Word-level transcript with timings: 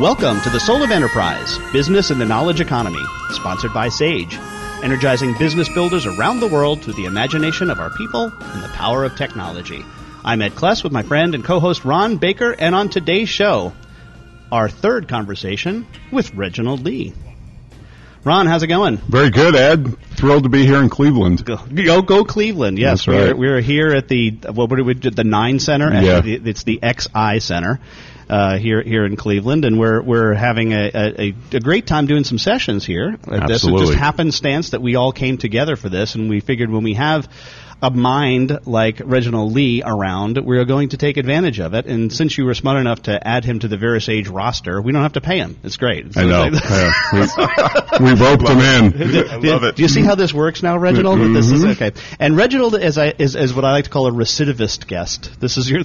Welcome 0.00 0.40
to 0.42 0.50
the 0.50 0.60
Soul 0.60 0.84
of 0.84 0.92
Enterprise, 0.92 1.58
Business 1.72 2.12
in 2.12 2.20
the 2.20 2.24
Knowledge 2.24 2.60
Economy, 2.60 3.02
sponsored 3.30 3.74
by 3.74 3.88
Sage, 3.88 4.38
energizing 4.80 5.36
business 5.36 5.68
builders 5.68 6.06
around 6.06 6.38
the 6.38 6.46
world 6.46 6.80
through 6.80 6.92
the 6.92 7.06
imagination 7.06 7.68
of 7.68 7.80
our 7.80 7.90
people 7.90 8.26
and 8.26 8.62
the 8.62 8.68
power 8.68 9.02
of 9.02 9.16
technology. 9.16 9.84
I'm 10.24 10.40
Ed 10.40 10.52
Kless 10.52 10.84
with 10.84 10.92
my 10.92 11.02
friend 11.02 11.34
and 11.34 11.44
co-host 11.44 11.84
Ron 11.84 12.18
Baker, 12.18 12.52
and 12.52 12.76
on 12.76 12.90
today's 12.90 13.28
show, 13.28 13.72
our 14.52 14.68
third 14.68 15.08
conversation 15.08 15.84
with 16.12 16.32
Reginald 16.32 16.84
Lee. 16.84 17.12
Ron, 18.22 18.46
how's 18.46 18.62
it 18.62 18.68
going? 18.68 18.98
Very 18.98 19.30
good, 19.30 19.56
Ed. 19.56 19.98
Thrilled 20.16 20.44
to 20.44 20.48
be 20.48 20.64
here 20.64 20.80
in 20.80 20.90
Cleveland. 20.90 21.44
Go, 21.44 21.56
go, 21.56 22.02
go 22.02 22.24
Cleveland! 22.24 22.78
Yes, 22.78 23.08
right. 23.08 23.36
we're, 23.36 23.56
we're 23.56 23.60
here 23.60 23.88
at 23.88 24.06
the 24.06 24.30
what 24.52 24.70
were 24.70 24.84
we, 24.84 24.94
do? 24.94 25.10
the 25.10 25.24
Nine 25.24 25.58
Center. 25.58 25.92
Yeah. 25.92 26.22
It's 26.24 26.62
the 26.62 26.78
IX 26.84 27.44
Center 27.44 27.80
uh, 28.28 28.58
here 28.58 28.82
here 28.82 29.04
in 29.04 29.16
Cleveland, 29.16 29.64
and 29.64 29.78
we're 29.78 30.02
we're 30.02 30.34
having 30.34 30.72
a, 30.72 30.90
a, 30.94 31.34
a 31.52 31.60
great 31.60 31.86
time 31.86 32.06
doing 32.06 32.24
some 32.24 32.38
sessions 32.38 32.84
here. 32.84 33.16
Uh, 33.26 33.46
This 33.46 33.62
is 33.62 33.64
Absolutely. 33.64 33.86
just 33.86 33.98
happenstance 33.98 34.70
that 34.70 34.82
we 34.82 34.96
all 34.96 35.12
came 35.12 35.38
together 35.38 35.76
for 35.76 35.88
this, 35.88 36.14
and 36.14 36.28
we 36.28 36.40
figured 36.40 36.70
when 36.70 36.84
we 36.84 36.94
have 36.94 37.28
a 37.80 37.90
mind 37.90 38.58
like 38.66 39.00
Reginald 39.04 39.52
Lee 39.52 39.82
around, 39.84 40.36
we're 40.44 40.64
going 40.64 40.88
to 40.90 40.96
take 40.96 41.16
advantage 41.16 41.60
of 41.60 41.74
it. 41.74 41.86
And 41.86 42.12
since 42.12 42.36
you 42.36 42.44
were 42.44 42.54
smart 42.54 42.80
enough 42.80 43.02
to 43.02 43.24
add 43.26 43.44
him 43.44 43.60
to 43.60 43.68
the 43.68 43.76
VeraSage 43.76 44.32
roster, 44.32 44.82
we 44.82 44.90
don't 44.90 45.02
have 45.02 45.12
to 45.12 45.20
pay 45.20 45.38
him. 45.38 45.56
It's 45.62 45.76
great. 45.76 46.16
I 46.16 46.24
know. 46.24 46.50
Yeah. 46.52 46.92
We, 48.00 48.14
we 48.14 48.20
roped 48.20 48.46
him 48.48 48.58
in. 48.58 49.28
I 49.28 49.36
love 49.36 49.64
it. 49.64 49.76
Do 49.76 49.82
you 49.82 49.88
see 49.88 50.02
how 50.02 50.14
this 50.14 50.32
works 50.34 50.62
now, 50.62 50.76
Reginald? 50.76 51.20
This 51.34 51.50
is 51.50 51.64
okay. 51.64 51.92
And 52.18 52.36
Reginald 52.36 52.74
is, 52.74 52.98
I, 52.98 53.14
is 53.18 53.34
is 53.34 53.54
what 53.54 53.64
I 53.64 53.72
like 53.72 53.84
to 53.84 53.90
call 53.90 54.06
a 54.06 54.12
recidivist 54.12 54.86
guest. 54.86 55.40
This 55.40 55.56
is 55.56 55.70
your. 55.70 55.80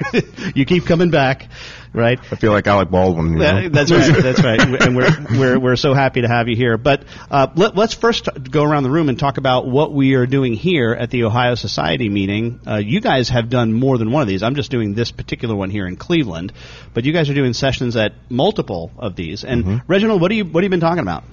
you 0.54 0.64
keep 0.66 0.86
coming 0.86 1.10
back, 1.10 1.48
right? 1.92 2.18
I 2.30 2.36
feel 2.36 2.52
like 2.52 2.66
Alec 2.66 2.90
Baldwin. 2.90 3.32
You 3.32 3.38
know? 3.38 3.68
That's 3.68 3.90
right. 3.90 4.14
That's 4.22 4.42
right. 4.42 4.60
And 4.60 4.96
we're 4.96 5.10
we're 5.30 5.58
we're 5.58 5.76
so 5.76 5.94
happy 5.94 6.22
to 6.22 6.28
have 6.28 6.48
you 6.48 6.56
here. 6.56 6.76
But 6.76 7.04
uh, 7.30 7.48
let, 7.54 7.76
let's 7.76 7.94
first 7.94 8.28
go 8.50 8.64
around 8.64 8.82
the 8.82 8.90
room 8.90 9.08
and 9.08 9.18
talk 9.18 9.38
about 9.38 9.66
what 9.66 9.92
we 9.92 10.14
are 10.14 10.26
doing 10.26 10.54
here 10.54 10.92
at 10.92 11.10
the 11.10 11.24
Ohio 11.24 11.54
Society 11.54 12.08
meeting. 12.08 12.60
Uh, 12.66 12.76
you 12.76 13.00
guys 13.00 13.28
have 13.28 13.48
done 13.48 13.72
more 13.72 13.98
than 13.98 14.10
one 14.10 14.22
of 14.22 14.28
these. 14.28 14.42
I'm 14.42 14.54
just 14.54 14.70
doing 14.70 14.94
this 14.94 15.10
particular 15.10 15.54
one 15.54 15.70
here 15.70 15.86
in 15.86 15.96
Cleveland, 15.96 16.52
but 16.94 17.04
you 17.04 17.12
guys 17.12 17.30
are 17.30 17.34
doing 17.34 17.52
sessions 17.52 17.96
at 17.96 18.12
multiple 18.28 18.90
of 18.98 19.16
these. 19.16 19.44
And 19.44 19.82
Reginald, 19.88 20.20
what 20.20 20.28
do 20.28 20.36
you 20.36 20.44
what 20.44 20.62
have 20.62 20.64
you 20.64 20.70
been 20.70 20.80
talking 20.80 21.02
about? 21.02 21.24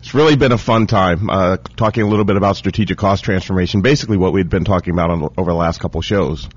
It's 0.00 0.14
really 0.14 0.36
been 0.36 0.52
a 0.52 0.58
fun 0.58 0.86
time 0.86 1.28
uh, 1.28 1.56
talking 1.76 2.04
a 2.04 2.06
little 2.06 2.24
bit 2.24 2.36
about 2.36 2.56
strategic 2.56 2.96
cost 2.96 3.24
transformation, 3.24 3.82
basically 3.82 4.16
what 4.16 4.32
we'd 4.32 4.48
been 4.48 4.64
talking 4.64 4.92
about 4.92 5.10
on, 5.10 5.22
over 5.36 5.50
the 5.50 5.56
last 5.56 5.80
couple 5.80 6.00
shows. 6.02 6.48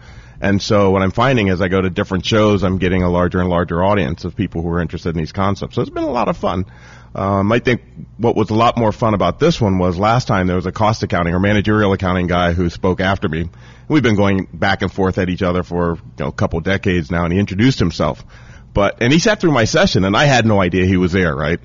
And 0.42 0.60
so 0.60 0.90
what 0.90 1.04
I'm 1.04 1.12
finding 1.12 1.50
as 1.50 1.62
I 1.62 1.68
go 1.68 1.80
to 1.80 1.90
different 1.90 2.26
shows, 2.26 2.64
I'm 2.64 2.80
getting 2.80 3.04
a 3.04 3.10
larger 3.10 3.40
and 3.40 3.50
larger 3.50 3.84
audience 3.84 4.26
of 4.26 4.36
people 4.36 4.64
who 4.64 4.70
are 4.70 4.82
interested 4.82 5.10
in 5.10 5.18
these 5.18 5.32
concepts. 5.32 5.76
So 5.76 5.82
it's 5.82 5.92
been 5.92 6.04
a 6.04 6.10
lot 6.10 6.30
of 6.30 6.38
fun. 6.38 6.66
Um, 7.14 7.52
I 7.52 7.60
think 7.60 7.82
what 8.18 8.36
was 8.36 8.50
a 8.50 8.56
lot 8.56 8.78
more 8.78 8.92
fun 8.92 9.14
about 9.14 9.38
this 9.40 9.62
one 9.62 9.78
was 9.78 10.00
last 10.00 10.28
time 10.28 10.48
there 10.48 10.56
was 10.56 10.66
a 10.66 10.72
cost 10.72 11.04
accounting 11.04 11.36
or 11.36 11.40
managerial 11.40 11.94
accounting 11.94 12.26
guy 12.28 12.54
who 12.54 12.70
spoke 12.70 13.02
after 13.02 13.30
me. 13.30 13.50
We've 13.88 14.02
been 14.02 14.16
going 14.16 14.48
back 14.52 14.82
and 14.82 14.92
forth 14.92 15.18
at 15.18 15.30
each 15.30 15.44
other 15.44 15.62
for 15.62 15.96
you 15.96 16.02
know, 16.20 16.28
a 16.28 16.32
couple 16.32 16.60
decades 16.62 17.12
now, 17.12 17.26
and 17.26 17.34
he 17.34 17.40
introduced 17.40 17.80
himself. 17.80 18.24
But 18.74 19.02
and 19.02 19.12
he 19.12 19.20
sat 19.20 19.42
through 19.42 19.52
my 19.52 19.66
session, 19.66 20.06
and 20.06 20.16
I 20.16 20.24
had 20.24 20.46
no 20.46 20.62
idea 20.62 20.86
he 20.86 20.96
was 20.96 21.12
there, 21.12 21.36
right? 21.36 21.60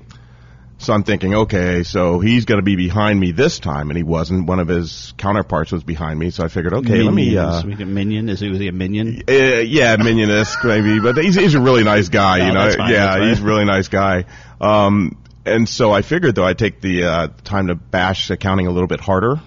So 0.79 0.93
I'm 0.93 1.03
thinking, 1.03 1.33
okay, 1.33 1.81
so 1.81 2.19
he's 2.19 2.45
going 2.45 2.59
to 2.59 2.63
be 2.63 2.75
behind 2.75 3.19
me 3.19 3.31
this 3.31 3.57
time, 3.57 3.89
and 3.89 3.97
he 3.97 4.03
wasn't. 4.03 4.45
One 4.45 4.59
of 4.59 4.67
his 4.67 5.13
counterparts 5.17 5.71
was 5.71 5.83
behind 5.83 6.19
me, 6.19 6.29
so 6.29 6.43
I 6.43 6.49
figured, 6.49 6.73
okay, 6.73 7.01
let 7.01 7.13
me. 7.13 7.35
Uh, 7.35 7.45
Minions. 7.47 7.65
We 7.65 7.75
get 7.75 7.87
minion. 7.87 8.29
Is 8.29 8.39
he 8.39 8.49
was 8.49 8.59
he 8.59 8.67
a 8.67 8.71
minion? 8.71 9.23
uh, 9.27 9.31
yeah, 9.33 9.95
minionist 9.97 10.63
maybe, 10.63 10.99
but 10.99 11.17
he's 11.17 11.33
he's 11.33 11.55
a 11.55 11.59
really 11.61 11.83
nice 11.83 12.09
guy, 12.09 12.37
No, 12.39 12.45
you 12.45 12.53
know. 12.53 12.71
fine, 12.77 12.91
yeah, 12.91 13.27
he's 13.27 13.39
a 13.41 13.43
really 13.43 13.65
nice 13.65 13.87
guy. 13.87 14.25
Um, 14.61 15.17
and 15.45 15.67
so 15.67 15.91
I 15.91 16.03
figured 16.03 16.35
though 16.35 16.45
I'd 16.45 16.59
take 16.59 16.79
the 16.79 17.05
uh, 17.05 17.27
time 17.43 17.67
to 17.67 17.75
bash 17.75 18.29
accounting 18.29 18.67
a 18.67 18.71
little 18.71 18.87
bit 18.87 18.99
harder. 18.99 19.41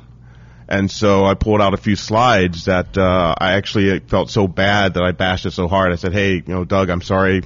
And 0.69 0.91
so 0.91 1.25
I 1.25 1.35
pulled 1.35 1.61
out 1.61 1.75
a 1.75 1.77
few 1.77 1.97
slides 1.97 2.67
that 2.67 2.97
uh, 2.97 3.35
I 3.39 3.53
actually 3.53 3.99
felt 4.01 4.31
so 4.31 4.47
bad 4.49 4.95
that 4.95 5.03
I 5.03 5.11
bashed 5.13 5.45
it 5.47 5.51
so 5.53 5.67
hard. 5.69 5.93
I 5.93 5.97
said, 5.97 6.13
"Hey, 6.13 6.35
you 6.35 6.43
know, 6.47 6.65
Doug, 6.65 6.91
I'm 6.91 7.03
sorry, 7.03 7.43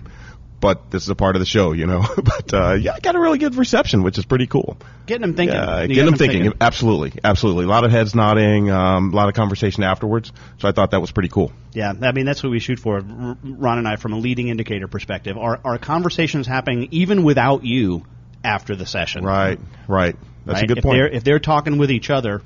but 0.64 0.90
this 0.90 1.02
is 1.02 1.10
a 1.10 1.14
part 1.14 1.36
of 1.36 1.40
the 1.40 1.46
show, 1.46 1.72
you 1.72 1.86
know." 1.86 2.02
but 2.16 2.54
uh, 2.54 2.72
yeah, 2.72 2.94
I 2.94 3.00
got 3.00 3.14
a 3.16 3.20
really 3.20 3.36
good 3.36 3.54
reception, 3.54 4.02
which 4.02 4.16
is 4.16 4.24
pretty 4.24 4.46
cool. 4.46 4.78
Getting 5.04 5.20
them 5.20 5.34
thinking. 5.34 5.54
Yeah, 5.54 5.82
You 5.82 5.88
get 5.88 5.96
got 5.96 6.04
them 6.06 6.16
thinking. 6.16 6.54
Absolutely, 6.58 7.20
absolutely. 7.22 7.66
A 7.66 7.68
lot 7.68 7.84
of 7.84 7.90
heads 7.90 8.14
nodding, 8.14 8.70
um, 8.70 9.12
a 9.12 9.16
lot 9.16 9.28
of 9.28 9.34
conversation 9.34 9.82
afterwards. 9.82 10.32
So 10.60 10.66
I 10.66 10.72
thought 10.72 10.92
that 10.92 11.02
was 11.02 11.12
pretty 11.12 11.28
cool. 11.28 11.52
Yeah, 11.74 11.92
I 12.00 12.12
mean 12.12 12.24
that's 12.24 12.42
what 12.42 12.48
we 12.48 12.60
shoot 12.60 12.78
for. 12.78 12.98
Ron 13.00 13.78
and 13.78 13.86
I, 13.86 13.96
from 13.96 14.14
a 14.14 14.18
leading 14.18 14.48
indicator 14.48 14.88
perspective, 14.88 15.36
are 15.36 15.60
are 15.62 15.76
conversations 15.76 16.46
happening 16.46 16.88
even 16.92 17.24
without 17.24 17.62
you 17.62 18.06
after 18.42 18.74
the 18.74 18.86
session? 18.86 19.22
Right, 19.22 19.60
right. 19.86 20.16
That's 20.46 20.56
right? 20.56 20.64
a 20.64 20.66
good 20.66 20.78
if 20.78 20.84
point. 20.84 20.96
They're, 20.96 21.08
if 21.08 21.24
they're 21.24 21.40
talking 21.40 21.76
with 21.76 21.90
each 21.90 22.08
other, 22.08 22.40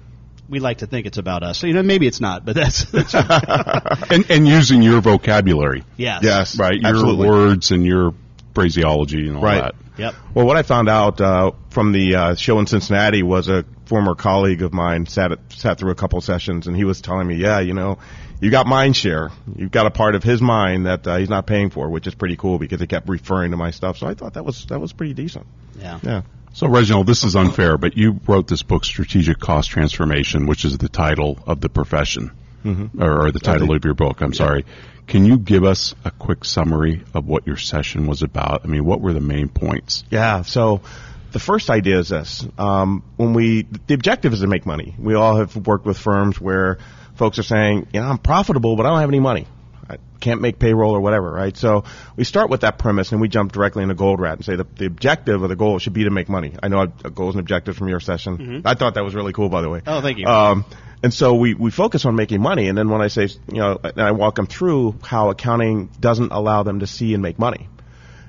we 0.48 0.60
like 0.60 0.78
to 0.78 0.86
think 0.86 1.06
it's 1.06 1.18
about 1.18 1.42
us. 1.42 1.58
So, 1.58 1.66
you 1.66 1.74
know, 1.74 1.82
maybe 1.82 2.06
it's 2.06 2.20
not, 2.20 2.44
but 2.44 2.54
that's, 2.54 2.84
that's 2.90 3.14
And, 4.10 4.30
and 4.30 4.48
using 4.48 4.82
your 4.82 5.00
vocabulary, 5.00 5.84
yes. 5.96 6.22
Yes, 6.22 6.58
right? 6.58 6.80
Your 6.80 6.90
absolutely. 6.90 7.28
words 7.28 7.70
and 7.70 7.84
your 7.84 8.14
phraseology 8.54 9.28
and 9.28 9.36
all 9.36 9.42
Right. 9.42 9.62
that. 9.62 9.74
Yep. 9.98 10.14
Well, 10.34 10.46
what 10.46 10.56
I 10.56 10.62
found 10.62 10.88
out 10.88 11.20
uh, 11.20 11.52
from 11.70 11.92
the 11.92 12.14
uh, 12.14 12.34
show 12.36 12.58
in 12.60 12.66
Cincinnati 12.66 13.22
was 13.22 13.48
a 13.48 13.64
former 13.86 14.14
colleague 14.14 14.62
of 14.62 14.72
mine 14.72 15.06
sat 15.06 15.32
sat 15.48 15.78
through 15.78 15.90
a 15.90 15.96
couple 15.96 16.20
sessions, 16.20 16.68
and 16.68 16.76
he 16.76 16.84
was 16.84 17.00
telling 17.00 17.26
me, 17.26 17.34
"Yeah, 17.34 17.58
you 17.58 17.74
know, 17.74 17.98
you 18.40 18.52
got 18.52 18.68
mind 18.68 18.94
share. 18.94 19.30
You've 19.56 19.72
got 19.72 19.86
a 19.86 19.90
part 19.90 20.14
of 20.14 20.22
his 20.22 20.40
mind 20.40 20.86
that 20.86 21.04
uh, 21.04 21.16
he's 21.16 21.28
not 21.28 21.48
paying 21.48 21.70
for, 21.70 21.88
which 21.90 22.06
is 22.06 22.14
pretty 22.14 22.36
cool 22.36 22.58
because 22.60 22.80
he 22.80 22.86
kept 22.86 23.08
referring 23.08 23.50
to 23.50 23.56
my 23.56 23.72
stuff. 23.72 23.98
So 23.98 24.06
I 24.06 24.14
thought 24.14 24.34
that 24.34 24.44
was 24.44 24.66
that 24.66 24.80
was 24.80 24.92
pretty 24.92 25.14
decent. 25.14 25.46
Yeah. 25.76 25.98
Yeah. 26.04 26.22
So, 26.52 26.66
Reginald, 26.66 27.06
this 27.06 27.24
is 27.24 27.36
unfair, 27.36 27.78
but 27.78 27.96
you 27.96 28.20
wrote 28.26 28.48
this 28.48 28.62
book, 28.62 28.84
Strategic 28.84 29.38
Cost 29.38 29.70
Transformation, 29.70 30.46
which 30.46 30.64
is 30.64 30.78
the 30.78 30.88
title 30.88 31.38
of 31.46 31.60
the 31.60 31.68
profession, 31.68 32.32
Mm-hmm. 32.64 33.00
or, 33.00 33.26
or 33.26 33.30
the 33.30 33.38
title 33.38 33.72
of 33.72 33.84
your 33.84 33.94
book. 33.94 34.20
I'm 34.20 34.34
sorry. 34.34 34.64
Can 35.06 35.24
you 35.24 35.38
give 35.38 35.62
us 35.62 35.94
a 36.04 36.10
quick 36.10 36.44
summary 36.44 37.04
of 37.14 37.24
what 37.24 37.46
your 37.46 37.56
session 37.56 38.06
was 38.08 38.22
about? 38.22 38.62
I 38.64 38.66
mean, 38.66 38.84
what 38.84 39.00
were 39.00 39.12
the 39.12 39.20
main 39.20 39.48
points? 39.48 40.02
Yeah. 40.10 40.42
So 40.42 40.82
the 41.30 41.38
first 41.38 41.70
idea 41.70 41.98
is 42.00 42.08
this: 42.08 42.46
um, 42.58 43.04
when 43.16 43.32
we 43.32 43.62
the 43.62 43.94
objective 43.94 44.32
is 44.32 44.40
to 44.40 44.48
make 44.48 44.66
money. 44.66 44.94
We 44.98 45.14
all 45.14 45.36
have 45.36 45.54
worked 45.56 45.86
with 45.86 45.98
firms 45.98 46.40
where 46.40 46.78
folks 47.14 47.38
are 47.38 47.44
saying, 47.44 47.86
you 47.92 48.00
know, 48.00 48.08
I'm 48.08 48.18
profitable, 48.18 48.74
but 48.74 48.86
I 48.86 48.90
don't 48.90 49.00
have 49.00 49.10
any 49.10 49.20
money. 49.20 49.46
I 49.88 49.98
can't 50.20 50.40
make 50.40 50.58
payroll 50.58 50.92
or 50.92 51.00
whatever, 51.00 51.30
right? 51.30 51.56
So 51.56 51.84
we 52.16 52.24
start 52.24 52.50
with 52.50 52.60
that 52.62 52.78
premise 52.78 53.12
and 53.12 53.20
we 53.20 53.28
jump 53.28 53.52
directly 53.52 53.82
into 53.82 53.94
Goldratt 53.94 54.34
and 54.34 54.44
say 54.44 54.56
the, 54.56 54.64
the 54.64 54.86
objective 54.86 55.42
or 55.42 55.48
the 55.48 55.56
goal 55.56 55.78
should 55.78 55.92
be 55.92 56.04
to 56.04 56.10
make 56.10 56.28
money. 56.28 56.54
I 56.62 56.68
know 56.68 56.80
uh, 56.80 57.08
goals 57.08 57.34
and 57.34 57.40
objectives 57.40 57.78
from 57.78 57.88
your 57.88 58.00
session. 58.00 58.62
I 58.64 58.74
thought 58.74 58.94
that 58.94 59.04
was 59.04 59.14
really 59.14 59.32
cool, 59.32 59.48
by 59.48 59.62
the 59.62 59.70
way. 59.70 59.82
Oh, 59.86 60.00
thank 60.00 60.18
you. 60.18 60.26
Um, 60.26 60.64
and 61.02 61.14
so 61.14 61.34
we, 61.34 61.54
we 61.54 61.70
focus 61.70 62.04
on 62.04 62.16
making 62.16 62.42
money. 62.42 62.68
And 62.68 62.76
then 62.76 62.88
when 62.88 63.00
I 63.00 63.08
say, 63.08 63.28
you 63.52 63.60
know, 63.60 63.78
and 63.82 64.00
I 64.00 64.10
walk 64.10 64.34
them 64.34 64.46
through 64.46 64.96
how 65.02 65.30
accounting 65.30 65.90
doesn't 66.00 66.32
allow 66.32 66.64
them 66.64 66.80
to 66.80 66.86
see 66.86 67.14
and 67.14 67.22
make 67.22 67.38
money. 67.38 67.68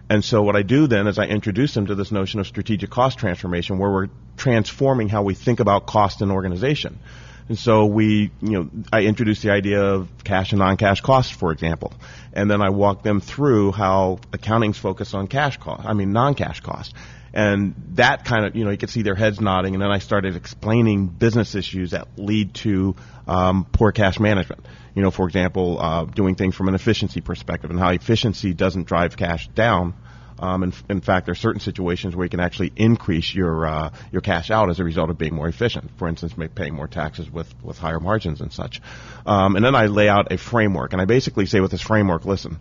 And 0.10 0.26
so 0.26 0.42
what 0.42 0.56
I 0.56 0.64
do 0.64 0.88
then 0.88 1.08
is 1.08 1.20
I 1.20 1.26
introduce 1.26 1.74
them 1.74 1.88
to 1.88 1.96
this 1.96 2.12
notion 2.12 2.40
of 2.40 2.48
strategic 2.48 2.90
cost 2.90 3.20
transformation 3.20 3.78
where 3.78 3.92
we're 3.92 4.08
transforming 4.38 5.08
how 5.08 5.22
we 5.22 5.36
think 5.36 5.60
about 5.60 5.86
cost 5.86 6.22
in 6.22 6.32
organization. 6.32 7.00
And 7.50 7.58
so 7.58 7.88
we, 7.88 8.32
you 8.42 8.52
know, 8.52 8.70
I 8.94 9.02
introduce 9.02 9.42
the 9.42 9.50
idea 9.50 9.84
of 9.84 10.08
cash 10.24 10.52
and 10.52 10.60
non-cash 10.60 11.02
costs, 11.02 11.32
for 11.32 11.52
example. 11.52 11.92
And 12.32 12.50
then 12.50 12.62
I 12.62 12.70
walk 12.70 13.02
them 13.02 13.20
through 13.20 13.72
how 13.72 14.20
accounting's 14.32 14.78
focused 14.78 15.16
on 15.16 15.28
cash 15.28 15.58
cost, 15.58 15.84
I 15.84 15.94
mean 15.94 16.14
non-cash 16.14 16.62
costs. 16.62 16.94
And 17.34 17.74
that 17.94 18.24
kind 18.26 18.46
of, 18.46 18.56
you 18.56 18.66
know, 18.66 18.72
you 18.72 18.78
could 18.78 18.90
see 18.90 19.02
their 19.02 19.16
heads 19.16 19.42
nodding. 19.42 19.74
And 19.74 19.82
then 19.82 19.92
I 19.92 19.98
started 20.00 20.36
explaining 20.36 21.08
business 21.08 21.56
issues 21.56 21.92
that 21.92 22.08
lead 22.18 22.54
to 22.56 22.96
um, 23.28 23.66
poor 23.72 23.92
cash 23.92 24.20
management. 24.20 24.66
You 24.96 25.02
know, 25.02 25.12
for 25.12 25.28
example, 25.28 25.80
uh, 25.80 26.06
doing 26.06 26.36
things 26.36 26.56
from 26.56 26.68
an 26.68 26.76
efficiency 26.76 27.22
perspective 27.22 27.72
and 27.72 27.80
how 27.80 27.90
efficiency 27.90 28.54
doesn't 28.54 28.86
drive 28.86 29.18
cash 29.18 29.48
down. 29.50 29.94
Um, 30.40 30.64
in, 30.64 30.74
in 30.90 31.02
fact, 31.02 31.26
there 31.26 31.34
are 31.34 31.36
certain 31.36 31.60
situations 31.60 32.16
where 32.16 32.26
you 32.26 32.30
can 32.30 32.40
actually 32.40 32.72
increase 32.76 33.34
your 33.34 33.68
uh, 33.68 33.92
your 34.12 34.22
cash 34.22 34.50
out 34.50 34.70
as 34.70 34.80
a 34.80 34.84
result 34.84 35.10
of 35.10 35.18
being 35.18 35.36
more 35.36 35.48
efficient. 35.48 35.92
For 35.98 36.08
instance, 36.08 36.34
paying 36.56 36.74
more 36.74 36.88
taxes 36.88 37.30
with, 37.30 37.54
with 37.64 37.78
higher 37.78 38.00
margins 38.00 38.42
and 38.42 38.52
such. 38.52 38.82
Um, 39.26 39.56
and 39.56 39.66
then 39.66 39.76
I 39.76 39.88
lay 39.88 40.10
out 40.10 40.32
a 40.32 40.38
framework, 40.38 40.94
and 40.94 41.02
I 41.02 41.06
basically 41.06 41.46
say 41.46 41.60
with 41.60 41.72
this 41.72 41.82
framework, 41.82 42.26
listen, 42.26 42.60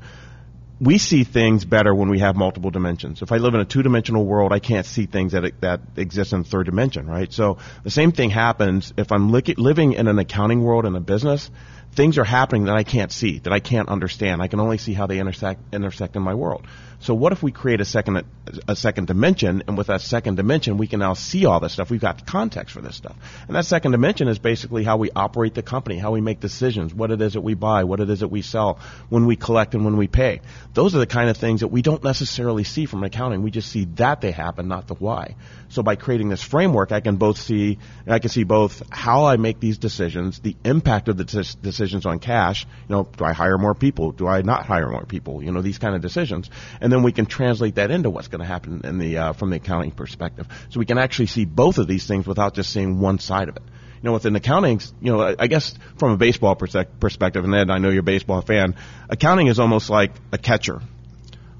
we 0.81 0.99
see 0.99 1.25
things 1.25 1.65
better 1.65 1.95
when 1.95 2.09
we 2.09 2.21
have 2.21 2.37
multiple 2.37 2.71
dimensions. 2.71 3.23
If 3.23 3.33
I 3.33 3.39
live 3.39 3.55
in 3.55 3.61
a 3.61 3.65
two-dimensional 3.65 4.25
world, 4.25 4.53
I 4.53 4.61
can't 4.61 4.87
see 4.87 5.07
things 5.07 5.33
that 5.33 5.61
that 5.61 5.81
exist 5.97 6.33
in 6.33 6.43
the 6.43 6.49
third 6.49 6.67
dimension, 6.67 7.07
right? 7.07 7.33
So 7.33 7.59
the 7.83 7.91
same 7.91 8.13
thing 8.13 8.31
happens 8.31 8.93
if 8.97 9.11
I'm 9.11 9.33
li- 9.33 9.55
living 9.57 9.95
in 9.95 10.07
an 10.07 10.19
accounting 10.19 10.63
world 10.63 10.87
in 10.87 10.95
a 10.95 11.01
business. 11.01 11.51
Things 11.95 12.19
are 12.19 12.25
happening 12.25 12.65
that 12.65 12.77
I 12.77 12.85
can't 12.85 13.11
see, 13.11 13.41
that 13.41 13.53
I 13.53 13.61
can't 13.61 13.89
understand. 13.89 14.41
I 14.41 14.49
can 14.49 14.61
only 14.61 14.79
see 14.79 14.93
how 14.93 15.07
they 15.07 15.19
intersect 15.19 15.75
intersect 15.75 16.17
in 16.17 16.23
my 16.23 16.35
world. 16.35 16.67
So 17.01 17.15
what 17.15 17.33
if 17.33 17.43
we 17.43 17.53
create 17.53 17.81
a 17.81 17.85
second 17.85 18.25
a 18.67 18.75
second 18.75 19.07
dimension, 19.07 19.63
and 19.67 19.77
with 19.77 19.87
that 19.87 20.01
second 20.01 20.37
dimension, 20.37 20.79
we 20.79 20.87
can 20.87 21.01
now 21.01 21.15
see 21.15 21.45
all 21.45 21.61
this 21.61 21.75
stuff. 21.75 21.91
We've 21.91 22.01
got 22.01 22.27
context 22.27 22.75
for 22.75 22.81
this 22.81 22.97
stuff, 22.97 23.17
and 23.47 23.57
that 23.57 23.67
second 23.67 23.93
dimension 23.93 24.27
is 24.27 24.39
basically 24.39 24.85
how 24.85 24.97
we 24.97 25.11
operate 25.15 25.55
the 25.55 25.63
company, 25.63 25.99
how 25.99 26.13
we 26.13 26.21
make 26.21 26.41
decisions, 26.41 26.93
what 26.93 27.11
it 27.11 27.21
is 27.21 27.35
that 27.35 27.41
we 27.41 27.55
buy, 27.55 27.85
what 27.85 28.01
it 28.01 28.11
is 28.11 28.21
that 28.21 28.29
we 28.29 28.43
sell, 28.43 28.81
when 29.11 29.27
we 29.27 29.37
collect 29.37 29.75
and 29.75 29.85
when 29.85 29.97
we 29.97 30.09
pay. 30.09 30.41
Those 30.75 30.95
are 30.95 30.99
the 30.99 31.07
kind 31.07 31.31
of 31.31 31.37
things 31.37 31.61
that 31.61 31.69
we 31.69 31.83
don't 31.83 32.03
necessarily 32.03 32.65
see 32.65 32.87
from 32.87 33.05
accounting. 33.05 33.43
We 33.43 33.51
just 33.51 33.71
see 33.71 33.85
that 33.97 34.21
they 34.21 34.33
happen, 34.33 34.67
not 34.67 34.89
the 34.89 34.95
why. 34.95 35.37
So 35.69 35.83
by 35.83 35.97
creating 35.97 36.31
this 36.31 36.43
framework, 36.43 36.91
I 36.91 37.01
can 37.01 37.17
both 37.17 37.39
see 37.39 37.79
I 38.07 38.19
can 38.19 38.31
see 38.31 38.45
both 38.45 38.83
how 38.91 39.27
I 39.27 39.37
make 39.37 39.61
these 39.61 39.79
decisions, 39.79 40.41
the 40.41 40.57
impact 40.65 41.09
of 41.09 41.17
the 41.17 41.25
t- 41.25 41.59
decisions 41.79 42.07
on 42.07 42.19
cash. 42.19 42.67
You 42.89 42.97
know, 42.97 43.09
do 43.17 43.25
I 43.25 43.33
hire 43.33 43.57
more 43.57 43.75
people? 43.75 44.13
Do 44.13 44.27
I 44.27 44.43
not 44.43 44.67
hire 44.67 44.91
more 44.91 45.07
people? 45.07 45.43
You 45.43 45.53
know, 45.53 45.63
these 45.63 45.79
kind 45.79 45.95
of 45.95 46.03
decisions. 46.03 46.51
And 46.81 46.93
then 46.93 47.03
we 47.03 47.13
can 47.13 47.27
translate 47.27 47.77
that 47.77 47.91
into 47.91 48.11
what's 48.11 48.29
going 48.29 48.41
to 48.41 48.47
happen 48.47 48.81
in 48.85 48.99
the 48.99 49.19
uh, 49.19 49.33
from 49.33 49.51
the 49.51 49.57
accounting 49.57 49.93
perspective. 49.93 50.49
So 50.71 50.81
we 50.81 50.87
can 50.87 50.99
actually 50.99 51.27
see 51.27 51.45
both 51.45 51.79
of 51.79 51.87
these 51.87 52.07
things 52.07 52.27
without 52.27 52.55
just 52.55 52.73
seeing 52.73 53.01
one 53.01 53.19
side 53.19 53.49
of 53.49 53.57
it. 53.57 53.63
You 53.63 54.11
know, 54.11 54.13
within 54.13 54.37
accounting, 54.37 54.81
you 55.01 55.13
know, 55.13 55.35
I 55.39 55.49
guess 55.49 55.75
from 55.97 56.13
a 56.13 56.17
baseball 56.17 56.55
perspective, 56.55 57.45
and 57.45 57.55
Ed, 57.55 57.71
I 57.71 57.79
know 57.79 57.91
you're 57.91 58.01
a 58.01 58.05
baseball 58.05 58.43
fan, 58.43 58.77
accounting 59.09 59.49
is 59.49 59.59
almost 59.59 59.91
like 59.91 60.13
a 60.31 60.39
catcher, 60.39 60.81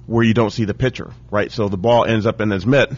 where 0.07 0.25
you 0.25 0.35
don't 0.35 0.51
see 0.51 0.65
the 0.65 0.75
pitcher, 0.75 1.13
right? 1.33 1.51
So 1.51 1.69
the 1.69 1.77
ball 1.77 2.05
ends 2.05 2.27
up 2.27 2.41
in 2.41 2.51
his 2.51 2.65
mitt, 2.65 2.93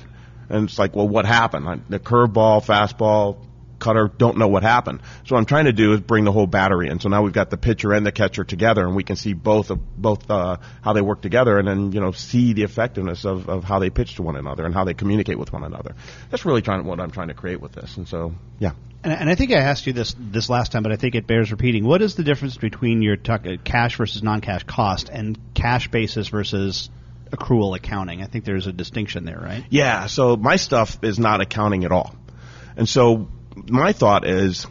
and 0.50 0.68
it's 0.68 0.78
like, 0.78 0.94
well, 0.94 1.08
what 1.08 1.24
happened? 1.24 1.84
The 1.88 1.98
curveball, 1.98 2.62
fastball, 2.62 3.38
cutter 3.80 4.10
don't 4.16 4.36
know 4.36 4.48
what 4.48 4.62
happened. 4.62 5.00
So 5.24 5.34
what 5.34 5.40
I'm 5.40 5.46
trying 5.46 5.64
to 5.64 5.72
do 5.72 5.92
is 5.94 6.00
bring 6.00 6.24
the 6.24 6.32
whole 6.32 6.46
battery 6.46 6.88
in. 6.88 7.00
So 7.00 7.08
now 7.08 7.22
we've 7.22 7.32
got 7.32 7.50
the 7.50 7.56
pitcher 7.56 7.92
and 7.92 8.06
the 8.06 8.12
catcher 8.12 8.44
together, 8.44 8.86
and 8.86 8.94
we 8.94 9.02
can 9.02 9.16
see 9.16 9.32
both 9.32 9.70
of 9.70 9.80
both 9.96 10.30
uh, 10.30 10.58
how 10.82 10.92
they 10.92 11.00
work 11.00 11.22
together, 11.22 11.58
and 11.58 11.66
then 11.66 11.92
you 11.92 12.00
know 12.00 12.12
see 12.12 12.52
the 12.52 12.62
effectiveness 12.62 13.24
of, 13.24 13.48
of 13.48 13.64
how 13.64 13.78
they 13.78 13.90
pitch 13.90 14.16
to 14.16 14.22
one 14.22 14.36
another 14.36 14.64
and 14.64 14.74
how 14.74 14.84
they 14.84 14.94
communicate 14.94 15.38
with 15.38 15.52
one 15.52 15.64
another. 15.64 15.94
That's 16.30 16.44
really 16.44 16.62
trying 16.62 16.84
what 16.84 17.00
I'm 17.00 17.10
trying 17.10 17.28
to 17.28 17.34
create 17.34 17.60
with 17.60 17.72
this. 17.72 17.96
And 17.96 18.06
so 18.06 18.34
yeah. 18.58 18.72
And, 19.02 19.12
and 19.12 19.30
I 19.30 19.34
think 19.34 19.52
I 19.52 19.56
asked 19.56 19.86
you 19.86 19.92
this 19.92 20.14
this 20.18 20.50
last 20.50 20.72
time, 20.72 20.82
but 20.82 20.92
I 20.92 20.96
think 20.96 21.14
it 21.14 21.26
bears 21.26 21.50
repeating. 21.50 21.84
What 21.84 22.02
is 22.02 22.14
the 22.14 22.22
difference 22.22 22.56
between 22.56 23.02
your 23.02 23.16
t- 23.16 23.58
cash 23.64 23.96
versus 23.96 24.22
non-cash 24.22 24.64
cost 24.64 25.08
and 25.08 25.38
cash 25.54 25.90
basis 25.90 26.28
versus 26.28 26.90
accrual 27.30 27.74
accounting? 27.76 28.22
I 28.22 28.26
think 28.26 28.44
there's 28.44 28.66
a 28.66 28.72
distinction 28.72 29.24
there, 29.24 29.38
right? 29.38 29.64
Yeah. 29.70 30.06
So 30.06 30.36
my 30.36 30.56
stuff 30.56 31.02
is 31.02 31.18
not 31.18 31.40
accounting 31.40 31.84
at 31.84 31.92
all. 31.92 32.14
And 32.76 32.88
so 32.88 33.28
my 33.56 33.92
thought 33.92 34.26
is 34.26 34.66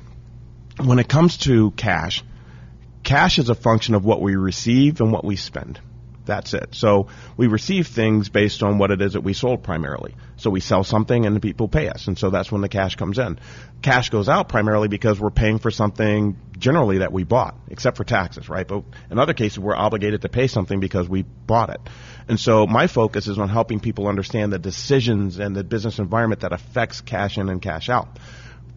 when 0.77 0.99
it 0.99 1.07
comes 1.07 1.37
to 1.37 1.71
cash, 1.71 2.23
cash 3.03 3.39
is 3.39 3.49
a 3.49 3.55
function 3.55 3.95
of 3.95 4.05
what 4.05 4.21
we 4.21 4.35
receive 4.35 5.01
and 5.01 5.11
what 5.11 5.25
we 5.25 5.35
spend. 5.35 5.79
That's 6.25 6.53
it. 6.53 6.75
So 6.75 7.07
we 7.37 7.47
receive 7.47 7.87
things 7.87 8.29
based 8.29 8.61
on 8.61 8.77
what 8.77 8.91
it 8.91 9.01
is 9.01 9.13
that 9.13 9.21
we 9.21 9.33
sold 9.33 9.63
primarily. 9.63 10.13
So 10.37 10.51
we 10.51 10.59
sell 10.59 10.83
something 10.83 11.25
and 11.25 11.35
the 11.35 11.39
people 11.39 11.67
pay 11.67 11.89
us. 11.89 12.05
And 12.05 12.19
so 12.19 12.29
that's 12.29 12.51
when 12.51 12.61
the 12.61 12.69
cash 12.69 12.95
comes 12.97 13.17
in. 13.17 13.39
Cash 13.81 14.11
goes 14.11 14.29
out 14.29 14.47
primarily 14.47 14.89
because 14.89 15.19
we're 15.19 15.31
paying 15.31 15.57
for 15.57 15.71
something 15.71 16.37
generally 16.55 16.99
that 16.99 17.11
we 17.11 17.23
bought, 17.23 17.55
except 17.69 17.97
for 17.97 18.03
taxes, 18.03 18.47
right? 18.47 18.67
But 18.67 18.83
in 19.09 19.17
other 19.17 19.33
cases, 19.33 19.57
we're 19.57 19.75
obligated 19.75 20.21
to 20.21 20.29
pay 20.29 20.45
something 20.45 20.79
because 20.79 21.09
we 21.09 21.23
bought 21.23 21.71
it. 21.71 21.81
And 22.27 22.39
so 22.39 22.67
my 22.67 22.85
focus 22.85 23.27
is 23.27 23.39
on 23.39 23.49
helping 23.49 23.79
people 23.79 24.07
understand 24.07 24.53
the 24.53 24.59
decisions 24.59 25.39
and 25.39 25.55
the 25.55 25.63
business 25.63 25.97
environment 25.97 26.41
that 26.41 26.53
affects 26.53 27.01
cash 27.01 27.39
in 27.39 27.49
and 27.49 27.59
cash 27.59 27.89
out 27.89 28.19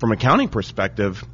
from 0.03 0.11
accounting 0.11 0.49
perspective, 0.49 1.25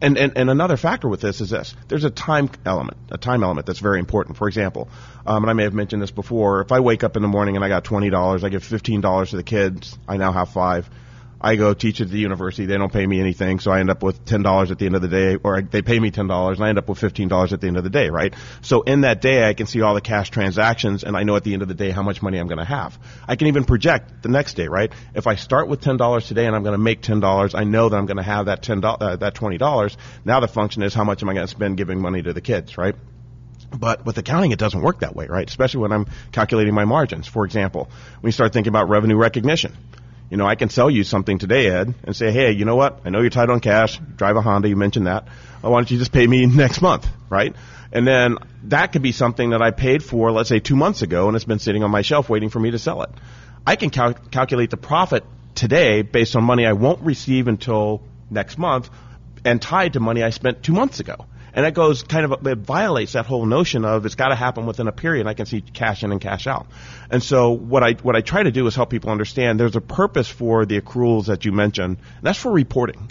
and, 0.00 0.16
and, 0.16 0.38
and 0.38 0.48
another 0.48 0.76
factor 0.76 1.08
with 1.08 1.20
this 1.20 1.40
is 1.40 1.50
this. 1.50 1.74
There's 1.88 2.04
a 2.04 2.10
time 2.10 2.48
element, 2.64 2.96
a 3.10 3.18
time 3.18 3.42
element 3.42 3.66
that's 3.66 3.80
very 3.80 3.98
important. 3.98 4.36
For 4.36 4.46
example, 4.46 4.88
um, 5.26 5.42
and 5.42 5.50
I 5.50 5.52
may 5.52 5.64
have 5.64 5.74
mentioned 5.74 6.00
this 6.00 6.12
before, 6.12 6.60
if 6.60 6.70
I 6.70 6.78
wake 6.78 7.02
up 7.02 7.16
in 7.16 7.22
the 7.22 7.28
morning 7.28 7.56
and 7.56 7.64
I 7.64 7.68
got 7.68 7.82
$20, 7.82 8.44
I 8.44 8.48
give 8.50 8.62
$15 8.62 9.30
to 9.30 9.36
the 9.36 9.42
kids, 9.42 9.98
I 10.06 10.16
now 10.16 10.30
have 10.30 10.50
five. 10.50 10.88
I 11.42 11.56
go 11.56 11.74
teach 11.74 12.00
at 12.00 12.08
the 12.08 12.18
university. 12.18 12.66
They 12.66 12.78
don't 12.78 12.92
pay 12.92 13.04
me 13.04 13.18
anything, 13.18 13.58
so 13.58 13.72
I 13.72 13.80
end 13.80 13.90
up 13.90 14.02
with 14.02 14.24
ten 14.24 14.42
dollars 14.42 14.70
at 14.70 14.78
the 14.78 14.86
end 14.86 14.94
of 14.94 15.02
the 15.02 15.08
day, 15.08 15.36
or 15.42 15.60
they 15.60 15.82
pay 15.82 15.98
me 15.98 16.12
ten 16.12 16.28
dollars, 16.28 16.58
and 16.58 16.64
I 16.64 16.68
end 16.68 16.78
up 16.78 16.88
with 16.88 16.98
fifteen 16.98 17.26
dollars 17.26 17.52
at 17.52 17.60
the 17.60 17.66
end 17.66 17.76
of 17.76 17.82
the 17.84 17.90
day, 17.90 18.10
right? 18.10 18.32
So 18.60 18.82
in 18.82 19.00
that 19.00 19.20
day, 19.20 19.48
I 19.48 19.52
can 19.52 19.66
see 19.66 19.82
all 19.82 19.94
the 19.94 20.00
cash 20.00 20.30
transactions, 20.30 21.02
and 21.02 21.16
I 21.16 21.24
know 21.24 21.34
at 21.34 21.42
the 21.42 21.52
end 21.52 21.62
of 21.62 21.68
the 21.68 21.74
day 21.74 21.90
how 21.90 22.02
much 22.02 22.22
money 22.22 22.38
I'm 22.38 22.46
going 22.46 22.58
to 22.58 22.64
have. 22.64 22.96
I 23.26 23.34
can 23.34 23.48
even 23.48 23.64
project 23.64 24.22
the 24.22 24.28
next 24.28 24.54
day, 24.54 24.68
right? 24.68 24.92
If 25.14 25.26
I 25.26 25.34
start 25.34 25.66
with 25.66 25.80
ten 25.80 25.96
dollars 25.96 26.28
today 26.28 26.46
and 26.46 26.54
I'm 26.54 26.62
going 26.62 26.74
to 26.74 26.78
make 26.78 27.02
ten 27.02 27.18
dollars, 27.18 27.56
I 27.56 27.64
know 27.64 27.88
that 27.88 27.96
I'm 27.96 28.06
going 28.06 28.18
to 28.18 28.22
have 28.22 28.46
that 28.46 28.62
ten 28.62 28.84
uh, 28.84 29.16
that 29.16 29.34
twenty 29.34 29.58
dollars. 29.58 29.96
Now 30.24 30.38
the 30.38 30.48
function 30.48 30.84
is 30.84 30.94
how 30.94 31.02
much 31.02 31.22
am 31.22 31.28
I 31.28 31.34
going 31.34 31.46
to 31.46 31.50
spend 31.50 31.76
giving 31.76 32.00
money 32.00 32.22
to 32.22 32.32
the 32.32 32.40
kids, 32.40 32.78
right? 32.78 32.94
But 33.76 34.04
with 34.04 34.18
accounting, 34.18 34.52
it 34.52 34.58
doesn't 34.58 34.82
work 34.82 35.00
that 35.00 35.16
way, 35.16 35.26
right? 35.26 35.48
Especially 35.48 35.80
when 35.80 35.92
I'm 35.92 36.06
calculating 36.30 36.74
my 36.74 36.84
margins. 36.84 37.26
For 37.26 37.44
example, 37.44 37.90
when 38.20 38.28
you 38.28 38.32
start 38.32 38.52
thinking 38.52 38.70
about 38.70 38.88
revenue 38.88 39.16
recognition, 39.16 39.74
you 40.32 40.38
know, 40.38 40.46
I 40.46 40.54
can 40.54 40.70
sell 40.70 40.88
you 40.88 41.04
something 41.04 41.38
today, 41.38 41.66
Ed, 41.66 41.92
and 42.04 42.16
say, 42.16 42.32
hey, 42.32 42.52
you 42.52 42.64
know 42.64 42.74
what? 42.74 43.00
I 43.04 43.10
know 43.10 43.20
you're 43.20 43.28
tight 43.28 43.50
on 43.50 43.60
cash. 43.60 43.98
Drive 44.16 44.34
a 44.34 44.40
Honda. 44.40 44.66
You 44.66 44.76
mentioned 44.76 45.06
that. 45.06 45.28
Why 45.60 45.68
don't 45.68 45.90
you 45.90 45.98
just 45.98 46.10
pay 46.10 46.26
me 46.26 46.46
next 46.46 46.80
month, 46.80 47.06
right? 47.28 47.54
And 47.92 48.06
then 48.06 48.38
that 48.62 48.92
could 48.92 49.02
be 49.02 49.12
something 49.12 49.50
that 49.50 49.60
I 49.60 49.72
paid 49.72 50.02
for, 50.02 50.32
let's 50.32 50.48
say, 50.48 50.58
two 50.58 50.74
months 50.74 51.02
ago, 51.02 51.28
and 51.28 51.36
it's 51.36 51.44
been 51.44 51.58
sitting 51.58 51.84
on 51.84 51.90
my 51.90 52.00
shelf 52.00 52.30
waiting 52.30 52.48
for 52.48 52.58
me 52.58 52.70
to 52.70 52.78
sell 52.78 53.02
it. 53.02 53.10
I 53.66 53.76
can 53.76 53.90
cal- 53.90 54.14
calculate 54.14 54.70
the 54.70 54.78
profit 54.78 55.22
today 55.54 56.00
based 56.00 56.34
on 56.34 56.44
money 56.44 56.64
I 56.64 56.72
won't 56.72 57.02
receive 57.02 57.46
until 57.46 58.00
next 58.30 58.56
month 58.56 58.88
and 59.44 59.60
tied 59.60 59.92
to 59.92 60.00
money 60.00 60.22
I 60.22 60.30
spent 60.30 60.62
two 60.62 60.72
months 60.72 60.98
ago. 60.98 61.26
And 61.54 61.64
that 61.64 61.74
goes 61.74 62.02
kind 62.02 62.24
of, 62.24 62.46
it 62.46 62.58
violates 62.58 63.12
that 63.12 63.26
whole 63.26 63.44
notion 63.44 63.84
of 63.84 64.06
it's 64.06 64.14
got 64.14 64.28
to 64.28 64.34
happen 64.34 64.66
within 64.66 64.88
a 64.88 64.92
period. 64.92 65.26
I 65.26 65.34
can 65.34 65.46
see 65.46 65.60
cash 65.60 66.02
in 66.02 66.12
and 66.12 66.20
cash 66.20 66.46
out. 66.46 66.66
And 67.10 67.22
so 67.22 67.50
what 67.50 67.82
I, 67.82 67.92
what 67.94 68.16
I 68.16 68.22
try 68.22 68.42
to 68.42 68.50
do 68.50 68.66
is 68.66 68.74
help 68.74 68.90
people 68.90 69.10
understand 69.10 69.60
there's 69.60 69.76
a 69.76 69.80
purpose 69.80 70.28
for 70.28 70.64
the 70.64 70.80
accruals 70.80 71.26
that 71.26 71.44
you 71.44 71.52
mentioned, 71.52 71.98
that's 72.22 72.38
for 72.38 72.50
reporting. 72.50 73.10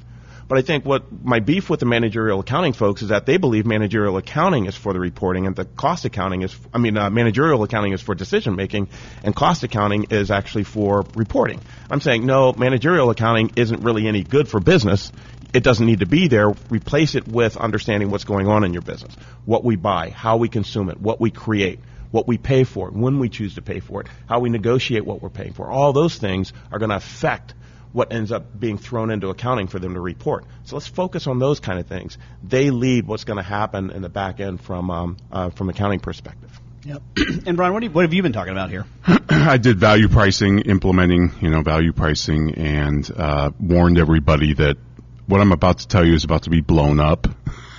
But 0.52 0.58
I 0.58 0.64
think 0.64 0.84
what 0.84 1.06
my 1.24 1.40
beef 1.40 1.70
with 1.70 1.80
the 1.80 1.86
managerial 1.86 2.42
accounting 2.42 2.74
folks 2.74 3.02
is 3.02 3.08
that 3.08 3.26
they 3.26 3.38
believe 3.38 3.66
managerial 3.66 4.18
accounting 4.18 4.66
is 4.66 4.76
for 4.76 4.92
the 4.92 5.00
reporting 5.00 5.48
and 5.48 5.56
the 5.56 5.64
cost 5.64 6.04
accounting 6.04 6.42
is, 6.42 6.54
I 6.74 6.78
mean, 6.78 6.98
uh, 6.98 7.10
managerial 7.10 7.64
accounting 7.64 7.94
is 7.94 8.02
for 8.02 8.16
decision 8.16 8.58
making 8.58 8.90
and 9.24 9.34
cost 9.34 9.64
accounting 9.64 10.08
is 10.10 10.30
actually 10.30 10.66
for 10.66 11.06
reporting. 11.16 11.62
I'm 11.90 12.02
saying 12.02 12.26
no, 12.26 12.52
managerial 12.52 13.10
accounting 13.12 13.54
isn't 13.56 13.82
really 13.82 14.10
any 14.10 14.24
good 14.24 14.50
for 14.50 14.60
business 14.60 15.14
it 15.54 15.64
doesn't 15.64 15.86
need 15.86 16.00
to 16.00 16.06
be 16.06 16.28
there. 16.28 16.50
Replace 16.70 17.16
it 17.16 17.28
with 17.28 17.58
understanding 17.58 18.10
what's 18.10 18.24
going 18.24 18.48
on 18.48 18.64
in 18.64 18.74
your 18.74 18.82
business, 18.82 19.14
what 19.46 19.64
we 19.64 19.76
buy, 19.76 20.10
how 20.10 20.38
we 20.38 20.50
consume 20.50 20.90
it, 20.90 21.00
what 21.00 21.20
we 21.20 21.32
create, 21.32 21.80
what 22.12 22.28
we 22.28 22.38
pay 22.38 22.64
for 22.64 22.88
it, 22.88 22.94
when 22.94 23.20
we 23.20 23.30
choose 23.30 23.56
to 23.56 23.62
pay 23.62 23.80
for 23.80 24.02
it, 24.02 24.08
how 24.28 24.40
we 24.40 24.50
negotiate 24.50 25.06
what 25.06 25.22
we're 25.22 25.30
paying 25.30 25.54
for. 25.54 25.70
All 25.70 25.94
those 25.94 26.18
things 26.18 26.54
are 26.72 26.80
going 26.80 26.90
to 26.90 26.98
affect 26.98 27.54
what 27.94 28.14
ends 28.14 28.32
up 28.32 28.58
being 28.58 28.78
thrown 28.78 29.12
into 29.12 29.30
accounting 29.30 29.68
for 29.68 29.80
them 29.80 29.96
to 29.96 30.00
report. 30.00 30.46
So 30.64 30.76
let's 30.76 30.88
focus 30.88 31.28
on 31.28 31.40
those 31.40 31.60
kind 31.60 31.80
of 31.80 31.88
things. 31.88 32.18
They 32.44 32.70
lead 32.70 33.06
what's 33.06 33.26
going 33.26 33.38
to 33.38 33.44
happen 33.44 33.92
in 33.92 34.02
the 34.02 34.10
back 34.10 34.40
end 34.40 34.62
from 34.62 34.90
um, 34.90 35.18
uh, 35.32 35.50
from 35.50 35.70
accounting 35.70 36.00
perspective. 36.00 36.52
Yep. 36.86 37.02
and 37.46 37.58
Brian, 37.58 37.74
what, 37.74 37.84
you, 37.84 37.92
what, 37.92 38.04
have 38.04 38.14
you 38.14 38.24
been 38.24 38.34
talking 38.34 38.54
about 38.54 38.70
here? 38.70 38.86
I 39.30 39.58
did 39.58 39.78
value 39.78 40.08
pricing, 40.08 40.60
implementing 40.60 41.32
you 41.42 41.50
know 41.50 41.62
value 41.62 41.94
pricing, 41.94 42.56
and 42.56 43.10
uh, 43.16 43.52
warned 43.60 43.98
everybody 43.98 44.54
that 44.54 44.78
what 45.32 45.40
I'm 45.40 45.54
about 45.54 45.80
to 45.80 45.88
tell 45.88 46.06
you 46.06 46.14
is 46.14 46.26
about 46.26 46.44
to 46.44 46.50
be 46.50 46.60
blown 46.60 47.00
up 47.00 47.26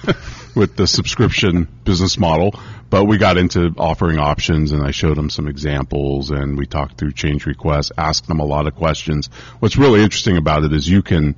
with 0.57 0.75
the 0.75 0.87
subscription 0.87 1.69
business 1.85 2.17
model. 2.17 2.59
But 2.89 3.05
we 3.05 3.19
got 3.19 3.37
into 3.37 3.75
offering 3.77 4.19
options 4.19 4.73
and 4.73 4.83
I 4.83 4.91
showed 4.91 5.19
them 5.19 5.29
some 5.29 5.47
examples 5.47 6.31
and 6.31 6.57
we 6.57 6.65
talked 6.65 6.97
through 6.97 7.13
change 7.13 7.45
requests, 7.45 7.93
asked 7.99 8.27
them 8.27 8.41
a 8.41 8.45
lot 8.45 8.67
of 8.67 8.75
questions. 8.75 9.29
What's 9.59 9.77
really 9.77 10.03
interesting 10.03 10.39
about 10.39 10.65
it 10.65 10.73
is 10.73 10.89
you 10.89 11.03
can, 11.03 11.37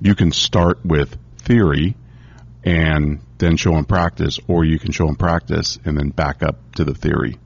you 0.00 0.14
can 0.14 0.30
start 0.30 0.86
with 0.86 1.18
theory 1.38 1.96
and 2.62 3.18
then 3.38 3.56
show 3.56 3.72
them 3.72 3.86
practice 3.86 4.38
or 4.46 4.64
you 4.64 4.78
can 4.78 4.92
show 4.92 5.06
them 5.06 5.16
practice 5.16 5.80
and 5.84 5.98
then 5.98 6.10
back 6.10 6.44
up 6.44 6.76
to 6.76 6.84
the 6.84 6.94
theory 6.94 7.38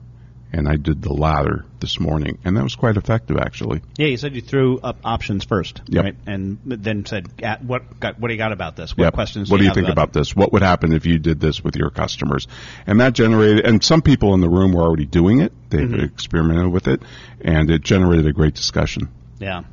and 0.53 0.67
I 0.67 0.75
did 0.75 1.01
the 1.01 1.13
latter 1.13 1.65
this 1.79 1.99
morning, 1.99 2.37
and 2.43 2.57
that 2.57 2.63
was 2.63 2.75
quite 2.75 2.97
effective, 2.97 3.37
actually. 3.37 3.81
Yeah, 3.97 4.07
you 4.07 4.17
said 4.17 4.35
you 4.35 4.41
threw 4.41 4.79
up 4.79 4.97
options 5.03 5.45
first, 5.45 5.81
yep. 5.87 6.03
right? 6.03 6.15
And 6.25 6.59
then 6.65 7.05
said, 7.05 7.27
"What 7.61 7.99
got, 7.99 8.19
what 8.19 8.27
do 8.27 8.33
you 8.33 8.37
got 8.37 8.51
about 8.51 8.75
this? 8.75 8.95
What 8.95 9.05
yep. 9.05 9.13
questions? 9.13 9.49
What 9.49 9.57
do 9.57 9.63
you, 9.63 9.69
you 9.69 9.73
think 9.73 9.87
about, 9.87 10.09
about 10.09 10.13
this? 10.13 10.35
What 10.35 10.53
would 10.53 10.61
happen 10.61 10.93
if 10.93 11.05
you 11.05 11.19
did 11.19 11.39
this 11.39 11.63
with 11.63 11.75
your 11.75 11.89
customers?" 11.89 12.47
And 12.85 12.99
that 12.99 13.13
generated, 13.13 13.65
and 13.65 13.83
some 13.83 14.01
people 14.01 14.33
in 14.33 14.41
the 14.41 14.49
room 14.49 14.73
were 14.73 14.83
already 14.83 15.05
doing 15.05 15.41
it; 15.41 15.53
they've 15.69 15.87
mm-hmm. 15.87 16.03
experimented 16.03 16.71
with 16.71 16.87
it, 16.87 17.01
and 17.41 17.69
it 17.69 17.81
generated 17.81 18.27
a 18.27 18.33
great 18.33 18.53
discussion. 18.53 19.09
Yeah. 19.39 19.63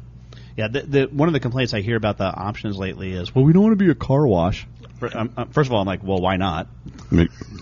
Yeah, 0.59 0.67
the, 0.67 0.81
the, 0.81 1.05
one 1.05 1.29
of 1.29 1.35
the 1.35 1.39
complaints 1.39 1.73
I 1.73 1.83
hear 1.83 1.97
about 1.97 2.19
the 2.19 2.25
options 2.25 2.77
lately 2.77 3.13
is, 3.13 3.33
well, 3.33 3.45
we 3.45 3.53
don't 3.53 3.63
want 3.63 3.79
to 3.79 3.85
be 3.85 3.93
a 3.93 3.95
car 3.95 4.27
wash. 4.27 4.67
Um, 5.15 5.33
uh, 5.37 5.45
first 5.45 5.69
of 5.69 5.73
all, 5.73 5.81
I'm 5.81 5.87
like, 5.87 6.03
well, 6.03 6.21
why 6.21 6.37
not? 6.37 6.67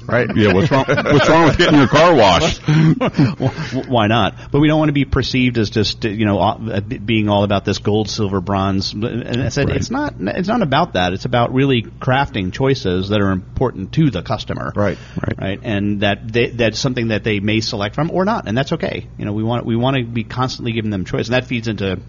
right? 0.07 0.35
Yeah. 0.35 0.55
What's 0.55 0.71
wrong? 0.71 0.87
What's 0.89 1.29
wrong 1.29 1.45
with 1.45 1.59
getting 1.59 1.79
your 1.79 1.89
car 1.89 2.15
washed? 2.15 2.63
why 3.89 4.07
not? 4.07 4.51
But 4.51 4.61
we 4.61 4.69
don't 4.69 4.79
want 4.79 4.89
to 4.89 4.95
be 4.95 5.05
perceived 5.05 5.59
as 5.59 5.69
just 5.69 6.05
you 6.05 6.25
know 6.25 6.39
uh, 6.39 6.81
being 6.81 7.29
all 7.29 7.45
about 7.45 7.67
this 7.67 7.79
gold, 7.79 8.09
silver, 8.09 8.41
bronze. 8.41 8.95
And 8.95 9.43
I 9.43 9.51
said 9.51 9.69
right. 9.69 9.77
it's 9.77 9.91
not. 9.91 10.15
It's 10.19 10.49
not 10.49 10.63
about 10.63 10.95
that. 10.95 11.13
It's 11.13 11.27
about 11.27 11.53
really 11.53 11.83
crafting 11.83 12.53
choices 12.53 13.11
that 13.11 13.21
are 13.21 13.31
important 13.31 13.93
to 13.93 14.11
the 14.11 14.23
customer. 14.23 14.73
Right. 14.75 14.99
Right. 15.23 15.39
Right. 15.39 15.61
And 15.63 16.01
that 16.01 16.33
they, 16.33 16.49
that's 16.49 16.79
something 16.79 17.09
that 17.09 17.23
they 17.23 17.41
may 17.41 17.61
select 17.61 17.95
from 17.95 18.11
or 18.11 18.25
not, 18.25 18.49
and 18.49 18.57
that's 18.57 18.73
okay. 18.73 19.07
You 19.19 19.27
know, 19.27 19.33
we 19.33 19.43
want 19.43 19.67
we 19.67 19.77
want 19.77 19.99
to 19.99 20.05
be 20.05 20.25
constantly 20.25 20.73
giving 20.73 20.91
them 20.91 21.05
choice, 21.05 21.27
and 21.27 21.35
that 21.35 21.47
feeds 21.47 21.69
into 21.69 22.01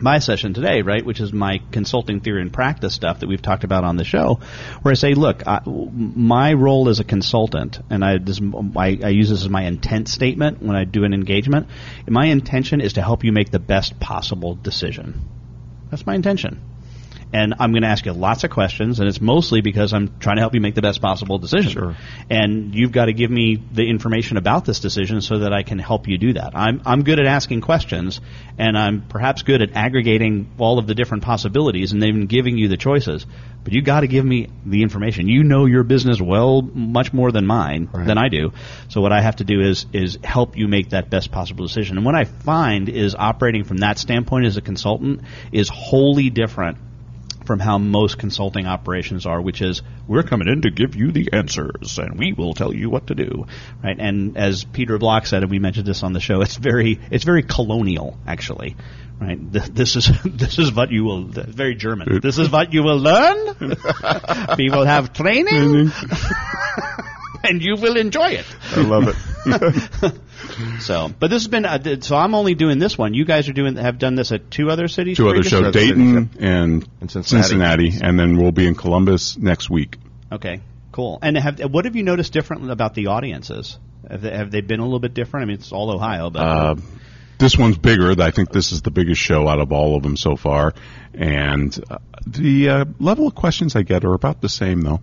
my 0.00 0.18
session 0.18 0.54
today, 0.54 0.82
right, 0.82 1.04
which 1.04 1.20
is 1.20 1.32
my 1.32 1.60
consulting 1.72 2.20
theory 2.20 2.42
and 2.42 2.52
practice 2.52 2.94
stuff 2.94 3.20
that 3.20 3.28
we've 3.28 3.42
talked 3.42 3.64
about 3.64 3.84
on 3.84 3.96
the 3.96 4.04
show, 4.04 4.40
where 4.82 4.92
I 4.92 4.94
say, 4.94 5.14
look, 5.14 5.46
I, 5.46 5.60
my 5.66 6.52
role 6.52 6.88
as 6.88 7.00
a 7.00 7.04
consultant, 7.04 7.80
and 7.90 8.04
I, 8.04 8.18
this, 8.18 8.40
I, 8.76 8.98
I 9.02 9.08
use 9.08 9.30
this 9.30 9.42
as 9.42 9.48
my 9.48 9.64
intent 9.64 10.08
statement 10.08 10.62
when 10.62 10.76
I 10.76 10.84
do 10.84 11.04
an 11.04 11.14
engagement. 11.14 11.68
My 12.08 12.26
intention 12.26 12.80
is 12.80 12.94
to 12.94 13.02
help 13.02 13.24
you 13.24 13.32
make 13.32 13.50
the 13.50 13.58
best 13.58 13.98
possible 13.98 14.54
decision. 14.54 15.28
That's 15.90 16.06
my 16.06 16.14
intention 16.14 16.60
and 17.36 17.52
I'm 17.58 17.72
going 17.72 17.82
to 17.82 17.88
ask 17.88 18.06
you 18.06 18.14
lots 18.14 18.44
of 18.44 18.50
questions, 18.50 18.98
and 18.98 19.06
it's 19.06 19.20
mostly 19.20 19.60
because 19.60 19.92
I'm 19.92 20.18
trying 20.20 20.36
to 20.36 20.40
help 20.40 20.54
you 20.54 20.60
make 20.62 20.74
the 20.74 20.80
best 20.80 21.02
possible 21.02 21.36
decision. 21.36 21.70
Sure. 21.70 21.96
And 22.30 22.74
you've 22.74 22.92
got 22.92 23.06
to 23.06 23.12
give 23.12 23.30
me 23.30 23.56
the 23.56 23.90
information 23.90 24.38
about 24.38 24.64
this 24.64 24.80
decision 24.80 25.20
so 25.20 25.40
that 25.40 25.52
I 25.52 25.62
can 25.62 25.78
help 25.78 26.08
you 26.08 26.16
do 26.16 26.32
that. 26.32 26.56
I'm 26.56 26.80
I'm 26.86 27.02
good 27.02 27.18
at 27.18 27.26
asking 27.26 27.60
questions, 27.60 28.22
and 28.56 28.78
I'm 28.78 29.02
perhaps 29.06 29.42
good 29.42 29.60
at 29.60 29.76
aggregating 29.76 30.50
all 30.56 30.78
of 30.78 30.86
the 30.86 30.94
different 30.94 31.24
possibilities 31.24 31.92
and 31.92 32.00
then 32.00 32.24
giving 32.24 32.56
you 32.56 32.68
the 32.68 32.78
choices. 32.78 33.26
But 33.64 33.74
you've 33.74 33.84
got 33.84 34.00
to 34.00 34.06
give 34.06 34.24
me 34.24 34.48
the 34.64 34.80
information. 34.80 35.28
You 35.28 35.42
know 35.42 35.66
your 35.66 35.82
business 35.82 36.18
well, 36.18 36.62
much 36.62 37.12
more 37.12 37.32
than 37.32 37.46
mine, 37.46 37.90
right. 37.92 38.06
than 38.06 38.16
I 38.16 38.28
do. 38.28 38.54
So 38.88 39.02
what 39.02 39.12
I 39.12 39.20
have 39.20 39.36
to 39.36 39.44
do 39.44 39.60
is 39.60 39.84
is 39.92 40.18
help 40.24 40.56
you 40.56 40.68
make 40.68 40.90
that 40.90 41.10
best 41.10 41.30
possible 41.32 41.66
decision. 41.66 41.98
And 41.98 42.06
what 42.06 42.14
I 42.14 42.24
find 42.24 42.88
is 42.88 43.14
operating 43.14 43.64
from 43.64 43.78
that 43.78 43.98
standpoint 43.98 44.46
as 44.46 44.56
a 44.56 44.62
consultant 44.62 45.20
is 45.52 45.68
wholly 45.68 46.30
different 46.30 46.78
from 47.46 47.60
how 47.60 47.78
most 47.78 48.18
consulting 48.18 48.66
operations 48.66 49.26
are, 49.26 49.40
which 49.40 49.62
is 49.62 49.82
we're 50.06 50.22
coming 50.22 50.48
in 50.48 50.62
to 50.62 50.70
give 50.70 50.96
you 50.96 51.12
the 51.12 51.30
answers 51.32 51.98
and 51.98 52.18
we 52.18 52.32
will 52.32 52.54
tell 52.54 52.74
you 52.74 52.90
what 52.90 53.06
to 53.08 53.14
do, 53.14 53.46
right? 53.82 53.96
And 53.98 54.36
as 54.36 54.64
Peter 54.64 54.98
Block 54.98 55.26
said, 55.26 55.42
and 55.42 55.50
we 55.50 55.58
mentioned 55.58 55.86
this 55.86 56.02
on 56.02 56.12
the 56.12 56.20
show, 56.20 56.40
it's 56.40 56.56
very 56.56 56.98
it's 57.10 57.24
very 57.24 57.42
colonial 57.42 58.18
actually, 58.26 58.76
right? 59.20 59.38
This 59.52 59.96
is 59.96 60.10
this 60.24 60.58
is 60.58 60.72
what 60.72 60.90
you 60.90 61.04
will 61.04 61.22
very 61.22 61.74
German. 61.74 62.20
This 62.20 62.38
is 62.38 62.50
what 62.50 62.72
you 62.72 62.82
will 62.82 62.98
learn. 62.98 63.56
we 64.58 64.70
will 64.70 64.84
have 64.84 65.12
training. 65.12 65.92
and 67.44 67.62
you 67.62 67.76
will 67.76 67.96
enjoy 67.96 68.30
it. 68.30 68.46
I 68.72 68.80
love 68.82 69.08
it. 69.08 70.12
So, 70.80 71.10
but 71.18 71.30
this 71.30 71.42
has 71.42 71.48
been 71.48 71.64
uh, 71.64 72.00
so. 72.00 72.16
I'm 72.16 72.34
only 72.34 72.54
doing 72.54 72.78
this 72.78 72.96
one. 72.96 73.14
You 73.14 73.24
guys 73.24 73.48
are 73.48 73.52
doing 73.52 73.76
have 73.76 73.98
done 73.98 74.14
this 74.14 74.32
at 74.32 74.50
two 74.50 74.70
other 74.70 74.88
cities. 74.88 75.16
Two 75.16 75.28
other 75.28 75.42
shows, 75.42 75.72
Dayton 75.72 76.30
and, 76.38 76.88
and 77.00 77.10
Cincinnati. 77.10 77.48
Cincinnati, 77.48 77.92
and 78.02 78.18
then 78.18 78.36
we'll 78.36 78.52
be 78.52 78.66
in 78.66 78.74
Columbus 78.74 79.36
next 79.36 79.70
week. 79.70 79.98
Okay, 80.30 80.60
cool. 80.92 81.18
And 81.22 81.36
have 81.36 81.60
what 81.72 81.84
have 81.84 81.96
you 81.96 82.02
noticed 82.02 82.32
different 82.32 82.70
about 82.70 82.94
the 82.94 83.08
audiences? 83.08 83.78
Have 84.08 84.22
they, 84.22 84.30
have 84.30 84.50
they 84.50 84.60
been 84.60 84.80
a 84.80 84.84
little 84.84 85.00
bit 85.00 85.14
different? 85.14 85.44
I 85.44 85.46
mean, 85.46 85.56
it's 85.56 85.72
all 85.72 85.90
Ohio, 85.90 86.30
but. 86.30 86.40
Uh, 86.40 86.76
this 87.38 87.58
one's 87.58 87.76
bigger. 87.76 88.14
I 88.22 88.30
think 88.30 88.50
this 88.50 88.72
is 88.72 88.80
the 88.80 88.90
biggest 88.90 89.20
show 89.20 89.46
out 89.46 89.60
of 89.60 89.70
all 89.70 89.96
of 89.96 90.02
them 90.02 90.16
so 90.16 90.36
far, 90.36 90.72
and 91.12 91.78
uh, 91.90 91.98
the 92.26 92.68
uh, 92.68 92.84
level 92.98 93.26
of 93.26 93.34
questions 93.34 93.76
I 93.76 93.82
get 93.82 94.04
are 94.04 94.14
about 94.14 94.40
the 94.40 94.48
same, 94.48 94.80
though. 94.80 95.00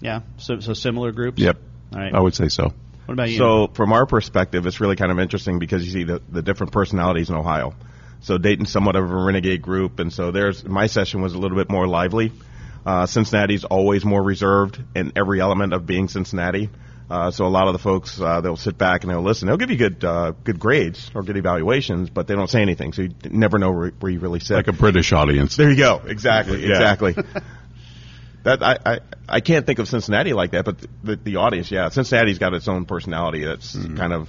Yeah, 0.00 0.20
so 0.36 0.60
so 0.60 0.74
similar 0.74 1.12
groups. 1.12 1.40
Yep, 1.40 1.56
all 1.94 1.98
right. 1.98 2.14
I 2.14 2.20
would 2.20 2.34
say 2.34 2.48
so. 2.48 2.74
What 3.06 3.14
about 3.14 3.30
you? 3.30 3.38
So, 3.38 3.68
from 3.74 3.92
our 3.92 4.06
perspective, 4.06 4.66
it's 4.66 4.80
really 4.80 4.96
kind 4.96 5.10
of 5.10 5.18
interesting 5.18 5.58
because 5.58 5.84
you 5.84 5.90
see 5.90 6.04
the, 6.04 6.22
the 6.28 6.42
different 6.42 6.72
personalities 6.72 7.30
in 7.30 7.36
Ohio. 7.36 7.74
So, 8.20 8.38
Dayton's 8.38 8.70
somewhat 8.70 8.96
of 8.96 9.10
a 9.10 9.14
renegade 9.14 9.62
group, 9.62 9.98
and 9.98 10.12
so 10.12 10.30
there's 10.30 10.64
my 10.64 10.86
session 10.86 11.20
was 11.20 11.34
a 11.34 11.38
little 11.38 11.56
bit 11.56 11.70
more 11.70 11.86
lively. 11.86 12.32
Uh, 12.84 13.06
Cincinnati's 13.06 13.64
always 13.64 14.04
more 14.04 14.22
reserved 14.22 14.82
in 14.94 15.12
every 15.16 15.40
element 15.40 15.72
of 15.72 15.86
being 15.86 16.08
Cincinnati. 16.08 16.68
Uh, 17.10 17.30
so 17.30 17.44
a 17.44 17.48
lot 17.48 17.66
of 17.66 17.74
the 17.74 17.78
folks 17.78 18.18
uh, 18.20 18.40
they'll 18.40 18.56
sit 18.56 18.78
back 18.78 19.02
and 19.02 19.12
they'll 19.12 19.22
listen. 19.22 19.46
They'll 19.46 19.58
give 19.58 19.70
you 19.70 19.76
good 19.76 20.02
uh, 20.04 20.32
good 20.44 20.58
grades 20.58 21.10
or 21.14 21.22
good 21.22 21.36
evaluations, 21.36 22.08
but 22.08 22.26
they 22.26 22.34
don't 22.34 22.48
say 22.48 22.62
anything, 22.62 22.92
so 22.92 23.02
you 23.02 23.14
never 23.30 23.58
know 23.58 23.70
where, 23.70 23.90
where 24.00 24.10
you 24.10 24.18
really 24.18 24.40
sit. 24.40 24.54
Like 24.54 24.68
a 24.68 24.72
British 24.72 25.12
audience. 25.12 25.56
There 25.56 25.70
you 25.70 25.76
go. 25.76 26.00
Exactly. 26.06 26.62
Yeah. 26.62 26.70
Exactly. 26.70 27.16
That 28.44 28.62
I, 28.62 28.78
I 28.84 29.00
I 29.28 29.40
can't 29.40 29.66
think 29.66 29.78
of 29.78 29.88
Cincinnati 29.88 30.32
like 30.32 30.50
that, 30.52 30.64
but 30.64 30.78
the, 30.78 30.88
the, 31.04 31.16
the 31.16 31.36
audience, 31.36 31.70
yeah, 31.70 31.88
Cincinnati's 31.90 32.38
got 32.38 32.54
its 32.54 32.68
own 32.68 32.86
personality 32.86 33.44
that's 33.44 33.74
mm-hmm. 33.74 33.96
kind 33.96 34.12
of 34.12 34.28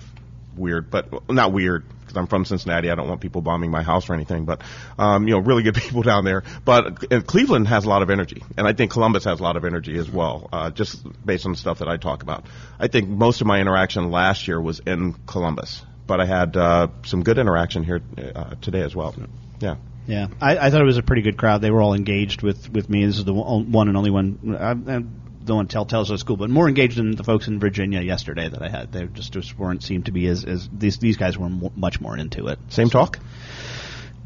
weird, 0.56 0.90
but 0.92 1.12
well, 1.12 1.22
not 1.30 1.52
weird 1.52 1.84
because 2.02 2.18
I'm 2.18 2.28
from 2.28 2.46
Cincinnati. 2.46 2.90
I 2.90 2.96
don't 2.96 3.08
want 3.08 3.22
people 3.22 3.42
bombing 3.42 3.72
my 3.72 3.84
house 3.84 4.10
or 4.10 4.14
anything, 4.14 4.46
but 4.46 4.62
um, 4.98 5.28
you 5.28 5.34
know, 5.34 5.40
really 5.40 5.64
good 5.64 5.76
people 5.82 6.02
down 6.02 6.26
there. 6.26 6.44
But 6.64 7.12
uh, 7.12 7.22
Cleveland 7.22 7.68
has 7.68 7.86
a 7.86 7.90
lot 7.90 8.02
of 8.02 8.10
energy, 8.10 8.44
and 8.58 8.68
I 8.68 8.74
think 8.74 8.92
Columbus 8.92 9.24
has 9.26 9.40
a 9.40 9.44
lot 9.44 9.58
of 9.58 9.66
energy 9.66 9.98
as 9.98 10.10
well. 10.10 10.50
Uh, 10.52 10.70
just 10.70 11.04
based 11.26 11.46
on 11.46 11.54
the 11.54 11.58
stuff 11.58 11.80
that 11.80 11.88
I 11.88 11.98
talk 11.98 12.24
about, 12.24 12.46
I 12.80 12.88
think 12.88 13.10
most 13.10 13.42
of 13.42 13.48
my 13.48 13.60
interaction 13.60 14.12
last 14.12 14.48
year 14.48 14.62
was 14.62 14.80
in 14.80 15.14
Columbus, 15.26 15.84
but 16.08 16.20
I 16.20 16.26
had 16.26 16.56
uh, 16.56 16.88
some 17.06 17.24
good 17.24 17.38
interaction 17.38 17.84
here 17.84 18.02
uh, 18.36 18.56
today 18.62 18.82
as 18.82 18.96
well. 18.96 19.16
Yeah. 19.60 19.76
Yeah, 20.08 20.28
I, 20.42 20.58
I, 20.58 20.70
thought 20.70 20.82
it 20.82 20.86
was 20.86 20.98
a 20.98 21.04
pretty 21.04 21.22
good 21.22 21.38
crowd. 21.38 21.62
They 21.62 21.72
were 21.72 21.82
all 21.82 21.94
engaged 21.94 22.42
with, 22.42 22.70
with 22.70 22.90
me. 22.90 23.06
This 23.06 23.18
is 23.18 23.26
the 23.26 23.34
one 23.34 23.88
and 23.88 23.96
only 23.96 24.12
one. 24.12 24.58
I, 24.60 24.72
I 24.72 25.04
don't 25.46 25.58
want 25.58 25.70
to 25.70 25.74
tell 25.74 25.86
tales 25.86 26.10
of 26.10 26.20
school, 26.20 26.38
but 26.38 26.50
more 26.50 26.68
engaged 26.68 26.98
than 26.98 27.16
the 27.16 27.24
folks 27.24 27.48
in 27.48 27.60
Virginia 27.60 28.02
yesterday 28.02 28.48
that 28.50 28.62
I 28.62 28.70
had. 28.70 28.92
They 28.92 29.06
just, 29.06 29.34
just 29.34 29.58
weren't 29.58 29.84
seemed 29.84 30.06
to 30.06 30.12
be 30.12 30.28
as, 30.28 30.44
as 30.44 30.70
these 30.72 30.98
these 30.98 31.18
guys 31.18 31.38
were 31.38 31.50
much 31.50 32.02
more 32.02 32.18
into 32.18 32.48
it. 32.48 32.60
Same 32.70 32.90
talk. 32.90 33.20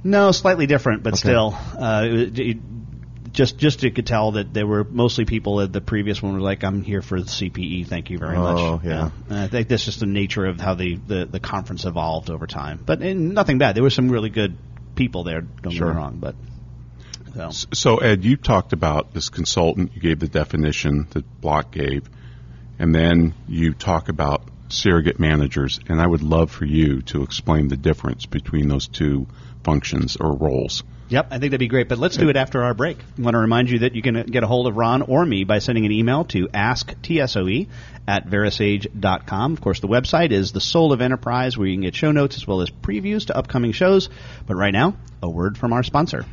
No, 0.04 0.32
slightly 0.32 0.68
different, 0.68 1.04
but 1.04 1.14
okay. 1.14 1.20
still, 1.20 1.58
uh, 1.78 2.06
it, 2.06 2.40
it, 2.40 2.58
just 3.32 3.58
just 3.58 3.84
you 3.84 3.92
could 3.92 4.08
tell 4.08 4.32
that 4.34 4.54
they 4.54 4.64
were 4.64 4.84
mostly 4.84 5.26
people 5.26 5.62
at 5.62 5.74
the 5.74 5.82
previous 5.82 6.22
one 6.22 6.34
were 6.34 6.40
like, 6.40 6.64
"I'm 6.64 6.82
here 6.82 7.02
for 7.02 7.20
the 7.20 7.28
CPE, 7.28 7.88
thank 7.88 8.10
you 8.10 8.18
very 8.18 8.38
oh, 8.38 8.42
much." 8.42 8.60
Oh 8.60 8.82
yeah, 8.84 9.04
uh, 9.04 9.10
yeah. 9.30 9.44
I 9.44 9.48
think 9.48 9.68
that's 9.68 9.86
just 9.86 10.00
the 10.00 10.06
nature 10.06 10.46
of 10.46 10.60
how 10.60 10.76
the, 10.76 10.96
the, 10.96 11.26
the 11.26 11.40
conference 11.40 11.86
evolved 11.86 12.30
over 12.30 12.48
time. 12.48 12.82
But 12.84 13.02
eh, 13.02 13.14
nothing 13.14 13.58
bad. 13.58 13.76
There 13.76 13.84
was 13.84 13.94
some 13.94 14.10
really 14.10 14.30
good 14.30 14.58
people 14.98 15.24
there. 15.24 15.42
Don't 15.42 15.72
sure. 15.72 15.88
get 15.88 15.96
me 15.96 16.02
wrong, 16.02 16.18
but. 16.20 16.36
So. 17.36 17.68
so 17.74 17.98
Ed, 17.98 18.26
you 18.26 18.36
talked 18.36 18.74
about 18.74 19.14
this 19.14 19.30
consultant. 19.30 19.92
You 19.94 20.02
gave 20.02 20.20
the 20.20 20.28
definition 20.28 21.08
that 21.12 21.40
Block 21.40 21.72
gave, 21.72 22.10
and 22.80 22.96
then 22.96 23.36
you 23.48 23.74
talk 23.74 24.10
about 24.10 24.50
surrogate 24.70 25.20
managers. 25.20 25.80
And 25.88 26.02
I 26.02 26.08
would 26.08 26.24
love 26.24 26.52
for 26.52 26.66
you 26.66 27.02
to 27.04 27.24
explain 27.24 27.68
the 27.68 27.78
difference 27.78 28.26
between 28.26 28.68
those 28.68 28.88
two 28.88 29.28
functions 29.64 30.18
or 30.18 30.36
roles. 30.36 30.84
Yep, 31.10 31.28
I 31.28 31.40
think 31.40 31.52
that'd 31.52 31.60
be 31.60 31.70
great. 31.70 31.88
But 31.88 32.00
let's 32.00 32.18
do 32.18 32.30
it 32.30 32.36
after 32.36 32.62
our 32.64 32.74
break. 32.74 32.98
I 33.00 33.22
want 33.22 33.34
to 33.34 33.40
remind 33.40 33.70
you 33.70 33.80
that 33.80 33.96
you 33.96 34.02
can 34.02 34.24
get 34.24 34.44
a 34.44 34.48
hold 34.48 34.68
of 34.68 34.76
Ron 34.76 35.04
or 35.04 35.26
me 35.26 35.46
by 35.46 35.60
sending 35.60 35.86
an 35.86 35.92
email 35.92 36.26
to 36.26 36.48
asktsoe 36.50 37.68
at 38.08 38.28
verasage.com. 38.28 39.54
Of 39.54 39.62
course, 39.62 39.80
the 39.80 39.88
website 39.88 40.32
is 40.32 40.52
the 40.52 40.60
soul 40.60 40.92
of 40.92 41.00
enterprise 41.00 41.58
where 41.58 41.68
you 41.68 41.76
can 41.76 41.84
get 41.84 41.96
show 41.96 42.12
notes 42.12 42.36
as 42.36 42.46
well 42.46 42.62
as 42.62 42.70
previews 42.70 43.28
to 43.28 43.38
upcoming 43.38 43.72
shows. 43.72 44.10
But 44.46 44.56
right 44.56 44.74
now, 44.74 44.98
a 45.24 45.30
word 45.30 45.58
from 45.58 45.72
our 45.72 45.84
sponsor. 45.84 46.26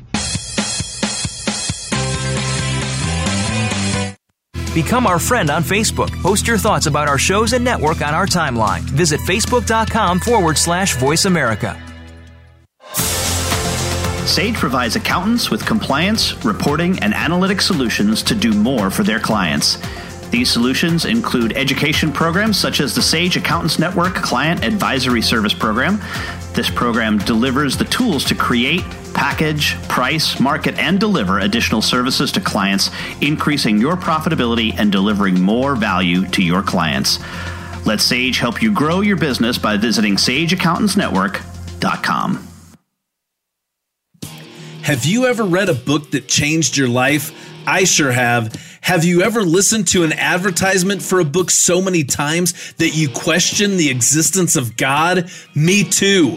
Become 4.74 5.06
our 5.06 5.20
friend 5.20 5.50
on 5.50 5.62
Facebook. 5.62 6.10
Post 6.20 6.48
your 6.48 6.58
thoughts 6.58 6.86
about 6.86 7.06
our 7.06 7.16
shows 7.16 7.52
and 7.52 7.64
network 7.64 8.02
on 8.02 8.12
our 8.12 8.26
timeline. 8.26 8.80
Visit 8.80 9.20
facebook.com 9.20 10.18
forward 10.18 10.58
slash 10.58 10.96
voice 10.96 11.26
America. 11.26 11.80
Sage 14.26 14.56
provides 14.56 14.96
accountants 14.96 15.48
with 15.48 15.64
compliance, 15.64 16.44
reporting, 16.44 16.98
and 16.98 17.14
analytic 17.14 17.60
solutions 17.60 18.20
to 18.24 18.34
do 18.34 18.52
more 18.52 18.90
for 18.90 19.04
their 19.04 19.20
clients. 19.20 19.78
These 20.30 20.50
solutions 20.50 21.04
include 21.04 21.52
education 21.52 22.10
programs 22.10 22.58
such 22.58 22.80
as 22.80 22.96
the 22.96 23.02
Sage 23.02 23.36
Accountants 23.36 23.78
Network 23.78 24.14
Client 24.16 24.64
Advisory 24.64 25.22
Service 25.22 25.54
Program. 25.54 26.00
This 26.52 26.68
program 26.68 27.18
delivers 27.18 27.76
the 27.76 27.84
tools 27.84 28.24
to 28.24 28.34
create, 28.34 28.82
package, 29.14 29.80
price, 29.88 30.38
market, 30.40 30.78
and 30.78 31.00
deliver 31.00 31.38
additional 31.38 31.80
services 31.80 32.30
to 32.32 32.40
clients, 32.40 32.90
increasing 33.20 33.78
your 33.78 33.96
profitability 33.96 34.74
and 34.76 34.92
delivering 34.92 35.40
more 35.40 35.76
value 35.76 36.26
to 36.30 36.42
your 36.42 36.62
clients. 36.62 37.20
Let 37.86 38.00
Sage 38.00 38.38
help 38.38 38.60
you 38.60 38.72
grow 38.72 39.00
your 39.00 39.16
business 39.16 39.56
by 39.58 39.76
visiting 39.76 40.16
sageaccountantsnetwork.com. 40.16 42.48
Have 44.82 45.04
you 45.06 45.26
ever 45.26 45.44
read 45.44 45.68
a 45.70 45.74
book 45.74 46.10
that 46.10 46.28
changed 46.28 46.76
your 46.76 46.88
life? 46.88 47.32
I 47.66 47.84
sure 47.84 48.12
have. 48.12 48.54
Have 48.82 49.04
you 49.04 49.22
ever 49.22 49.42
listened 49.42 49.88
to 49.88 50.04
an 50.04 50.12
advertisement 50.12 51.00
for 51.00 51.20
a 51.20 51.24
book 51.24 51.50
so 51.50 51.80
many 51.80 52.04
times 52.04 52.74
that 52.74 52.90
you 52.90 53.08
question 53.08 53.78
the 53.78 53.88
existence 53.88 54.56
of 54.56 54.76
God? 54.76 55.30
Me 55.54 55.84
too. 55.84 56.36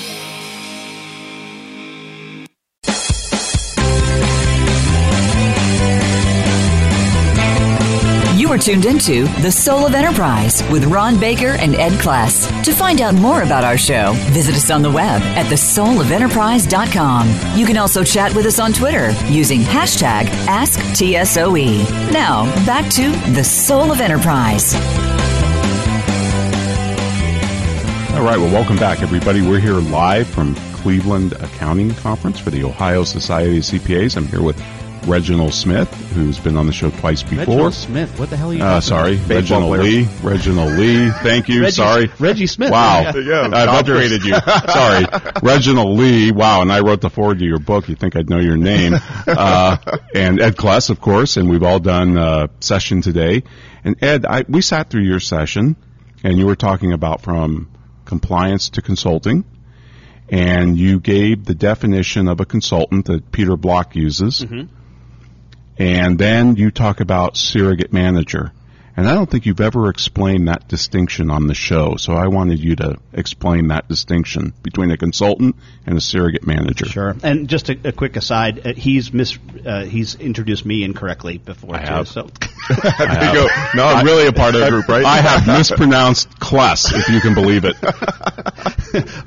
You 8.51 8.57
are 8.57 8.59
tuned 8.59 8.85
into 8.85 9.23
The 9.41 9.49
Soul 9.49 9.85
of 9.85 9.93
Enterprise 9.93 10.61
with 10.69 10.83
Ron 10.83 11.17
Baker 11.17 11.51
and 11.51 11.73
Ed 11.73 11.93
Kless. 11.93 12.51
To 12.65 12.73
find 12.73 12.99
out 12.99 13.15
more 13.15 13.43
about 13.43 13.63
our 13.63 13.77
show, 13.77 14.11
visit 14.31 14.55
us 14.55 14.69
on 14.69 14.81
the 14.81 14.91
web 14.91 15.21
at 15.21 15.45
thesoulofenterprise.com. 15.45 17.57
You 17.57 17.65
can 17.65 17.77
also 17.77 18.03
chat 18.03 18.35
with 18.35 18.45
us 18.45 18.59
on 18.59 18.73
Twitter 18.73 19.11
using 19.29 19.61
hashtag 19.61 20.25
AskTSOE. 20.47 22.11
Now, 22.11 22.43
back 22.65 22.91
to 22.95 23.11
The 23.31 23.43
Soul 23.45 23.89
of 23.89 24.01
Enterprise. 24.01 24.75
All 28.13 28.25
right, 28.25 28.37
well, 28.37 28.51
welcome 28.51 28.75
back, 28.75 29.01
everybody. 29.01 29.41
We're 29.41 29.61
here 29.61 29.75
live 29.75 30.27
from 30.27 30.55
Cleveland 30.73 31.35
Accounting 31.39 31.95
Conference 31.95 32.37
for 32.37 32.49
the 32.49 32.65
Ohio 32.65 33.05
Society 33.05 33.59
of 33.59 33.63
CPAs. 33.63 34.17
I'm 34.17 34.27
here 34.27 34.41
with 34.41 34.61
Reginald 35.07 35.53
Smith, 35.53 35.91
who's 36.13 36.37
been 36.39 36.55
on 36.57 36.67
the 36.67 36.71
show 36.71 36.91
twice 36.91 37.23
before. 37.23 37.37
Reginald 37.39 37.73
Smith. 37.73 38.19
What 38.19 38.29
the 38.29 38.37
hell 38.37 38.51
are 38.51 38.53
you? 38.53 38.63
Uh, 38.63 38.79
sorry, 38.81 39.15
about? 39.15 39.29
Reginald 39.29 39.67
player. 39.75 39.83
Lee. 39.83 40.07
Reginald 40.21 40.71
Lee. 40.77 41.09
Thank 41.09 41.49
you. 41.49 41.61
Reggie- 41.61 41.71
sorry, 41.71 42.11
Reggie 42.19 42.45
Smith. 42.47 42.71
Wow, 42.71 43.11
Yeah. 43.15 43.49
I've 43.51 43.83
upgraded 43.85 44.23
you. 44.23 44.35
sorry, 44.71 45.05
Reginald 45.43 45.97
Lee. 45.97 46.31
Wow, 46.31 46.61
and 46.61 46.71
I 46.71 46.81
wrote 46.81 47.01
the 47.01 47.09
forward 47.09 47.39
to 47.39 47.45
your 47.45 47.57
book. 47.59 47.89
You 47.89 47.95
think 47.95 48.15
I'd 48.15 48.29
know 48.29 48.39
your 48.39 48.57
name? 48.57 48.93
Uh, 49.27 49.77
and 50.13 50.39
Ed 50.41 50.55
Kless, 50.55 50.89
of 50.89 50.99
course, 50.99 51.37
and 51.37 51.49
we've 51.49 51.63
all 51.63 51.79
done 51.79 52.17
uh, 52.17 52.47
session 52.59 53.01
today. 53.01 53.43
And 53.83 54.01
Ed, 54.03 54.25
I, 54.25 54.43
we 54.47 54.61
sat 54.61 54.89
through 54.89 55.03
your 55.03 55.19
session, 55.19 55.75
and 56.23 56.37
you 56.37 56.45
were 56.45 56.55
talking 56.55 56.91
about 56.91 57.21
from 57.21 57.71
compliance 58.05 58.69
to 58.71 58.81
consulting. 58.81 59.45
And 60.29 60.77
you 60.77 60.99
gave 60.99 61.45
the 61.45 61.53
definition 61.55 62.27
of 62.27 62.39
a 62.39 62.45
consultant 62.45 63.05
that 63.07 63.31
Peter 63.31 63.55
Block 63.57 63.95
uses. 63.95 64.45
And 65.77 66.17
then 66.19 66.55
you 66.55 66.71
talk 66.71 66.99
about 66.99 67.37
surrogate 67.37 67.93
manager. 67.93 68.51
And 68.97 69.07
I 69.07 69.13
don't 69.13 69.29
think 69.29 69.45
you've 69.45 69.61
ever 69.61 69.89
explained 69.89 70.47
that 70.47 70.67
distinction 70.67 71.31
on 71.31 71.47
the 71.47 71.53
show. 71.53 71.95
So 71.95 72.13
I 72.13 72.27
wanted 72.27 72.59
you 72.59 72.75
to 72.77 72.97
explain 73.13 73.69
that 73.69 73.87
distinction 73.87 74.53
between 74.63 74.91
a 74.91 74.97
consultant 74.97 75.55
and 75.85 75.97
a 75.97 76.01
surrogate 76.01 76.45
manager. 76.45 76.85
Sure. 76.85 77.15
And 77.23 77.47
just 77.47 77.69
a, 77.69 77.79
a 77.85 77.91
quick 77.91 78.15
aside, 78.15 78.65
uh, 78.65 78.73
he's 78.73 79.13
mis 79.13 79.37
uh, 79.65 79.85
he's 79.85 80.15
introduced 80.15 80.65
me 80.65 80.83
incorrectly 80.83 81.37
before 81.37 81.75
I 81.75 81.85
too. 81.85 81.93
have. 81.93 82.07
So 82.07 82.29
There 82.69 83.25
you 83.25 83.33
go. 83.33 83.47
No, 83.75 83.85
I'm 83.85 84.05
really 84.05 84.27
a 84.27 84.33
part 84.33 84.55
of 84.55 84.61
the 84.61 84.69
group, 84.69 84.87
right? 84.87 85.05
I 85.05 85.21
have 85.21 85.47
mispronounced 85.57 86.29
Kless, 86.39 86.91
if 86.93 87.09
you 87.09 87.19
can 87.21 87.33
believe 87.33 87.65
it. 87.65 87.75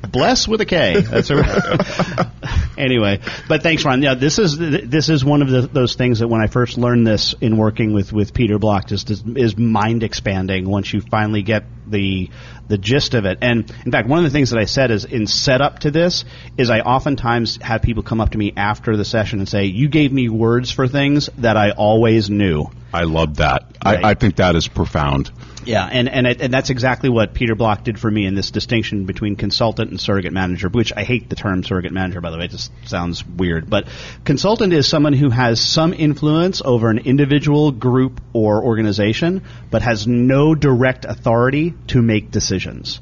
bless 0.11 0.47
with 0.47 0.61
a 0.61 0.65
K. 0.65 1.01
That's 1.01 1.29
a, 1.29 2.31
anyway. 2.77 3.19
But 3.47 3.63
thanks, 3.63 3.83
Ron. 3.83 4.01
Yeah, 4.01 4.15
this 4.15 4.39
is 4.39 4.57
this 4.57 5.09
is 5.09 5.23
one 5.25 5.41
of 5.41 5.49
the, 5.49 5.61
those 5.61 5.95
things 5.95 6.19
that 6.19 6.27
when 6.27 6.41
I 6.41 6.47
first 6.47 6.77
learned 6.77 7.05
this 7.05 7.33
in 7.41 7.57
working 7.57 7.93
with 7.93 8.13
with 8.13 8.33
Peter 8.33 8.57
Block, 8.57 8.87
just 8.87 9.09
is, 9.09 9.23
is 9.35 9.54
mind 9.57 10.03
expanding 10.03 10.69
once 10.69 10.93
you 10.93 11.01
finally 11.01 11.41
get 11.43 11.63
the 11.87 12.29
the 12.67 12.77
gist 12.77 13.13
of 13.13 13.25
it. 13.25 13.39
And 13.41 13.71
in 13.85 13.91
fact, 13.91 14.07
one 14.07 14.19
of 14.19 14.25
the 14.25 14.31
things 14.31 14.49
that 14.49 14.59
I 14.59 14.65
said 14.65 14.91
is 14.91 15.05
in 15.05 15.27
setup 15.27 15.79
to 15.79 15.91
this 15.91 16.25
is 16.57 16.69
I 16.69 16.79
oftentimes 16.79 17.57
have 17.61 17.81
people 17.81 18.03
come 18.03 18.21
up 18.21 18.31
to 18.31 18.37
me 18.37 18.53
after 18.55 18.97
the 18.97 19.05
session 19.05 19.39
and 19.39 19.47
say, 19.47 19.65
"You 19.65 19.87
gave 19.87 20.11
me 20.11 20.29
words 20.29 20.71
for 20.71 20.87
things 20.87 21.29
that 21.37 21.57
I 21.57 21.71
always 21.71 22.29
knew." 22.29 22.69
I 22.93 23.03
love 23.03 23.37
that. 23.37 23.75
Right. 23.83 24.03
I, 24.03 24.11
I 24.11 24.13
think 24.13 24.37
that 24.37 24.55
is 24.55 24.67
profound. 24.67 25.31
Yeah, 25.65 25.85
and 25.85 26.07
and, 26.07 26.27
it, 26.27 26.41
and 26.41 26.53
that's 26.53 26.69
exactly 26.69 27.09
what 27.09 27.33
Peter 27.33 27.55
Block 27.55 27.83
did 27.83 27.99
for 27.99 28.09
me 28.09 28.25
in 28.25 28.35
this 28.35 28.51
distinction 28.51 29.05
between 29.05 29.35
consultant 29.35 29.89
and 29.89 29.99
surrogate 29.99 30.31
manager. 30.31 30.69
Which 30.69 30.93
I 30.95 31.03
hate 31.03 31.29
the 31.29 31.35
term 31.35 31.63
surrogate 31.63 31.91
manager, 31.91 32.21
by 32.21 32.31
the 32.31 32.37
way. 32.37 32.45
It 32.45 32.51
just 32.51 32.71
sounds 32.85 33.25
weird. 33.25 33.69
But 33.69 33.87
consultant 34.23 34.73
is 34.73 34.87
someone 34.87 35.13
who 35.13 35.29
has 35.29 35.59
some 35.59 35.93
influence 35.93 36.61
over 36.63 36.89
an 36.89 36.99
individual, 36.99 37.71
group, 37.71 38.21
or 38.33 38.63
organization, 38.63 39.43
but 39.71 39.81
has 39.81 40.07
no 40.07 40.55
direct 40.55 41.05
authority 41.05 41.73
to 41.87 42.01
make 42.01 42.31
decisions. 42.31 42.99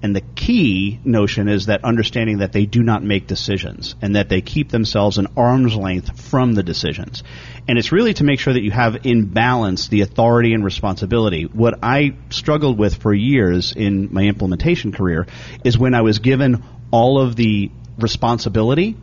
And 0.00 0.14
the 0.14 0.20
key 0.20 1.00
notion 1.04 1.48
is 1.48 1.66
that 1.66 1.84
understanding 1.84 2.38
that 2.38 2.52
they 2.52 2.66
do 2.66 2.82
not 2.82 3.02
make 3.02 3.26
decisions 3.26 3.96
and 4.00 4.14
that 4.14 4.28
they 4.28 4.40
keep 4.40 4.70
themselves 4.70 5.18
an 5.18 5.26
arm's 5.36 5.74
length 5.74 6.20
from 6.20 6.52
the 6.54 6.62
decisions. 6.62 7.24
And 7.66 7.78
it's 7.78 7.90
really 7.90 8.14
to 8.14 8.24
make 8.24 8.38
sure 8.38 8.52
that 8.52 8.62
you 8.62 8.70
have 8.70 9.04
in 9.06 9.26
balance 9.26 9.88
the 9.88 10.02
authority 10.02 10.54
and 10.54 10.64
responsibility. 10.64 11.44
What 11.44 11.80
I 11.82 12.14
struggled 12.30 12.78
with 12.78 13.02
for 13.02 13.12
years 13.12 13.72
in 13.74 14.12
my 14.12 14.22
implementation 14.22 14.92
career 14.92 15.26
is 15.64 15.76
when 15.76 15.94
I 15.94 16.02
was 16.02 16.20
given 16.20 16.62
all 16.92 17.20
of 17.20 17.34
the 17.34 17.72
responsibility 17.98 18.96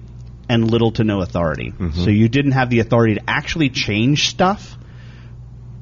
and 0.48 0.72
little 0.72 0.91
to 0.94 1.04
no 1.04 1.22
authority. 1.22 1.72
Mm-hmm. 1.72 2.04
So 2.04 2.10
you 2.10 2.30
didn't 2.30 2.54
have 2.54 2.70
the 2.70 2.80
authority 2.80 3.15
to 3.15 3.22
actually 3.28 3.70
change 3.70 4.30
stuff, 4.30 4.78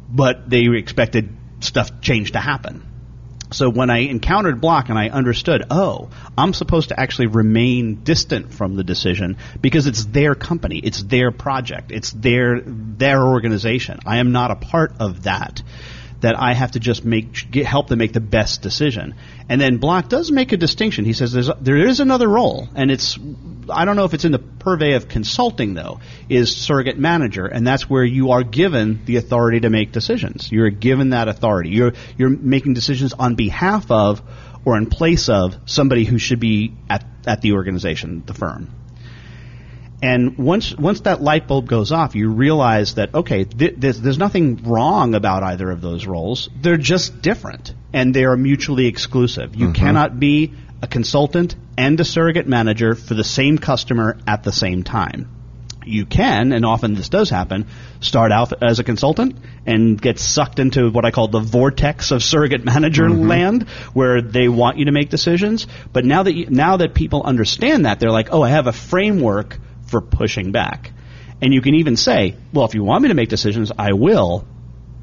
but 0.09 0.49
they 0.49 0.67
expected 0.75 1.37
stuff 1.59 2.01
change 2.01 2.31
to 2.31 2.39
happen. 2.39 2.83
So 3.53 3.69
when 3.69 3.89
I 3.89 3.99
encountered 3.99 4.59
block 4.59 4.89
and 4.89 4.97
I 4.97 5.09
understood, 5.09 5.65
oh, 5.69 6.09
I'm 6.37 6.53
supposed 6.53 6.89
to 6.89 6.99
actually 6.99 7.27
remain 7.27 8.03
distant 8.03 8.53
from 8.53 8.75
the 8.75 8.83
decision 8.83 9.37
because 9.61 9.87
it's 9.87 10.05
their 10.05 10.35
company, 10.35 10.79
it's 10.79 11.03
their 11.03 11.31
project, 11.31 11.91
it's 11.91 12.11
their 12.11 12.61
their 12.61 13.21
organization. 13.21 13.99
I 14.05 14.17
am 14.17 14.31
not 14.31 14.51
a 14.51 14.55
part 14.55 14.93
of 14.99 15.23
that. 15.23 15.61
That 16.23 16.39
I 16.39 16.53
have 16.53 16.71
to 16.71 16.79
just 16.79 17.03
make 17.03 17.51
get, 17.51 17.65
help 17.65 17.87
them 17.87 17.99
make 17.99 18.13
the 18.13 18.21
best 18.21 18.61
decision. 18.61 19.15
And 19.49 19.59
then 19.59 19.77
Block 19.77 20.07
does 20.07 20.31
make 20.31 20.53
a 20.53 20.57
distinction. 20.57 21.03
He 21.03 21.11
says 21.11 21.33
there's 21.33 21.49
there 21.59 21.77
is 21.77 21.99
another 21.99 22.27
role, 22.27 22.67
and 22.75 22.89
it's 22.89 23.19
I 23.69 23.83
don't 23.85 23.95
know 23.95 24.05
if 24.05 24.13
it's 24.13 24.23
in 24.23 24.31
the 24.31 24.39
purvey 24.39 24.93
of 24.93 25.09
consulting 25.09 25.73
though. 25.73 25.99
Is 26.29 26.55
surrogate 26.55 26.97
manager, 26.97 27.45
and 27.45 27.67
that's 27.67 27.89
where 27.89 28.05
you 28.05 28.31
are 28.31 28.43
given 28.43 29.03
the 29.05 29.17
authority 29.17 29.59
to 29.61 29.69
make 29.69 29.91
decisions. 29.91 30.49
You're 30.51 30.69
given 30.69 31.09
that 31.09 31.27
authority. 31.27 31.71
You're 31.71 31.93
you're 32.17 32.29
making 32.29 32.73
decisions 32.73 33.13
on 33.13 33.35
behalf 33.35 33.91
of 33.91 34.21
or 34.65 34.77
in 34.77 34.87
place 34.87 35.27
of 35.27 35.57
somebody 35.65 36.05
who 36.05 36.17
should 36.17 36.39
be 36.39 36.73
at 36.89 37.05
at 37.27 37.41
the 37.41 37.51
organization, 37.51 38.23
the 38.25 38.33
firm. 38.33 38.69
And 40.03 40.37
once 40.37 40.75
once 40.75 40.99
that 41.01 41.21
light 41.21 41.47
bulb 41.47 41.69
goes 41.69 41.93
off, 41.93 42.13
you 42.13 42.29
realize 42.29 42.95
that 42.95 43.15
okay, 43.15 43.45
th- 43.45 43.75
there's, 43.77 44.01
there's 44.01 44.17
nothing 44.17 44.61
wrong 44.63 45.15
about 45.15 45.43
either 45.43 45.71
of 45.71 45.79
those 45.79 46.05
roles. 46.05 46.49
They're 46.61 46.75
just 46.75 47.21
different, 47.21 47.73
and 47.93 48.13
they 48.13 48.25
are 48.25 48.35
mutually 48.35 48.87
exclusive. 48.87 49.55
You 49.55 49.67
mm-hmm. 49.67 49.75
cannot 49.75 50.19
be 50.19 50.55
a 50.81 50.87
consultant 50.87 51.55
and 51.77 51.97
a 52.01 52.03
surrogate 52.03 52.47
manager 52.47 52.95
for 52.95 53.13
the 53.13 53.23
same 53.23 53.57
customer 53.57 54.17
at 54.27 54.43
the 54.43 54.51
same 54.51 54.83
time. 54.83 55.29
You 55.85 56.05
can, 56.05 56.51
and 56.51 56.65
often 56.65 56.95
this 56.95 57.07
does 57.07 57.29
happen, 57.29 57.67
start 58.01 58.33
out 58.33 58.61
as 58.61 58.79
a 58.79 58.83
consultant 58.83 59.37
and 59.65 60.01
get 60.01 60.19
sucked 60.19 60.59
into 60.59 60.91
what 60.91 61.05
I 61.05 61.11
call 61.11 61.29
the 61.29 61.39
vortex 61.39 62.11
of 62.11 62.21
surrogate 62.21 62.65
manager 62.65 63.03
mm-hmm. 63.03 63.29
land, 63.29 63.69
where 63.93 64.21
they 64.21 64.49
want 64.49 64.79
you 64.79 64.85
to 64.85 64.91
make 64.91 65.09
decisions. 65.09 65.65
But 65.93 66.03
now 66.03 66.23
that 66.23 66.33
you, 66.33 66.47
now 66.49 66.75
that 66.75 66.93
people 66.93 67.23
understand 67.23 67.85
that, 67.85 68.01
they're 68.01 68.11
like, 68.11 68.33
oh, 68.33 68.41
I 68.41 68.49
have 68.49 68.67
a 68.67 68.73
framework 68.73 69.59
for 69.93 70.01
pushing 70.01 70.51
back. 70.51 70.91
And 71.39 71.53
you 71.53 71.61
can 71.61 71.75
even 71.75 71.97
say, 71.97 72.35
well, 72.51 72.65
if 72.65 72.73
you 72.73 72.83
want 72.83 73.03
me 73.03 73.09
to 73.09 73.13
make 73.13 73.29
decisions, 73.29 73.71
I 73.77 73.93
will, 73.93 74.43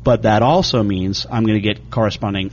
but 0.03 0.23
that 0.23 0.43
also 0.43 0.83
means 0.83 1.27
I'm 1.31 1.45
going 1.45 1.63
to 1.63 1.67
get 1.75 1.91
corresponding 1.91 2.51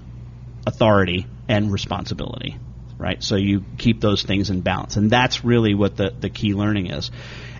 authority 0.68 1.26
and 1.50 1.72
responsibility, 1.72 2.58
right? 3.00 3.24
So 3.24 3.38
you 3.38 3.64
keep 3.80 4.02
those 4.02 4.22
things 4.22 4.52
in 4.52 4.62
balance. 4.62 4.98
And 4.98 5.10
that's 5.10 5.44
really 5.44 5.74
what 5.74 5.98
the, 5.98 6.12
the 6.12 6.30
key 6.30 6.54
learning 6.54 6.92
is. 6.92 7.10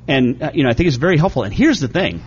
And, 0.08 0.44
uh, 0.44 0.52
you 0.54 0.64
know, 0.64 0.70
I 0.70 0.74
think 0.74 0.88
it's 0.88 0.98
very 0.98 1.18
helpful. 1.18 1.42
And 1.42 1.52
here's 1.52 1.80
the 1.80 1.88
thing, 1.88 2.22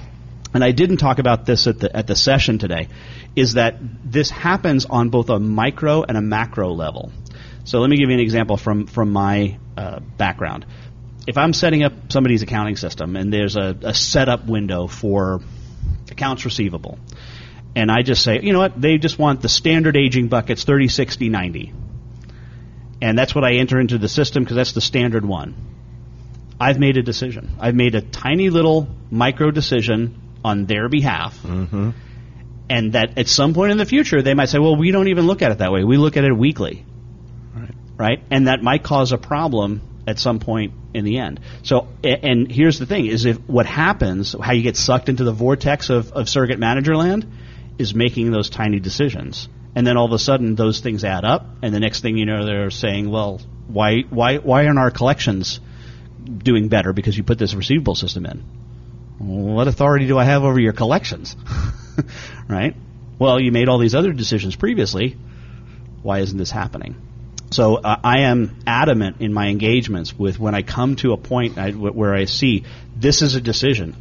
and 0.52 0.64
I 0.64 0.72
didn't 0.72 0.96
talk 0.96 1.20
about 1.20 1.46
this 1.46 1.68
at 1.68 1.78
the, 1.78 1.96
at 1.96 2.08
the 2.08 2.16
session 2.16 2.58
today, 2.58 2.88
is 3.36 3.54
that 3.54 3.76
this 4.04 4.28
happens 4.28 4.86
on 4.86 5.10
both 5.10 5.30
a 5.30 5.38
micro 5.38 6.02
and 6.02 6.16
a 6.16 6.20
macro 6.20 6.72
level. 6.72 7.12
So 7.62 7.78
let 7.78 7.90
me 7.90 7.96
give 7.96 8.08
you 8.08 8.14
an 8.14 8.20
example 8.20 8.56
from, 8.56 8.88
from 8.88 9.12
my 9.12 9.58
uh, 9.76 10.00
background 10.00 10.66
if 11.30 11.38
I'm 11.38 11.52
setting 11.52 11.84
up 11.84 11.92
somebody's 12.08 12.42
accounting 12.42 12.76
system 12.76 13.14
and 13.14 13.32
there's 13.32 13.54
a, 13.54 13.76
a 13.82 13.94
setup 13.94 14.46
window 14.46 14.88
for 14.88 15.40
accounts 16.10 16.44
receivable, 16.44 16.98
and 17.76 17.88
I 17.88 18.02
just 18.02 18.24
say, 18.24 18.40
you 18.42 18.52
know 18.52 18.58
what, 18.58 18.80
they 18.80 18.98
just 18.98 19.16
want 19.16 19.40
the 19.40 19.48
standard 19.48 19.96
aging 19.96 20.26
buckets 20.26 20.64
30, 20.64 20.88
60, 20.88 21.28
90. 21.28 21.72
And 23.00 23.16
that's 23.16 23.32
what 23.32 23.44
I 23.44 23.54
enter 23.54 23.78
into 23.78 23.96
the 23.96 24.08
system 24.08 24.42
because 24.42 24.56
that's 24.56 24.72
the 24.72 24.80
standard 24.80 25.24
one. 25.24 25.54
I've 26.58 26.80
made 26.80 26.96
a 26.96 27.02
decision. 27.02 27.56
I've 27.60 27.76
made 27.76 27.94
a 27.94 28.00
tiny 28.00 28.50
little 28.50 28.88
micro 29.08 29.52
decision 29.52 30.20
on 30.44 30.66
their 30.66 30.88
behalf. 30.88 31.40
Mm-hmm. 31.44 31.90
And 32.68 32.92
that 32.94 33.18
at 33.18 33.28
some 33.28 33.54
point 33.54 33.70
in 33.70 33.78
the 33.78 33.86
future, 33.86 34.20
they 34.20 34.34
might 34.34 34.48
say, 34.48 34.58
well, 34.58 34.74
we 34.74 34.90
don't 34.90 35.06
even 35.06 35.28
look 35.28 35.42
at 35.42 35.52
it 35.52 35.58
that 35.58 35.70
way. 35.70 35.84
We 35.84 35.96
look 35.96 36.16
at 36.16 36.24
it 36.24 36.32
weekly. 36.32 36.84
Right. 37.54 37.74
Right? 37.96 38.22
And 38.32 38.48
that 38.48 38.64
might 38.64 38.82
cause 38.82 39.12
a 39.12 39.18
problem 39.18 39.80
at 40.10 40.18
some 40.18 40.40
point 40.40 40.74
in 40.92 41.04
the 41.04 41.18
end. 41.18 41.40
So, 41.62 41.88
and 42.04 42.50
here's 42.50 42.78
the 42.78 42.86
thing: 42.86 43.06
is 43.06 43.24
if 43.24 43.38
what 43.48 43.66
happens, 43.66 44.36
how 44.40 44.52
you 44.52 44.62
get 44.62 44.76
sucked 44.76 45.08
into 45.08 45.24
the 45.24 45.32
vortex 45.32 45.88
of, 45.88 46.12
of 46.12 46.28
surrogate 46.28 46.58
manager 46.58 46.96
land, 46.96 47.26
is 47.78 47.94
making 47.94 48.30
those 48.30 48.50
tiny 48.50 48.80
decisions, 48.80 49.48
and 49.74 49.86
then 49.86 49.96
all 49.96 50.06
of 50.06 50.12
a 50.12 50.18
sudden 50.18 50.54
those 50.54 50.80
things 50.80 51.04
add 51.04 51.24
up, 51.24 51.46
and 51.62 51.74
the 51.74 51.80
next 51.80 52.00
thing 52.00 52.18
you 52.18 52.26
know, 52.26 52.44
they're 52.44 52.70
saying, 52.70 53.10
well, 53.10 53.40
why, 53.68 54.02
why, 54.10 54.36
why 54.36 54.66
aren't 54.66 54.78
our 54.78 54.90
collections 54.90 55.60
doing 56.38 56.68
better 56.68 56.92
because 56.92 57.16
you 57.16 57.22
put 57.22 57.38
this 57.38 57.54
receivable 57.54 57.94
system 57.94 58.26
in? 58.26 58.44
What 59.18 59.68
authority 59.68 60.06
do 60.06 60.18
I 60.18 60.24
have 60.24 60.44
over 60.44 60.58
your 60.58 60.72
collections? 60.72 61.36
right? 62.48 62.74
Well, 63.18 63.38
you 63.38 63.52
made 63.52 63.68
all 63.68 63.78
these 63.78 63.94
other 63.94 64.12
decisions 64.12 64.56
previously. 64.56 65.16
Why 66.02 66.20
isn't 66.20 66.38
this 66.38 66.50
happening? 66.50 66.96
So 67.50 67.76
uh, 67.76 67.96
I 68.04 68.20
am 68.20 68.56
adamant 68.66 69.16
in 69.20 69.32
my 69.32 69.48
engagements 69.48 70.16
with 70.16 70.38
when 70.38 70.54
I 70.54 70.62
come 70.62 70.96
to 70.96 71.12
a 71.12 71.16
point 71.16 71.58
I, 71.58 71.72
where 71.72 72.14
I 72.14 72.26
see 72.26 72.64
this 72.96 73.22
is 73.22 73.34
a 73.34 73.40
decision, 73.40 73.96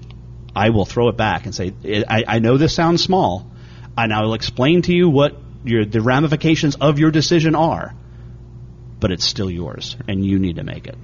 I 0.55 0.69
will 0.69 0.85
throw 0.85 1.09
it 1.09 1.17
back 1.17 1.45
and 1.45 1.55
say, 1.55 1.73
I, 2.07 2.23
I 2.27 2.39
know 2.39 2.57
this 2.57 2.75
sounds 2.75 3.03
small, 3.03 3.49
and 3.97 4.13
I 4.13 4.21
will 4.21 4.35
explain 4.35 4.83
to 4.83 4.93
you 4.93 5.09
what 5.09 5.35
your, 5.63 5.83
the 5.85 6.01
ramifications 6.01 6.75
of 6.75 6.99
your 6.99 7.11
decision 7.11 7.55
are, 7.55 7.95
but 8.99 9.11
it's 9.11 9.25
still 9.25 9.49
yours, 9.49 9.97
and 10.07 10.23
you 10.23 10.37
need 10.37 10.57
to 10.57 10.63
make 10.63 10.87
it. 10.87 10.97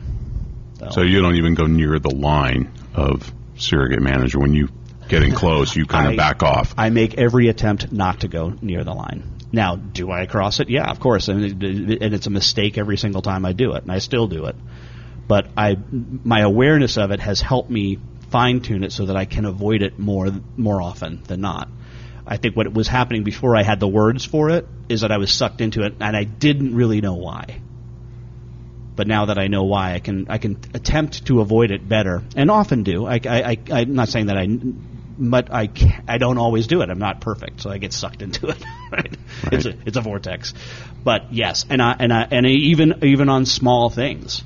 So 0.91 1.01
you 1.01 1.21
don't 1.21 1.36
even 1.36 1.55
go 1.55 1.65
near 1.65 1.97
the 1.99 2.13
line 2.13 2.71
of 2.93 3.34
surrogate 3.58 4.01
manager 4.01 4.39
when 4.39 4.53
you 4.53 4.69
getting 5.08 5.34
close. 5.34 5.75
You 5.75 5.86
kind 5.86 6.08
I- 6.10 6.12
of 6.12 6.17
back 6.17 6.43
off. 6.43 6.75
I 6.77 6.89
make 6.89 7.15
every 7.17 7.47
attempt 7.47 7.91
not 7.91 8.19
to 8.21 8.27
go 8.27 8.53
near 8.62 8.84
the 8.84 8.93
line. 8.93 9.35
Now, 9.56 9.78
do 9.78 10.12
I 10.12 10.26
cross 10.26 10.60
it? 10.60 10.70
Yeah, 10.70 10.91
of 10.91 11.00
course, 11.00 11.30
and, 11.30 11.63
and 11.63 12.13
it's 12.13 12.28
a 12.28 12.30
mistake 12.30 12.78
every 12.78 12.98
single 12.98 13.22
time 13.22 13.46
I 13.46 13.54
do 13.54 13.74
it, 13.76 13.84
and 13.84 13.91
I 13.91 14.00
still 14.00 14.28
do 14.28 14.48
it. 14.48 14.56
But 15.30 15.48
I, 15.56 15.78
my 15.91 16.41
awareness 16.41 16.98
of 16.98 17.12
it 17.12 17.22
has 17.22 17.39
helped 17.39 17.70
me 17.70 17.98
fine 18.30 18.60
tune 18.60 18.84
it 18.84 18.91
so 18.91 19.06
that 19.06 19.15
I 19.15 19.24
can 19.24 19.46
avoid 19.46 19.82
it 19.82 19.98
more 19.98 20.30
more 20.58 20.82
often 20.82 21.24
than 21.24 21.39
not. 21.39 21.70
I 22.28 22.36
think 22.36 22.58
what 22.58 22.72
was 22.74 22.89
happening 22.89 23.24
before 23.24 23.56
I 23.56 23.63
had 23.63 23.80
the 23.80 23.88
words 23.88 24.26
for 24.26 24.50
it 24.50 24.68
is 24.89 25.02
that 25.02 25.12
I 25.13 25.18
was 25.18 25.32
sucked 25.32 25.62
into 25.62 25.84
it, 25.84 25.94
and 26.02 26.18
I 26.18 26.26
didn't 26.26 26.76
really 26.76 27.00
know 27.00 27.13
why. 27.15 27.62
But 28.98 29.08
now 29.08 29.26
that 29.26 29.38
I 29.38 29.48
know 29.48 29.63
why, 29.63 29.94
I 29.94 30.00
can 30.00 30.26
I 30.28 30.38
can 30.38 30.60
attempt 30.74 31.28
to 31.28 31.39
avoid 31.39 31.72
it 31.72 31.88
better, 31.88 32.24
and 32.36 32.52
often 32.52 32.84
do. 32.84 33.06
I, 33.06 33.22
I, 33.26 33.39
I 33.52 33.58
I'm 33.72 33.94
not 33.94 34.10
saying 34.10 34.26
that 34.26 34.38
I, 34.38 34.48
but 35.17 35.51
I 35.51 35.69
I 36.08 36.17
don't 36.17 36.38
always 36.38 36.67
do 36.67 36.82
it. 36.82 36.89
I'm 36.89 36.99
not 36.99 37.21
perfect, 37.21 37.62
so 37.62 37.69
I 37.69 37.78
get 37.78 37.93
sucked 37.93 38.21
into 38.21 38.47
it. 38.49 38.58
Right? 38.91 39.17
It's 39.51 39.65
a 39.65 39.75
it's 39.86 39.97
a 39.97 40.01
vortex. 40.01 40.54
But 41.04 41.34
yes, 41.34 41.65
and 41.69 41.82
I 41.82 41.95
and 41.99 42.13
I 42.13 42.28
and 42.32 42.45
I 42.45 42.49
even 42.49 43.04
even 43.04 43.28
on 43.28 43.45
small 43.45 43.89
things, 43.89 44.41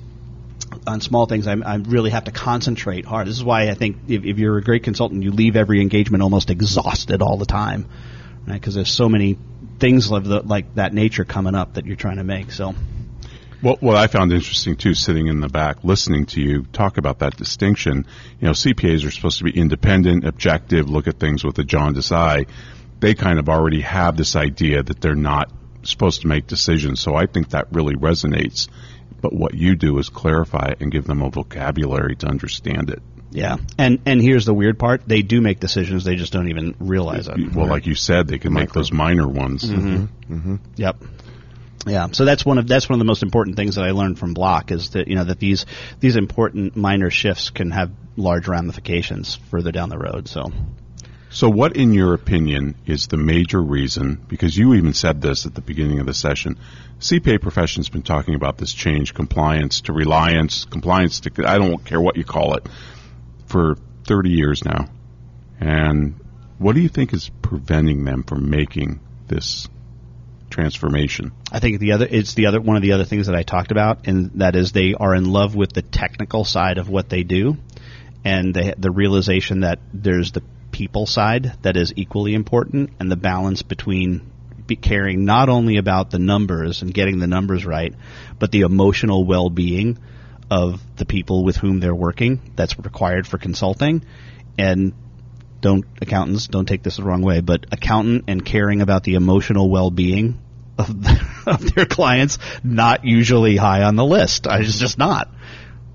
on 0.87 1.01
small 1.01 1.27
things, 1.27 1.45
I, 1.45 1.53
I 1.53 1.75
really 1.75 2.09
have 2.09 2.23
to 2.23 2.31
concentrate 2.31 3.05
hard. 3.05 3.27
This 3.27 3.35
is 3.35 3.43
why 3.43 3.69
I 3.69 3.75
think 3.75 3.97
if, 4.07 4.23
if 4.25 4.39
you're 4.39 4.57
a 4.57 4.63
great 4.63 4.83
consultant, 4.83 5.23
you 5.23 5.31
leave 5.31 5.55
every 5.55 5.81
engagement 5.81 6.23
almost 6.23 6.49
exhausted 6.49 7.21
all 7.21 7.37
the 7.37 7.45
time, 7.45 7.87
right? 8.47 8.53
Because 8.53 8.73
there's 8.75 8.91
so 8.91 9.07
many 9.07 9.37
things 9.77 10.11
of 10.11 10.23
the, 10.25 10.41
like 10.41 10.73
that 10.75 10.93
nature 10.93 11.25
coming 11.25 11.53
up 11.53 11.75
that 11.75 11.85
you're 11.85 11.95
trying 11.95 12.17
to 12.17 12.23
make. 12.23 12.51
So. 12.51 12.73
What, 13.61 13.81
what 13.81 13.95
I 13.97 14.07
found 14.07 14.31
interesting 14.31 14.75
too, 14.75 14.93
sitting 14.93 15.27
in 15.27 15.41
the 15.41 15.49
back, 15.49 15.83
listening 15.83 16.25
to 16.27 16.41
you 16.41 16.63
talk 16.71 16.97
about 16.97 17.19
that 17.19 17.35
distinction, 17.35 18.05
you 18.39 18.47
know, 18.47 18.53
CPAs 18.53 19.05
are 19.05 19.11
supposed 19.11 19.39
to 19.39 19.43
be 19.43 19.51
independent, 19.51 20.25
objective, 20.25 20.89
look 20.89 21.07
at 21.07 21.19
things 21.19 21.43
with 21.43 21.59
a 21.59 21.63
jaundiced 21.63 22.11
eye. 22.11 22.45
They 22.99 23.15
kind 23.15 23.39
of 23.39 23.49
already 23.49 23.81
have 23.81 24.15
this 24.15 24.35
idea 24.35 24.83
that 24.83 25.01
they're 25.01 25.15
not 25.15 25.51
supposed 25.83 26.21
to 26.21 26.27
make 26.27 26.47
decisions. 26.47 26.99
So 26.99 27.15
I 27.15 27.25
think 27.25 27.49
that 27.49 27.67
really 27.71 27.95
resonates. 27.95 28.69
But 29.21 29.33
what 29.33 29.53
you 29.53 29.75
do 29.75 29.97
is 29.99 30.07
clarify 30.07 30.69
it 30.71 30.81
and 30.81 30.91
give 30.91 31.05
them 31.05 31.21
a 31.21 31.29
vocabulary 31.29 32.15
to 32.17 32.27
understand 32.27 32.89
it. 32.89 33.01
Yeah, 33.31 33.57
and 33.77 33.99
and 34.07 34.21
here's 34.21 34.45
the 34.45 34.55
weird 34.55 34.79
part: 34.79 35.03
they 35.07 35.21
do 35.21 35.39
make 35.39 35.59
decisions, 35.59 36.03
they 36.03 36.15
just 36.15 36.33
don't 36.33 36.49
even 36.49 36.75
realize 36.79 37.27
it. 37.27 37.53
Well, 37.53 37.67
like 37.67 37.85
you 37.85 37.93
said, 37.93 38.27
they 38.27 38.39
can 38.39 38.53
make 38.53 38.71
those 38.73 38.91
minor 38.91 39.27
ones. 39.27 39.69
Mm-hmm. 39.69 40.55
Yep. 40.77 41.03
Yeah, 41.87 42.07
so 42.11 42.25
that's 42.25 42.45
one 42.45 42.57
of 42.57 42.67
that's 42.67 42.89
one 42.89 42.95
of 42.95 42.99
the 42.99 43.05
most 43.05 43.23
important 43.23 43.55
things 43.55 43.75
that 43.75 43.85
I 43.85 43.91
learned 43.91 44.19
from 44.19 44.33
Block 44.33 44.71
is 44.71 44.91
that 44.91 45.07
you 45.07 45.15
know 45.15 45.23
that 45.23 45.39
these 45.39 45.65
these 45.99 46.17
important 46.17 46.75
minor 46.75 47.09
shifts 47.09 47.49
can 47.49 47.71
have 47.71 47.91
large 48.17 48.47
ramifications 48.47 49.35
further 49.49 49.71
down 49.71 49.89
the 49.89 49.97
road. 49.97 50.27
So 50.27 50.51
So, 51.31 51.47
what, 51.47 51.77
in 51.77 51.93
your 51.93 52.15
opinion, 52.15 52.75
is 52.87 53.07
the 53.07 53.17
major 53.17 53.61
reason? 53.61 54.19
Because 54.27 54.57
you 54.57 54.73
even 54.73 54.93
said 54.93 55.21
this 55.21 55.45
at 55.45 55.53
the 55.53 55.61
beginning 55.61 55.99
of 55.99 56.07
the 56.07 56.13
session. 56.13 56.57
CPA 56.99 57.39
profession's 57.39 57.87
been 57.87 58.01
talking 58.01 58.33
about 58.33 58.57
this 58.57 58.73
change, 58.73 59.13
compliance 59.13 59.81
to 59.81 59.93
reliance, 59.93 60.65
compliance 60.65 61.19
to 61.21 61.47
I 61.47 61.59
don't 61.59 61.85
care 61.85 62.01
what 62.01 62.17
you 62.17 62.25
call 62.25 62.55
it, 62.55 62.67
for 63.45 63.77
30 64.05 64.31
years 64.31 64.65
now. 64.65 64.89
And 65.59 66.15
what 66.57 66.73
do 66.73 66.81
you 66.81 66.89
think 66.89 67.13
is 67.13 67.29
preventing 67.43 68.05
them 68.05 68.23
from 68.23 68.49
making 68.49 68.99
this 69.27 69.67
transformation? 70.49 71.31
I 71.51 71.59
think 71.59 71.79
the 71.79 71.93
other 71.93 72.07
it's 72.09 72.33
the 72.33 72.47
other 72.47 72.59
one 72.59 72.75
of 72.75 72.81
the 72.81 72.93
other 72.93 73.05
things 73.05 73.27
that 73.27 73.35
I 73.35 73.43
talked 73.43 73.71
about, 73.71 74.07
and 74.07 74.31
that 74.35 74.55
is 74.55 74.71
they 74.71 74.93
are 74.93 75.15
in 75.15 75.25
love 75.25 75.55
with 75.55 75.73
the 75.73 75.81
technical 75.81 76.45
side 76.45 76.77
of 76.77 76.89
what 76.89 77.09
they 77.09 77.23
do, 77.23 77.57
and 78.23 78.53
they, 78.53 78.73
the 78.77 78.91
realization 78.91 79.61
that 79.61 79.79
there's 79.93 80.31
the 80.31 80.43
people 80.71 81.05
side 81.05 81.53
that 81.61 81.75
is 81.75 81.93
equally 81.95 82.33
important, 82.33 82.91
and 82.99 83.11
the 83.11 83.15
balance 83.15 83.61
between 83.61 84.31
be 84.67 84.75
caring 84.75 85.25
not 85.25 85.49
only 85.49 85.77
about 85.77 86.11
the 86.11 86.19
numbers 86.19 86.83
and 86.83 86.93
getting 86.93 87.17
the 87.19 87.27
numbers 87.27 87.65
right, 87.65 87.93
but 88.37 88.51
the 88.51 88.61
emotional 88.61 89.25
well-being 89.25 89.97
of 90.51 90.79
the 90.95 91.05
people 91.05 91.43
with 91.43 91.55
whom 91.55 91.79
they're 91.79 91.95
working. 91.95 92.39
That's 92.55 92.77
required 92.77 93.27
for 93.27 93.37
consulting, 93.37 94.05
and 94.57 94.93
don't 95.61 95.85
accountants 96.01 96.47
don't 96.47 96.65
take 96.65 96.83
this 96.83 96.97
the 96.97 97.03
wrong 97.03 97.21
way, 97.21 97.41
but 97.41 97.65
accountant 97.71 98.25
and 98.27 98.43
caring 98.43 98.81
about 98.81 99.03
the 99.03 99.15
emotional 99.15 99.69
well-being 99.69 100.39
of, 100.77 100.89
of 101.47 101.73
their 101.75 101.85
clients 101.85 102.37
not 102.63 103.05
usually 103.05 103.57
high 103.57 103.83
on 103.83 103.95
the 103.95 104.05
list. 104.05 104.47
It's 104.49 104.79
just 104.79 104.97
not. 104.97 105.29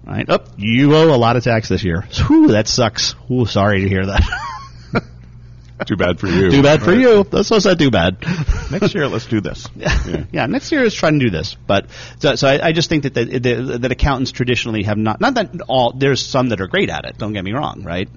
Right? 0.06 0.26
Oh, 0.28 0.40
you 0.58 0.94
owe 0.94 1.14
a 1.14 1.16
lot 1.16 1.36
of 1.36 1.44
tax 1.44 1.68
this 1.68 1.82
year. 1.82 2.02
Whew, 2.26 2.48
that 2.48 2.68
sucks. 2.68 3.14
Ooh, 3.30 3.46
sorry 3.46 3.80
to 3.80 3.88
hear 3.88 4.06
that. 4.06 4.22
Too 5.86 5.96
bad 5.96 6.20
for 6.20 6.28
you. 6.28 6.50
too 6.50 6.62
bad 6.62 6.82
for 6.82 6.94
you. 6.94 7.24
That's 7.24 7.50
what's 7.50 7.64
not 7.64 7.78
too 7.78 7.90
bad. 7.90 8.18
Next 8.70 8.94
year, 8.94 9.08
let's 9.08 9.26
do 9.26 9.40
this. 9.40 9.66
Yeah. 9.74 10.24
yeah, 10.32 10.46
next 10.46 10.70
year 10.70 10.84
is 10.84 10.94
trying 10.94 11.18
to 11.18 11.24
do 11.26 11.30
this, 11.30 11.56
but 11.66 11.86
so, 12.20 12.36
so 12.36 12.48
I, 12.48 12.68
I 12.68 12.72
just 12.72 12.88
think 12.88 13.02
that 13.02 13.14
the, 13.14 13.24
the, 13.24 13.78
that 13.78 13.92
accountants 13.92 14.30
traditionally 14.30 14.84
have 14.84 14.96
not 14.96 15.20
not 15.20 15.34
that 15.34 15.60
all 15.68 15.92
there's 15.92 16.24
some 16.24 16.50
that 16.50 16.60
are 16.60 16.68
great 16.68 16.90
at 16.90 17.04
it. 17.04 17.18
Don't 17.18 17.32
get 17.32 17.44
me 17.44 17.52
wrong, 17.52 17.82
right? 17.82 18.08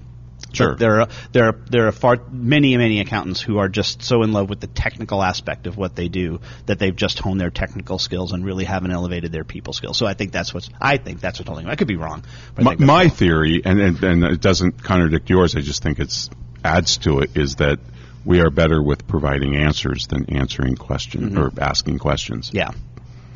Sure. 0.52 0.70
But 0.70 0.78
there 0.78 1.00
are 1.00 1.08
there 1.32 1.44
are 1.44 1.52
there 1.70 1.88
are 1.88 1.92
far 1.92 2.18
many 2.30 2.76
many 2.76 3.00
accountants 3.00 3.40
who 3.40 3.58
are 3.58 3.68
just 3.68 4.02
so 4.02 4.22
in 4.22 4.32
love 4.32 4.48
with 4.48 4.60
the 4.60 4.66
technical 4.66 5.22
aspect 5.22 5.66
of 5.66 5.76
what 5.76 5.94
they 5.94 6.08
do 6.08 6.40
that 6.66 6.78
they've 6.78 6.94
just 6.96 7.18
honed 7.18 7.40
their 7.40 7.50
technical 7.50 7.98
skills 7.98 8.32
and 8.32 8.44
really 8.44 8.64
haven't 8.64 8.90
elevated 8.90 9.32
their 9.32 9.44
people 9.44 9.72
skills. 9.72 9.98
So 9.98 10.06
I 10.06 10.14
think 10.14 10.32
that's 10.32 10.54
what's 10.54 10.70
I 10.80 10.96
think 10.96 11.20
that's 11.20 11.38
what's 11.38 11.48
holding. 11.48 11.68
I 11.68 11.76
could 11.76 11.88
be 11.88 11.96
wrong. 11.96 12.24
but 12.54 12.64
My, 12.64 12.76
my 12.76 13.02
wrong. 13.02 13.10
theory, 13.10 13.62
and, 13.64 13.80
and, 13.80 14.02
and 14.02 14.24
it 14.24 14.40
doesn't 14.40 14.82
contradict 14.82 15.28
yours, 15.30 15.54
I 15.54 15.60
just 15.60 15.82
think 15.82 15.98
it's 15.98 16.30
adds 16.64 16.98
to 16.98 17.20
it, 17.20 17.36
is 17.36 17.56
that 17.56 17.78
we 18.24 18.40
are 18.40 18.50
better 18.50 18.82
with 18.82 19.06
providing 19.06 19.56
answers 19.56 20.06
than 20.06 20.26
answering 20.34 20.76
questions 20.76 21.36
or 21.36 21.52
asking 21.60 21.98
questions. 21.98 22.48
Mm-hmm. 22.48 22.56
yeah, 22.56 22.70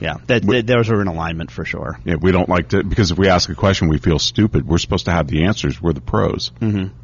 yeah, 0.00 0.16
that, 0.26 0.42
that 0.42 0.66
those 0.66 0.90
are 0.90 1.00
in 1.00 1.06
alignment 1.06 1.50
for 1.50 1.64
sure. 1.64 1.98
Yeah, 2.04 2.16
we 2.20 2.32
don't 2.32 2.48
like 2.48 2.70
to 2.70 2.82
because 2.82 3.12
if 3.12 3.18
we 3.18 3.28
ask 3.28 3.48
a 3.48 3.54
question, 3.54 3.88
we 3.88 3.98
feel 3.98 4.18
stupid. 4.18 4.66
We're 4.66 4.78
supposed 4.78 5.04
to 5.04 5.12
have 5.12 5.28
the 5.28 5.44
answers. 5.44 5.80
We're 5.80 5.92
the 5.92 6.00
pros, 6.00 6.50
mm-hmm. 6.60 6.94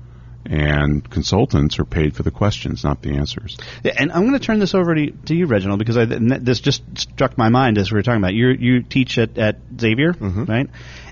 And 0.47 1.09
consultants 1.09 1.79
are 1.79 1.85
paid 1.85 2.17
for 2.17 2.23
the 2.23 2.31
questions, 2.31 2.85
not 2.85 3.03
the 3.03 3.17
answers. 3.17 3.57
Yeah, 3.83 3.93
and 3.99 4.13
I'm 4.13 4.23
going 4.23 4.39
to 4.39 4.45
turn 4.45 4.59
this 4.59 4.75
over 4.75 4.95
to, 4.95 5.11
to 5.11 5.35
you, 5.35 5.47
Reginald, 5.47 5.79
because 5.79 5.97
I, 5.97 6.05
this 6.07 6.61
just 6.61 6.83
struck 6.97 7.37
my 7.37 7.49
mind 7.49 7.79
as 7.79 7.91
we 7.93 7.97
were 7.97 8.03
talking 8.03 8.21
about. 8.21 8.35
You 8.35 8.49
you 8.49 8.83
teach 8.83 9.19
at, 9.19 9.37
at 9.37 9.59
Xavier, 9.79 10.13
mm-hmm. 10.13 10.45
right? 10.45 10.69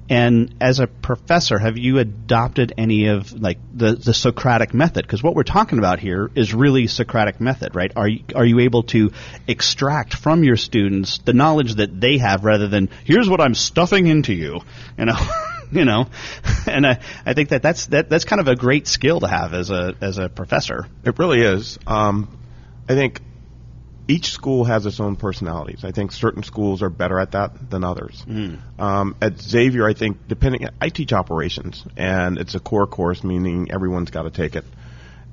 And 0.09 0.55
as 0.61 0.79
a 0.79 0.87
professor, 0.87 1.59
have 1.59 1.77
you 1.77 1.99
adopted 1.99 2.73
any 2.79 3.09
of 3.09 3.33
like 3.33 3.59
the, 3.75 3.97
the 3.97 4.15
Socratic 4.15 4.73
method? 4.73 5.05
Because 5.05 5.23
what 5.23 5.35
we're 5.35 5.43
talking 5.43 5.79
about 5.79 5.99
here 5.99 6.31
is 6.37 6.55
really 6.55 6.87
Socratic 6.87 7.41
method, 7.41 7.75
right? 7.75 7.91
Are 7.97 8.07
you, 8.07 8.23
are 8.35 8.45
you 8.45 8.61
able 8.61 8.85
to 8.85 9.11
extract 9.49 10.15
from 10.15 10.45
your 10.45 10.57
students 10.57 11.19
the 11.19 11.33
knowledge 11.33 11.75
that 11.77 12.01
they 12.01 12.19
have, 12.19 12.45
rather 12.45 12.69
than 12.69 12.89
here's 13.05 13.29
what 13.29 13.41
I'm 13.41 13.55
stuffing 13.55 14.07
into 14.07 14.33
you, 14.33 14.61
you 14.97 15.05
know? 15.07 15.19
you 15.73 15.85
know, 15.85 16.07
and 16.67 16.87
I, 16.87 17.01
I 17.25 17.35
think 17.35 17.51
that 17.51 17.63
that's 17.63 17.87
that, 17.87 18.09
that's 18.09 18.25
kind 18.25 18.41
of 18.41 18.49
a 18.49 18.57
great 18.57 18.87
skill 18.87 19.21
to 19.21 19.29
have 19.29 19.55
as 19.55 19.71
a 19.71 19.95
as 20.01 20.19
a 20.19 20.29
professor. 20.29 20.87
It 21.05 21.19
really 21.19 21.43
is. 21.43 21.79
Um, 21.87 22.39
I 22.89 22.95
think 22.95 23.21
each 24.09 24.31
school 24.31 24.65
has 24.65 24.87
its 24.87 25.01
own 25.01 25.17
personalities. 25.17 25.85
I 25.85 25.91
think 25.91 26.13
certain 26.13 26.43
schools 26.43 26.83
are 26.83 26.91
better 26.91 27.19
at 27.19 27.33
that 27.33 27.71
than 27.71 27.83
others. 27.83 28.25
Mm. 28.27 28.59
Um, 28.79 29.17
at 29.21 29.41
Xavier, 29.41 29.87
I 29.87 29.95
think 29.95 30.29
depending, 30.29 30.69
I 30.81 30.91
teach 30.91 31.13
operations, 31.13 31.85
and 31.97 32.39
it's 32.39 32.55
a 32.55 32.61
core 32.61 32.87
course, 32.87 33.25
meaning 33.25 33.73
everyone's 33.73 34.11
got 34.11 34.23
to 34.23 34.31
take 34.31 34.55
it. 34.55 34.65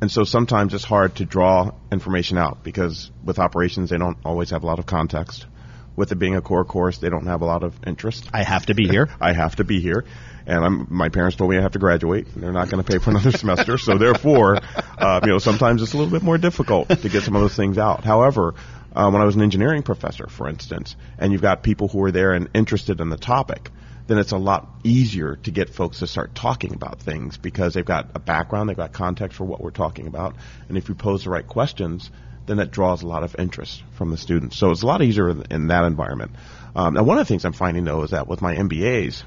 And 0.01 0.11
so 0.11 0.23
sometimes 0.23 0.73
it's 0.73 0.83
hard 0.83 1.15
to 1.17 1.25
draw 1.25 1.71
information 1.91 2.37
out 2.37 2.63
because 2.63 3.11
with 3.23 3.39
operations 3.39 3.89
they 3.89 3.97
don't 3.97 4.17
always 4.25 4.49
have 4.49 4.63
a 4.63 4.65
lot 4.65 4.79
of 4.79 4.85
context. 4.85 5.45
With 5.95 6.11
it 6.11 6.15
being 6.15 6.35
a 6.35 6.41
core 6.41 6.65
course, 6.65 6.97
they 6.97 7.09
don't 7.09 7.27
have 7.27 7.41
a 7.41 7.45
lot 7.45 7.63
of 7.63 7.75
interest. 7.85 8.27
I 8.33 8.43
have 8.43 8.65
to 8.67 8.73
be 8.73 8.87
here. 8.87 9.09
I 9.21 9.33
have 9.33 9.57
to 9.57 9.63
be 9.63 9.79
here, 9.79 10.05
and 10.47 10.65
I'm, 10.65 10.87
my 10.89 11.09
parents 11.09 11.37
told 11.37 11.51
me 11.51 11.57
I 11.57 11.61
have 11.61 11.73
to 11.73 11.79
graduate. 11.79 12.27
They're 12.35 12.51
not 12.51 12.69
going 12.69 12.83
to 12.83 12.91
pay 12.91 12.97
for 12.97 13.11
another 13.11 13.31
semester, 13.37 13.77
so 13.77 13.97
therefore, 13.97 14.59
uh, 14.97 15.19
you 15.23 15.29
know, 15.29 15.37
sometimes 15.39 15.81
it's 15.81 15.93
a 15.93 15.97
little 15.97 16.11
bit 16.11 16.23
more 16.23 16.37
difficult 16.37 16.89
to 16.89 17.09
get 17.09 17.23
some 17.23 17.35
of 17.35 17.41
those 17.41 17.55
things 17.55 17.77
out. 17.77 18.03
However, 18.03 18.55
uh, 18.95 19.09
when 19.09 19.21
I 19.21 19.25
was 19.25 19.35
an 19.35 19.41
engineering 19.41 19.83
professor, 19.83 20.27
for 20.27 20.47
instance, 20.47 20.95
and 21.17 21.31
you've 21.31 21.41
got 21.41 21.63
people 21.63 21.87
who 21.87 22.03
are 22.03 22.11
there 22.11 22.33
and 22.33 22.49
interested 22.53 22.99
in 22.99 23.09
the 23.09 23.17
topic, 23.17 23.69
then 24.07 24.17
it's 24.17 24.31
a 24.31 24.37
lot 24.37 24.67
easier 24.83 25.37
to 25.37 25.51
get 25.51 25.69
folks 25.69 25.99
to 25.99 26.07
start 26.07 26.35
talking 26.35 26.73
about 26.73 26.99
things 26.99 27.37
because 27.37 27.73
they've 27.73 27.85
got 27.85 28.09
a 28.15 28.19
background, 28.19 28.69
they've 28.69 28.77
got 28.77 28.93
context 28.93 29.37
for 29.37 29.45
what 29.45 29.61
we're 29.61 29.71
talking 29.71 30.07
about, 30.07 30.35
and 30.67 30.77
if 30.77 30.89
you 30.89 30.95
pose 30.95 31.23
the 31.23 31.29
right 31.29 31.47
questions, 31.47 32.11
then 32.45 32.57
that 32.57 32.71
draws 32.71 33.03
a 33.03 33.07
lot 33.07 33.23
of 33.23 33.35
interest 33.39 33.83
from 33.93 34.11
the 34.11 34.17
students. 34.17 34.57
So 34.57 34.71
it's 34.71 34.81
a 34.81 34.85
lot 34.85 35.01
easier 35.01 35.29
in, 35.29 35.43
in 35.49 35.67
that 35.67 35.85
environment. 35.85 36.31
Um, 36.75 36.95
now, 36.95 37.03
one 37.03 37.17
of 37.17 37.25
the 37.25 37.29
things 37.29 37.45
I'm 37.45 37.53
finding 37.53 37.85
though 37.85 38.03
is 38.03 38.11
that 38.11 38.27
with 38.27 38.41
my 38.41 38.55
MBAs, 38.55 39.23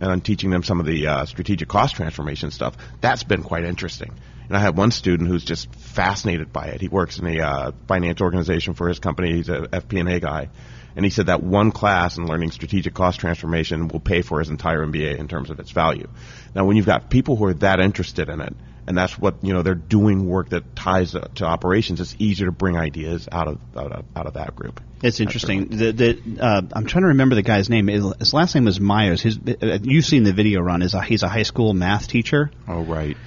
and 0.00 0.12
I'm 0.12 0.20
teaching 0.20 0.50
them 0.50 0.62
some 0.62 0.80
of 0.80 0.86
the 0.86 1.06
uh, 1.06 1.24
strategic 1.24 1.68
cost 1.68 1.96
transformation 1.96 2.50
stuff, 2.50 2.76
that's 3.00 3.24
been 3.24 3.42
quite 3.42 3.64
interesting. 3.64 4.12
And 4.48 4.56
I 4.56 4.60
have 4.60 4.78
one 4.78 4.90
student 4.90 5.28
who's 5.28 5.44
just 5.44 5.74
fascinated 5.74 6.52
by 6.52 6.66
it. 6.68 6.80
He 6.80 6.88
works 6.88 7.18
in 7.18 7.26
a 7.26 7.40
uh, 7.40 7.72
finance 7.86 8.20
organization 8.20 8.74
for 8.74 8.88
his 8.88 8.98
company. 8.98 9.32
He's 9.32 9.48
a 9.48 9.62
FP&A 9.62 10.20
guy. 10.20 10.48
And 10.96 11.04
he 11.04 11.10
said 11.10 11.26
that 11.26 11.42
one 11.42 11.70
class 11.70 12.18
in 12.18 12.26
learning 12.26 12.50
strategic 12.50 12.94
cost 12.94 13.20
transformation 13.20 13.88
will 13.88 14.00
pay 14.00 14.22
for 14.22 14.40
his 14.40 14.48
entire 14.48 14.84
MBA 14.84 15.18
in 15.18 15.28
terms 15.28 15.50
of 15.50 15.60
its 15.60 15.70
value. 15.70 16.08
Now, 16.54 16.64
when 16.64 16.76
you've 16.76 16.86
got 16.86 17.08
people 17.10 17.36
who 17.36 17.44
are 17.44 17.54
that 17.54 17.80
interested 17.80 18.28
in 18.28 18.40
it, 18.40 18.54
and 18.88 18.96
that's 18.96 19.18
what 19.18 19.44
you 19.44 19.52
know 19.52 19.60
they're 19.60 19.74
doing 19.74 20.26
work 20.26 20.48
that 20.48 20.74
ties 20.74 21.12
to, 21.12 21.28
to 21.34 21.44
operations. 21.44 22.00
It's 22.00 22.16
easier 22.18 22.46
to 22.46 22.52
bring 22.52 22.78
ideas 22.78 23.28
out 23.30 23.46
of 23.46 23.58
out 23.76 23.92
of, 23.92 24.04
out 24.16 24.26
of 24.26 24.34
that 24.34 24.56
group. 24.56 24.80
It's 25.02 25.20
interesting. 25.20 25.68
The, 25.68 25.92
the, 25.92 26.42
uh, 26.42 26.62
I'm 26.72 26.86
trying 26.86 27.02
to 27.02 27.08
remember 27.08 27.34
the 27.34 27.42
guy's 27.42 27.68
name. 27.68 27.88
His 27.88 28.32
last 28.32 28.54
name 28.54 28.64
was 28.64 28.80
Myers. 28.80 29.20
His, 29.20 29.38
uh, 29.38 29.78
you've 29.82 30.06
seen 30.06 30.22
the 30.24 30.32
video 30.32 30.60
Ron. 30.60 30.80
Is 30.80 30.96
he's 31.06 31.22
a 31.22 31.28
high 31.28 31.42
school 31.42 31.74
math 31.74 32.08
teacher. 32.08 32.50
Oh 32.66 32.82
right. 32.82 33.18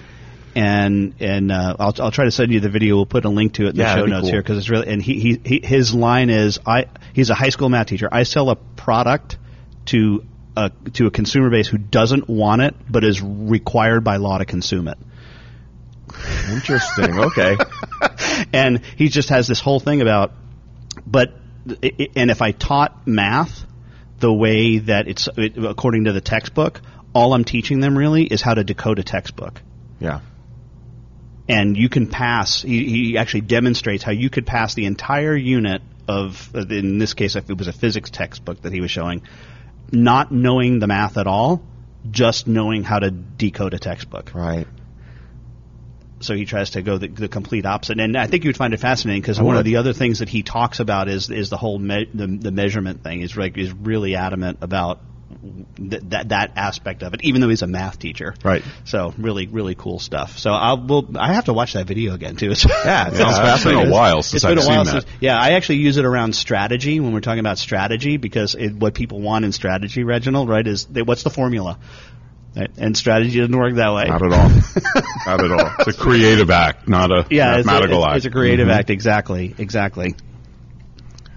And 0.55 1.15
and 1.19 1.51
uh, 1.51 1.75
I'll 1.79 1.93
I'll 1.99 2.11
try 2.11 2.25
to 2.25 2.31
send 2.31 2.51
you 2.51 2.59
the 2.59 2.69
video. 2.69 2.95
We'll 2.95 3.05
put 3.05 3.25
a 3.25 3.29
link 3.29 3.53
to 3.53 3.67
it 3.67 3.69
in 3.69 3.75
Yeah, 3.77 3.95
the 3.95 4.01
show 4.01 4.05
notes 4.05 4.21
cool. 4.23 4.31
here 4.31 4.41
because 4.41 4.57
it's 4.57 4.69
really. 4.69 4.87
And 4.87 5.01
he, 5.01 5.19
he 5.19 5.41
he 5.43 5.61
his 5.65 5.93
line 5.93 6.29
is 6.29 6.59
I 6.65 6.85
he's 7.13 7.29
a 7.29 7.35
high 7.35 7.49
school 7.49 7.69
math 7.69 7.87
teacher. 7.87 8.09
I 8.11 8.23
sell 8.23 8.49
a 8.49 8.55
product 8.55 9.37
to 9.87 10.25
a 10.57 10.71
to 10.93 11.07
a 11.07 11.11
consumer 11.11 11.49
base 11.49 11.67
who 11.67 11.77
doesn't 11.77 12.27
want 12.27 12.61
it 12.61 12.75
but 12.89 13.03
is 13.03 13.21
required 13.21 14.03
by 14.03 14.17
law 14.17 14.37
to 14.37 14.45
consume 14.45 14.87
it. 14.87 14.97
Interesting. 16.49 17.19
Okay. 17.19 17.55
and 18.53 18.81
he 18.97 19.07
just 19.07 19.29
has 19.29 19.47
this 19.47 19.59
whole 19.59 19.79
thing 19.79 20.01
about 20.01 20.33
but 21.05 21.33
and 22.15 22.31
if 22.31 22.41
i 22.41 22.51
taught 22.51 23.07
math 23.07 23.65
the 24.19 24.33
way 24.33 24.79
that 24.79 25.07
it's 25.07 25.29
according 25.37 26.05
to 26.05 26.11
the 26.11 26.21
textbook 26.21 26.81
all 27.13 27.33
i'm 27.33 27.43
teaching 27.43 27.79
them 27.79 27.95
really 27.97 28.23
is 28.23 28.41
how 28.41 28.53
to 28.55 28.63
decode 28.63 28.97
a 28.97 29.03
textbook 29.03 29.61
yeah. 29.99 30.21
And 31.49 31.75
you 31.77 31.89
can 31.89 32.08
pass 32.08 32.62
he, 32.62 32.86
he 32.86 33.17
actually 33.17 33.41
demonstrates 33.41 34.04
how 34.04 34.12
you 34.12 34.30
could 34.30 34.45
pass 34.45 34.73
the 34.73 34.86
entire 34.86 35.36
unit 35.36 35.82
of 36.08 36.49
uh, 36.56 36.65
in 36.67 36.97
this 36.97 37.13
case 37.13 37.36
if 37.36 37.49
it 37.49 37.58
was 37.58 37.67
a 37.67 37.73
physics 37.73 38.10
textbook 38.10 38.62
that 38.62 38.73
he 38.73 38.82
was 38.82 38.91
showing 38.91 39.21
not 39.91 40.32
knowing 40.32 40.80
the 40.80 40.88
math 40.88 41.17
at 41.17 41.27
all 41.27 41.62
just 42.10 42.47
knowing 42.47 42.84
how 42.84 42.99
to 42.99 43.12
decode 43.12 43.73
a 43.73 43.80
textbook 43.80 44.32
Right. 44.34 44.67
so 46.19 46.36
he 46.36 46.45
tries 46.45 46.71
to 46.71 46.82
go 46.82 46.97
the, 46.97 47.08
the 47.08 47.27
complete 47.27 47.65
opposite. 47.65 47.99
And 47.99 48.15
I 48.17 48.27
think 48.27 48.43
you 48.43 48.49
would 48.49 48.58
find 48.58 48.73
it 48.73 48.80
fascinating 48.80 49.21
because 49.21 49.39
one 49.41 49.58
of 49.58 49.65
the 49.65 49.77
other 49.77 49.93
things 49.93 50.19
that 50.19 50.30
he 50.30 50.43
talks 50.43 50.80
about 50.80 51.08
is 51.10 51.30
is 51.30 51.49
the 51.49 51.58
whole 51.58 51.80
me- 51.80 52.10
the, 52.13 52.27
the 52.27 52.51
measurement 52.51 53.04
thing. 53.04 53.21
Is 53.21 53.36
like 53.36 53.58
is 53.58 53.71
really 53.71 54.15
adamant 54.15 54.60
about 54.62 54.99
th- 55.78 56.02
that 56.10 56.30
that 56.30 56.52
aspect 56.56 57.04
of 57.04 57.13
it, 57.13 57.24
even 57.24 57.41
though 57.41 57.50
he's 57.50 57.62
a 57.62 57.67
math 57.67 58.00
teacher. 58.00 58.34
Right. 58.44 58.63
So 58.86 59.13
really 59.17 59.48
really 59.48 59.76
cool 59.76 60.00
stuff. 60.00 60.38
So 60.38 60.52
I'll 60.52 60.78
we'll, 60.86 61.08
I 61.17 61.34
have 61.34 61.46
to 61.46 61.54
watch 61.54 61.74
that 61.74 61.86
video 61.88 62.13
again 62.13 62.36
too. 62.36 62.52
It's, 62.52 62.65
Yeah, 62.65 63.08
it 63.08 63.15
sounds 63.15 63.38
Yeah, 63.38 63.54
it's 63.56 63.63
been 63.63 63.88
a 63.88 63.91
while 63.91 64.24
since 64.24 64.44
I've 64.44 64.62
seen 64.62 64.86
since, 64.86 65.04
that. 65.06 65.12
yeah, 65.20 65.38
I 65.39 65.52
actually 65.52 65.78
use 65.80 65.98
it 65.98 66.06
around 66.06 66.36
strategy 66.36 67.00
when 67.00 67.13
we're 67.13 67.20
talking 67.22 67.39
about 67.39 67.58
strategy 67.58 68.17
because 68.17 68.56
it, 68.56 68.74
what 68.74 68.94
people 68.94 69.22
want 69.22 69.46
in 69.46 69.52
strategy, 69.52 70.04
Reginald, 70.04 70.50
right, 70.50 70.65
is 70.65 70.86
they, 70.86 71.02
what's 71.02 71.24
the 71.24 71.30
formula? 71.30 71.80
And 72.54 72.98
strategy 72.98 73.39
doesn't 73.39 73.56
work 73.58 73.76
that 73.76 73.94
way. 73.94 74.04
Not 74.10 74.22
at 74.24 74.34
all. 74.34 74.50
not 75.26 75.44
at 75.46 75.52
all. 75.54 75.74
It's 75.80 75.98
a 75.98 76.02
creative 76.02 76.50
act, 76.50 76.86
not 76.86 77.10
a 77.10 77.26
yeah, 77.30 77.56
it's 77.58 77.63
a, 77.63 77.72
mathematical 77.72 78.00
it's, 78.00 78.08
act. 78.08 78.17
it's 78.17 78.26
a 78.26 78.30
creative 78.30 78.67
Mhm. 78.67 78.76
act. 78.76 78.89
Exactly, 78.89 79.56
exactly. 79.58 80.15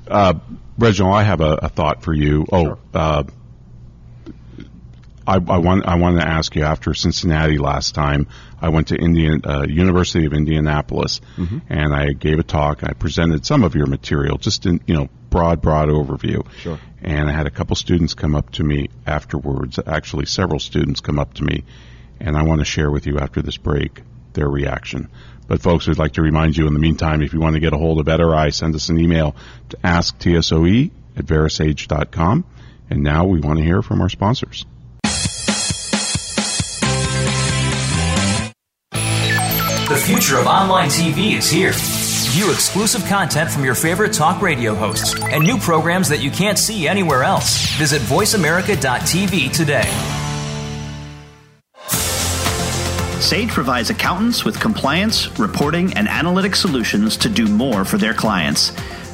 Uh, 0.08 0.34
Reginald, 0.76 1.14
I 1.14 1.22
have 1.22 1.40
a, 1.40 1.58
a 1.62 1.68
thought 1.68 2.02
for 2.02 2.12
you. 2.12 2.46
Oh, 2.50 2.78
uh, 2.92 3.22
I, 5.26 5.34
I 5.34 5.58
want 5.58 5.86
I 5.86 5.96
wanted 5.96 6.20
to 6.20 6.28
ask 6.28 6.54
you 6.54 6.62
after 6.62 6.92
Cincinnati 6.94 7.58
last 7.58 7.94
time. 7.94 8.26
I 8.60 8.68
went 8.68 8.88
to 8.88 8.96
Indian 8.96 9.42
uh, 9.44 9.66
University 9.68 10.26
of 10.26 10.32
Indianapolis, 10.32 11.20
and 11.68 11.94
I 11.94 12.12
gave 12.12 12.38
a 12.38 12.42
talk. 12.42 12.84
I 12.84 12.92
presented 12.92 13.46
some 13.46 13.64
of 13.64 13.74
your 13.74 13.86
material, 13.86 14.38
just 14.38 14.66
in 14.66 14.80
you 14.86 14.94
know 14.94 15.08
broad 15.30 15.62
broad 15.62 15.88
overview. 15.88 16.46
Sure. 16.58 16.78
And 17.02 17.28
I 17.28 17.32
had 17.32 17.46
a 17.46 17.50
couple 17.50 17.76
students 17.76 18.14
come 18.14 18.34
up 18.34 18.50
to 18.52 18.64
me 18.64 18.88
afterwards. 19.06 19.78
Actually, 19.86 20.26
several 20.26 20.58
students 20.58 21.00
come 21.00 21.18
up 21.18 21.34
to 21.34 21.44
me, 21.44 21.64
and 22.20 22.36
I 22.36 22.42
want 22.42 22.60
to 22.60 22.64
share 22.64 22.90
with 22.90 23.06
you 23.06 23.18
after 23.18 23.42
this 23.42 23.56
break 23.56 24.02
their 24.34 24.48
reaction. 24.48 25.08
But 25.46 25.60
folks, 25.60 25.86
we'd 25.86 25.98
like 25.98 26.14
to 26.14 26.22
remind 26.22 26.56
you 26.56 26.66
in 26.66 26.72
the 26.72 26.80
meantime, 26.80 27.22
if 27.22 27.32
you 27.32 27.40
want 27.40 27.54
to 27.54 27.60
get 27.60 27.72
a 27.72 27.78
hold 27.78 27.98
of 27.98 28.06
Better 28.06 28.34
Eye, 28.34 28.50
send 28.50 28.74
us 28.74 28.88
an 28.88 28.98
email 28.98 29.36
to 29.70 29.76
asktsoe 29.78 30.90
at 31.16 31.26
verasage.com. 31.26 32.44
And 32.90 33.02
now 33.02 33.26
we 33.26 33.40
want 33.40 33.58
to 33.58 33.64
hear 33.64 33.82
from 33.82 34.00
our 34.00 34.08
sponsors. 34.08 34.64
The 39.94 40.00
future 40.00 40.38
of 40.38 40.48
online 40.48 40.88
TV 40.88 41.38
is 41.38 41.48
here. 41.48 41.70
View 42.32 42.50
exclusive 42.50 43.04
content 43.04 43.48
from 43.48 43.64
your 43.64 43.76
favorite 43.76 44.12
talk 44.12 44.42
radio 44.42 44.74
hosts 44.74 45.14
and 45.22 45.44
new 45.44 45.56
programs 45.56 46.08
that 46.08 46.18
you 46.18 46.32
can't 46.32 46.58
see 46.58 46.88
anywhere 46.88 47.22
else. 47.22 47.68
Visit 47.76 48.02
VoiceAmerica.tv 48.02 49.52
today. 49.52 49.88
Sage 53.20 53.50
provides 53.50 53.90
accountants 53.90 54.44
with 54.44 54.58
compliance, 54.58 55.38
reporting, 55.38 55.92
and 55.92 56.08
analytic 56.08 56.56
solutions 56.56 57.16
to 57.18 57.28
do 57.28 57.46
more 57.46 57.84
for 57.84 57.96
their 57.96 58.14
clients. 58.14 58.72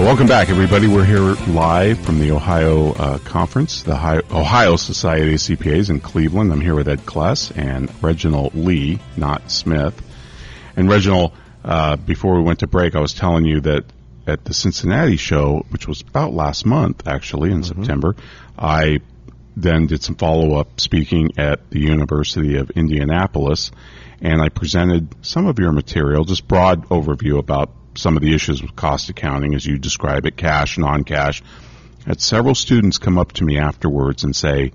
Welcome 0.00 0.26
back, 0.26 0.48
everybody. 0.48 0.88
We're 0.88 1.04
here 1.04 1.20
live 1.52 2.00
from 2.00 2.18
the 2.20 2.32
Ohio 2.32 2.94
uh, 2.94 3.18
Conference, 3.18 3.82
the 3.82 3.92
Ohio, 3.92 4.22
Ohio 4.30 4.76
Society 4.76 5.34
of 5.34 5.40
CPAs 5.40 5.90
in 5.90 6.00
Cleveland. 6.00 6.50
I'm 6.50 6.60
here 6.62 6.74
with 6.74 6.88
Ed 6.88 7.00
Kless 7.00 7.56
and 7.56 7.92
Reginald 8.02 8.54
Lee, 8.54 8.98
not 9.18 9.50
Smith. 9.50 10.02
And 10.74 10.88
Reginald, 10.88 11.32
uh, 11.62 11.96
before 11.96 12.36
we 12.36 12.42
went 12.42 12.60
to 12.60 12.66
break, 12.66 12.96
I 12.96 13.00
was 13.00 13.12
telling 13.12 13.44
you 13.44 13.60
that 13.60 13.84
at 14.26 14.46
the 14.46 14.54
Cincinnati 14.54 15.16
show, 15.16 15.66
which 15.68 15.86
was 15.86 16.00
about 16.00 16.32
last 16.32 16.64
month, 16.64 17.06
actually, 17.06 17.52
in 17.52 17.60
mm-hmm. 17.60 17.82
September, 17.82 18.16
I 18.58 19.00
then 19.54 19.86
did 19.86 20.02
some 20.02 20.16
follow 20.16 20.54
up 20.54 20.80
speaking 20.80 21.32
at 21.36 21.70
the 21.70 21.80
University 21.80 22.56
of 22.56 22.70
Indianapolis, 22.70 23.70
and 24.22 24.40
I 24.40 24.48
presented 24.48 25.14
some 25.24 25.46
of 25.46 25.58
your 25.58 25.72
material, 25.72 26.24
just 26.24 26.48
broad 26.48 26.88
overview 26.88 27.38
about 27.38 27.70
some 27.94 28.16
of 28.16 28.22
the 28.22 28.34
issues 28.34 28.62
with 28.62 28.76
cost 28.76 29.08
accounting 29.10 29.54
as 29.54 29.66
you 29.66 29.78
describe 29.78 30.26
it, 30.26 30.36
cash, 30.36 30.78
non-cash. 30.78 31.42
Had 32.06 32.20
several 32.20 32.54
students 32.54 32.98
come 32.98 33.18
up 33.18 33.32
to 33.32 33.44
me 33.44 33.58
afterwards 33.58 34.24
and 34.24 34.34
say, 34.34 34.72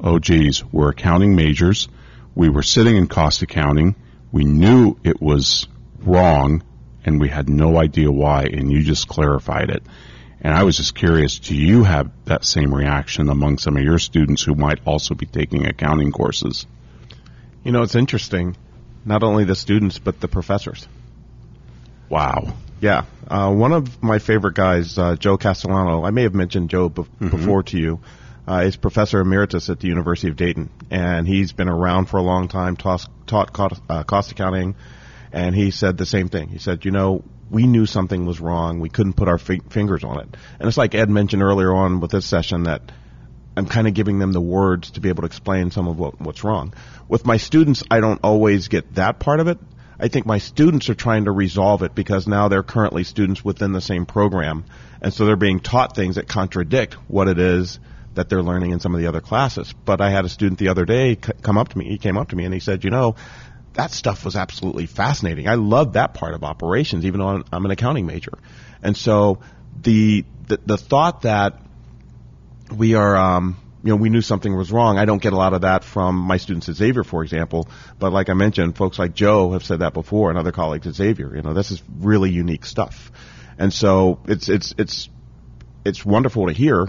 "Oh, 0.00 0.18
geez, 0.18 0.64
we're 0.72 0.90
accounting 0.90 1.34
majors. 1.34 1.88
We 2.34 2.48
were 2.48 2.62
sitting 2.62 2.96
in 2.96 3.06
cost 3.06 3.42
accounting. 3.42 3.94
We 4.32 4.44
knew 4.44 4.96
it 5.02 5.20
was 5.20 5.66
wrong, 6.00 6.62
and 7.04 7.20
we 7.20 7.28
had 7.28 7.48
no 7.48 7.78
idea 7.78 8.10
why. 8.10 8.42
And 8.44 8.70
you 8.70 8.82
just 8.82 9.08
clarified 9.08 9.70
it." 9.70 9.82
And 10.40 10.54
I 10.54 10.62
was 10.62 10.76
just 10.76 10.94
curious, 10.94 11.38
do 11.40 11.54
you 11.56 11.82
have 11.82 12.10
that 12.26 12.44
same 12.44 12.72
reaction 12.72 13.28
among 13.28 13.58
some 13.58 13.76
of 13.76 13.82
your 13.82 13.98
students 13.98 14.42
who 14.42 14.54
might 14.54 14.78
also 14.86 15.14
be 15.16 15.26
taking 15.26 15.66
accounting 15.66 16.12
courses? 16.12 16.66
You 17.64 17.72
know, 17.72 17.82
it's 17.82 17.96
interesting. 17.96 18.56
Not 19.04 19.24
only 19.24 19.44
the 19.44 19.56
students, 19.56 19.98
but 19.98 20.20
the 20.20 20.28
professors. 20.28 20.86
Wow. 22.08 22.54
Yeah. 22.80 23.04
Uh, 23.26 23.52
one 23.52 23.72
of 23.72 24.02
my 24.02 24.18
favorite 24.18 24.54
guys, 24.54 24.98
uh, 24.98 25.16
Joe 25.16 25.36
Castellano, 25.36 26.04
I 26.04 26.10
may 26.10 26.22
have 26.22 26.34
mentioned 26.34 26.70
Joe 26.70 26.88
be- 26.88 27.02
mm-hmm. 27.02 27.28
before 27.28 27.62
to 27.64 27.78
you, 27.78 28.00
uh, 28.46 28.62
is 28.64 28.76
professor 28.76 29.20
emeritus 29.20 29.68
at 29.68 29.80
the 29.80 29.88
University 29.88 30.28
of 30.28 30.36
Dayton. 30.36 30.70
And 30.90 31.26
he's 31.26 31.52
been 31.52 31.68
around 31.68 32.06
for 32.06 32.16
a 32.16 32.22
long 32.22 32.48
time, 32.48 32.76
taught, 32.76 33.06
taught 33.26 33.52
cost, 33.52 33.82
uh, 33.88 34.04
cost 34.04 34.32
accounting, 34.32 34.76
and 35.32 35.54
he 35.54 35.70
said 35.70 35.98
the 35.98 36.06
same 36.06 36.28
thing. 36.28 36.48
He 36.48 36.58
said, 36.58 36.84
you 36.84 36.90
know, 36.90 37.22
we 37.50 37.66
knew 37.66 37.86
something 37.86 38.24
was 38.26 38.40
wrong. 38.40 38.80
We 38.80 38.88
couldn't 38.88 39.14
put 39.14 39.28
our 39.28 39.38
fi- 39.38 39.60
fingers 39.70 40.04
on 40.04 40.20
it. 40.20 40.36
And 40.58 40.68
it's 40.68 40.78
like 40.78 40.94
Ed 40.94 41.10
mentioned 41.10 41.42
earlier 41.42 41.74
on 41.74 42.00
with 42.00 42.10
this 42.10 42.26
session 42.26 42.64
that 42.64 42.92
I'm 43.56 43.66
kind 43.66 43.88
of 43.88 43.94
giving 43.94 44.18
them 44.18 44.32
the 44.32 44.40
words 44.40 44.92
to 44.92 45.00
be 45.00 45.08
able 45.08 45.22
to 45.22 45.26
explain 45.26 45.70
some 45.70 45.88
of 45.88 45.98
what, 45.98 46.20
what's 46.20 46.44
wrong. 46.44 46.74
With 47.08 47.26
my 47.26 47.38
students, 47.38 47.82
I 47.90 48.00
don't 48.00 48.20
always 48.22 48.68
get 48.68 48.94
that 48.94 49.18
part 49.18 49.40
of 49.40 49.48
it. 49.48 49.58
I 50.00 50.08
think 50.08 50.26
my 50.26 50.38
students 50.38 50.88
are 50.88 50.94
trying 50.94 51.24
to 51.24 51.32
resolve 51.32 51.82
it 51.82 51.94
because 51.94 52.26
now 52.28 52.48
they're 52.48 52.62
currently 52.62 53.04
students 53.04 53.44
within 53.44 53.72
the 53.72 53.80
same 53.80 54.06
program. 54.06 54.64
And 55.02 55.12
so 55.12 55.26
they're 55.26 55.36
being 55.36 55.60
taught 55.60 55.96
things 55.96 56.14
that 56.14 56.28
contradict 56.28 56.94
what 57.08 57.28
it 57.28 57.38
is 57.38 57.80
that 58.14 58.28
they're 58.28 58.42
learning 58.42 58.70
in 58.70 58.80
some 58.80 58.94
of 58.94 59.00
the 59.00 59.06
other 59.06 59.20
classes. 59.20 59.72
But 59.84 60.00
I 60.00 60.10
had 60.10 60.24
a 60.24 60.28
student 60.28 60.58
the 60.58 60.68
other 60.68 60.84
day 60.84 61.16
come 61.16 61.58
up 61.58 61.70
to 61.70 61.78
me. 61.78 61.86
He 61.88 61.98
came 61.98 62.16
up 62.16 62.28
to 62.28 62.36
me 62.36 62.44
and 62.44 62.54
he 62.54 62.60
said, 62.60 62.84
you 62.84 62.90
know, 62.90 63.16
that 63.74 63.90
stuff 63.90 64.24
was 64.24 64.36
absolutely 64.36 64.86
fascinating. 64.86 65.48
I 65.48 65.54
love 65.54 65.92
that 65.94 66.14
part 66.14 66.34
of 66.34 66.42
operations, 66.42 67.04
even 67.04 67.20
though 67.20 67.44
I'm 67.52 67.64
an 67.64 67.70
accounting 67.70 68.06
major. 68.06 68.32
And 68.82 68.96
so 68.96 69.40
the, 69.80 70.24
the, 70.46 70.60
the 70.64 70.76
thought 70.76 71.22
that 71.22 71.60
we 72.74 72.94
are, 72.94 73.16
um, 73.16 73.56
you 73.82 73.90
know, 73.90 73.96
we 73.96 74.10
knew 74.10 74.22
something 74.22 74.56
was 74.56 74.72
wrong. 74.72 74.98
I 74.98 75.04
don't 75.04 75.22
get 75.22 75.32
a 75.32 75.36
lot 75.36 75.54
of 75.54 75.60
that 75.62 75.84
from 75.84 76.16
my 76.16 76.36
students 76.36 76.68
at 76.68 76.74
Xavier, 76.74 77.04
for 77.04 77.22
example. 77.22 77.68
But 77.98 78.12
like 78.12 78.28
I 78.28 78.34
mentioned, 78.34 78.76
folks 78.76 78.98
like 78.98 79.14
Joe 79.14 79.52
have 79.52 79.64
said 79.64 79.80
that 79.80 79.94
before, 79.94 80.30
and 80.30 80.38
other 80.38 80.52
colleagues 80.52 80.86
at 80.86 80.94
Xavier. 80.94 81.34
You 81.36 81.42
know, 81.42 81.54
this 81.54 81.70
is 81.70 81.82
really 81.98 82.30
unique 82.30 82.64
stuff, 82.64 83.12
and 83.56 83.72
so 83.72 84.20
it's 84.26 84.48
it's 84.48 84.74
it's 84.78 85.08
it's 85.84 86.04
wonderful 86.04 86.46
to 86.46 86.52
hear. 86.52 86.88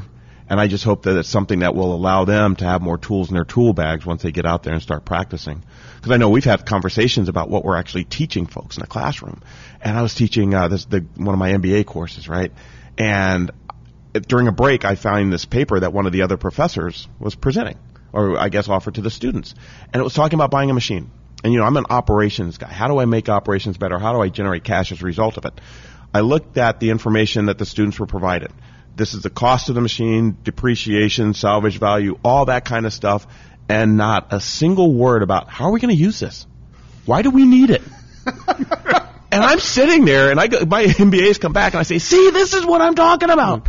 And 0.52 0.60
I 0.60 0.66
just 0.66 0.84
hope 0.84 1.04
that 1.04 1.16
it's 1.16 1.30
something 1.30 1.60
that 1.60 1.76
will 1.76 1.94
allow 1.94 2.26
them 2.26 2.56
to 2.56 2.66
have 2.66 2.82
more 2.82 2.98
tools 2.98 3.30
in 3.30 3.36
their 3.36 3.46
tool 3.46 3.72
bags 3.72 4.04
once 4.04 4.24
they 4.24 4.32
get 4.32 4.48
out 4.48 4.64
there 4.64 4.74
and 4.74 4.82
start 4.82 5.06
practicing. 5.06 5.64
Because 5.98 6.12
I 6.12 6.18
know 6.18 6.32
we've 6.32 6.44
had 6.44 6.66
conversations 6.66 7.30
about 7.30 7.52
what 7.52 7.64
we're 7.64 7.78
actually 7.78 8.06
teaching 8.06 8.48
folks 8.48 8.76
in 8.76 8.82
the 8.82 8.88
classroom. 8.88 9.44
And 9.80 9.96
I 9.96 10.02
was 10.02 10.16
teaching 10.16 10.56
uh, 10.56 10.68
this 10.68 10.86
the 10.86 11.06
one 11.18 11.36
of 11.36 11.40
my 11.40 11.52
MBA 11.52 11.86
courses, 11.86 12.28
right? 12.28 12.52
And 12.98 13.52
during 14.14 14.48
a 14.48 14.52
break, 14.52 14.86
I 14.86 14.96
found 14.96 15.32
this 15.32 15.46
paper 15.46 15.80
that 15.80 15.94
one 15.94 16.06
of 16.06 16.12
the 16.12 16.24
other 16.24 16.38
professors 16.38 17.08
was 17.20 17.36
presenting, 17.36 17.78
or 18.12 18.38
I 18.38 18.50
guess 18.50 18.68
offered 18.68 18.96
to 18.96 19.02
the 19.02 19.10
students, 19.10 19.54
and 19.94 20.00
it 20.00 20.04
was 20.04 20.14
talking 20.14 20.38
about 20.38 20.52
buying 20.52 20.70
a 20.70 20.74
machine. 20.74 21.12
And 21.44 21.54
you 21.54 21.60
know, 21.60 21.66
I'm 21.66 21.78
an 21.78 21.86
operations 21.90 22.58
guy. 22.58 22.68
How 22.68 22.88
do 22.88 23.00
I 23.00 23.06
make 23.06 23.30
operations 23.30 23.78
better? 23.78 23.98
How 23.98 24.14
do 24.14 24.22
I 24.22 24.30
generate 24.30 24.64
cash 24.64 24.92
as 24.92 25.02
a 25.02 25.06
result 25.06 25.38
of 25.38 25.46
it? 25.46 25.54
I 26.14 26.22
looked 26.22 26.58
at 26.58 26.80
the 26.80 26.90
information 26.90 27.46
that 27.46 27.58
the 27.58 27.66
students 27.66 28.00
were 28.00 28.08
provided. 28.08 28.52
This 28.96 29.14
is 29.14 29.22
the 29.22 29.30
cost 29.30 29.70
of 29.70 29.76
the 29.76 29.82
machine, 29.82 30.38
depreciation, 30.44 31.34
salvage 31.34 31.80
value, 31.80 32.20
all 32.24 32.46
that 32.46 32.66
kind 32.66 32.86
of 32.86 32.92
stuff, 32.92 33.28
and 33.70 33.96
not 33.96 34.34
a 34.34 34.42
single 34.42 34.94
word 34.94 35.24
about 35.24 35.48
how 35.48 35.66
are 35.66 35.72
we 35.72 35.80
going 35.80 35.96
to 35.96 36.02
use 36.02 36.20
this? 36.20 36.46
Why 37.06 37.22
do 37.22 37.30
we 37.30 37.46
need 37.46 37.70
it? 37.70 37.82
and 39.32 39.44
I'm 39.44 39.60
sitting 39.60 40.06
there, 40.06 40.32
and 40.32 40.40
I 40.40 40.48
go, 40.48 40.66
my 40.66 40.84
MBAs 40.84 41.40
come 41.40 41.54
back, 41.54 41.74
and 41.74 41.80
I 41.80 41.84
say, 41.84 42.00
"See, 42.00 42.32
this 42.32 42.54
is 42.54 42.66
what 42.66 42.82
I'm 42.82 42.96
talking 42.96 43.30
about." 43.30 43.68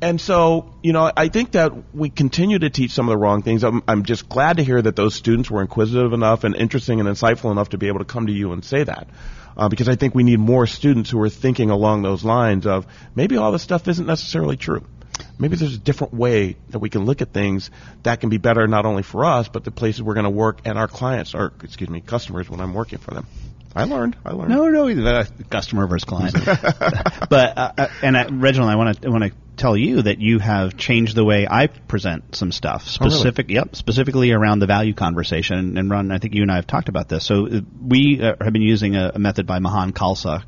And 0.00 0.20
so, 0.20 0.74
you 0.80 0.92
know, 0.92 1.10
I 1.16 1.28
think 1.28 1.52
that 1.52 1.72
we 1.92 2.08
continue 2.08 2.60
to 2.60 2.70
teach 2.70 2.92
some 2.92 3.08
of 3.08 3.12
the 3.12 3.16
wrong 3.16 3.42
things. 3.42 3.64
I'm, 3.64 3.82
I'm 3.88 4.04
just 4.04 4.28
glad 4.28 4.58
to 4.58 4.64
hear 4.64 4.80
that 4.80 4.94
those 4.94 5.14
students 5.14 5.50
were 5.50 5.60
inquisitive 5.60 6.12
enough 6.12 6.44
and 6.44 6.54
interesting 6.54 7.00
and 7.00 7.08
insightful 7.08 7.50
enough 7.50 7.70
to 7.70 7.78
be 7.78 7.88
able 7.88 7.98
to 7.98 8.04
come 8.04 8.28
to 8.28 8.32
you 8.32 8.52
and 8.52 8.64
say 8.64 8.84
that. 8.84 9.08
Uh, 9.56 9.68
because 9.68 9.88
I 9.88 9.96
think 9.96 10.14
we 10.14 10.22
need 10.22 10.38
more 10.38 10.68
students 10.68 11.10
who 11.10 11.20
are 11.20 11.28
thinking 11.28 11.70
along 11.70 12.02
those 12.02 12.22
lines 12.22 12.64
of 12.64 12.86
maybe 13.16 13.36
all 13.36 13.50
this 13.50 13.62
stuff 13.62 13.88
isn't 13.88 14.06
necessarily 14.06 14.56
true. 14.56 14.84
Maybe 15.36 15.56
there's 15.56 15.74
a 15.74 15.78
different 15.78 16.14
way 16.14 16.56
that 16.68 16.78
we 16.78 16.90
can 16.90 17.04
look 17.04 17.22
at 17.22 17.32
things 17.32 17.72
that 18.04 18.20
can 18.20 18.28
be 18.28 18.38
better 18.38 18.68
not 18.68 18.86
only 18.86 19.02
for 19.02 19.24
us, 19.24 19.48
but 19.48 19.64
the 19.64 19.72
places 19.72 20.00
we're 20.00 20.14
going 20.14 20.24
to 20.24 20.30
work 20.30 20.60
and 20.64 20.78
our 20.78 20.86
clients, 20.86 21.34
or 21.34 21.52
excuse 21.64 21.90
me, 21.90 22.00
customers 22.00 22.48
when 22.48 22.60
I'm 22.60 22.72
working 22.72 22.98
for 22.98 23.12
them. 23.14 23.26
I 23.74 23.84
learned. 23.84 24.16
I 24.24 24.32
learned. 24.32 24.50
No, 24.50 24.68
no, 24.68 24.86
the 24.86 25.44
customer 25.50 25.86
versus 25.86 26.04
client. 26.04 26.34
but 26.44 27.58
uh, 27.58 27.72
uh, 27.76 27.88
and 28.02 28.16
uh, 28.16 28.26
Reginald, 28.30 28.70
I 28.70 28.76
want 28.76 29.00
to 29.02 29.10
want 29.10 29.24
to 29.24 29.32
tell 29.56 29.76
you 29.76 30.02
that 30.02 30.20
you 30.20 30.38
have 30.38 30.76
changed 30.76 31.14
the 31.14 31.24
way 31.24 31.46
I 31.48 31.66
present 31.66 32.34
some 32.34 32.50
stuff. 32.52 32.84
Specific, 32.84 33.46
oh, 33.46 33.48
really? 33.48 33.54
yep, 33.56 33.76
specifically 33.76 34.32
around 34.32 34.60
the 34.60 34.66
value 34.66 34.94
conversation. 34.94 35.76
And 35.76 35.90
Ron, 35.90 36.10
I 36.10 36.18
think 36.18 36.34
you 36.34 36.42
and 36.42 36.50
I 36.50 36.56
have 36.56 36.66
talked 36.66 36.88
about 36.88 37.08
this. 37.08 37.26
So 37.26 37.46
uh, 37.46 37.60
we 37.80 38.20
uh, 38.22 38.36
have 38.40 38.52
been 38.52 38.62
using 38.62 38.96
a, 38.96 39.12
a 39.14 39.18
method 39.18 39.46
by 39.46 39.58
Mahan 39.58 39.92
Khalsa 39.92 40.44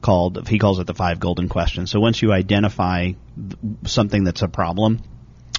called 0.00 0.48
he 0.48 0.58
calls 0.58 0.78
it 0.78 0.86
the 0.86 0.94
five 0.94 1.20
golden 1.20 1.48
questions. 1.48 1.90
So 1.90 2.00
once 2.00 2.22
you 2.22 2.32
identify 2.32 3.12
something 3.84 4.24
that's 4.24 4.42
a 4.42 4.48
problem, 4.48 5.02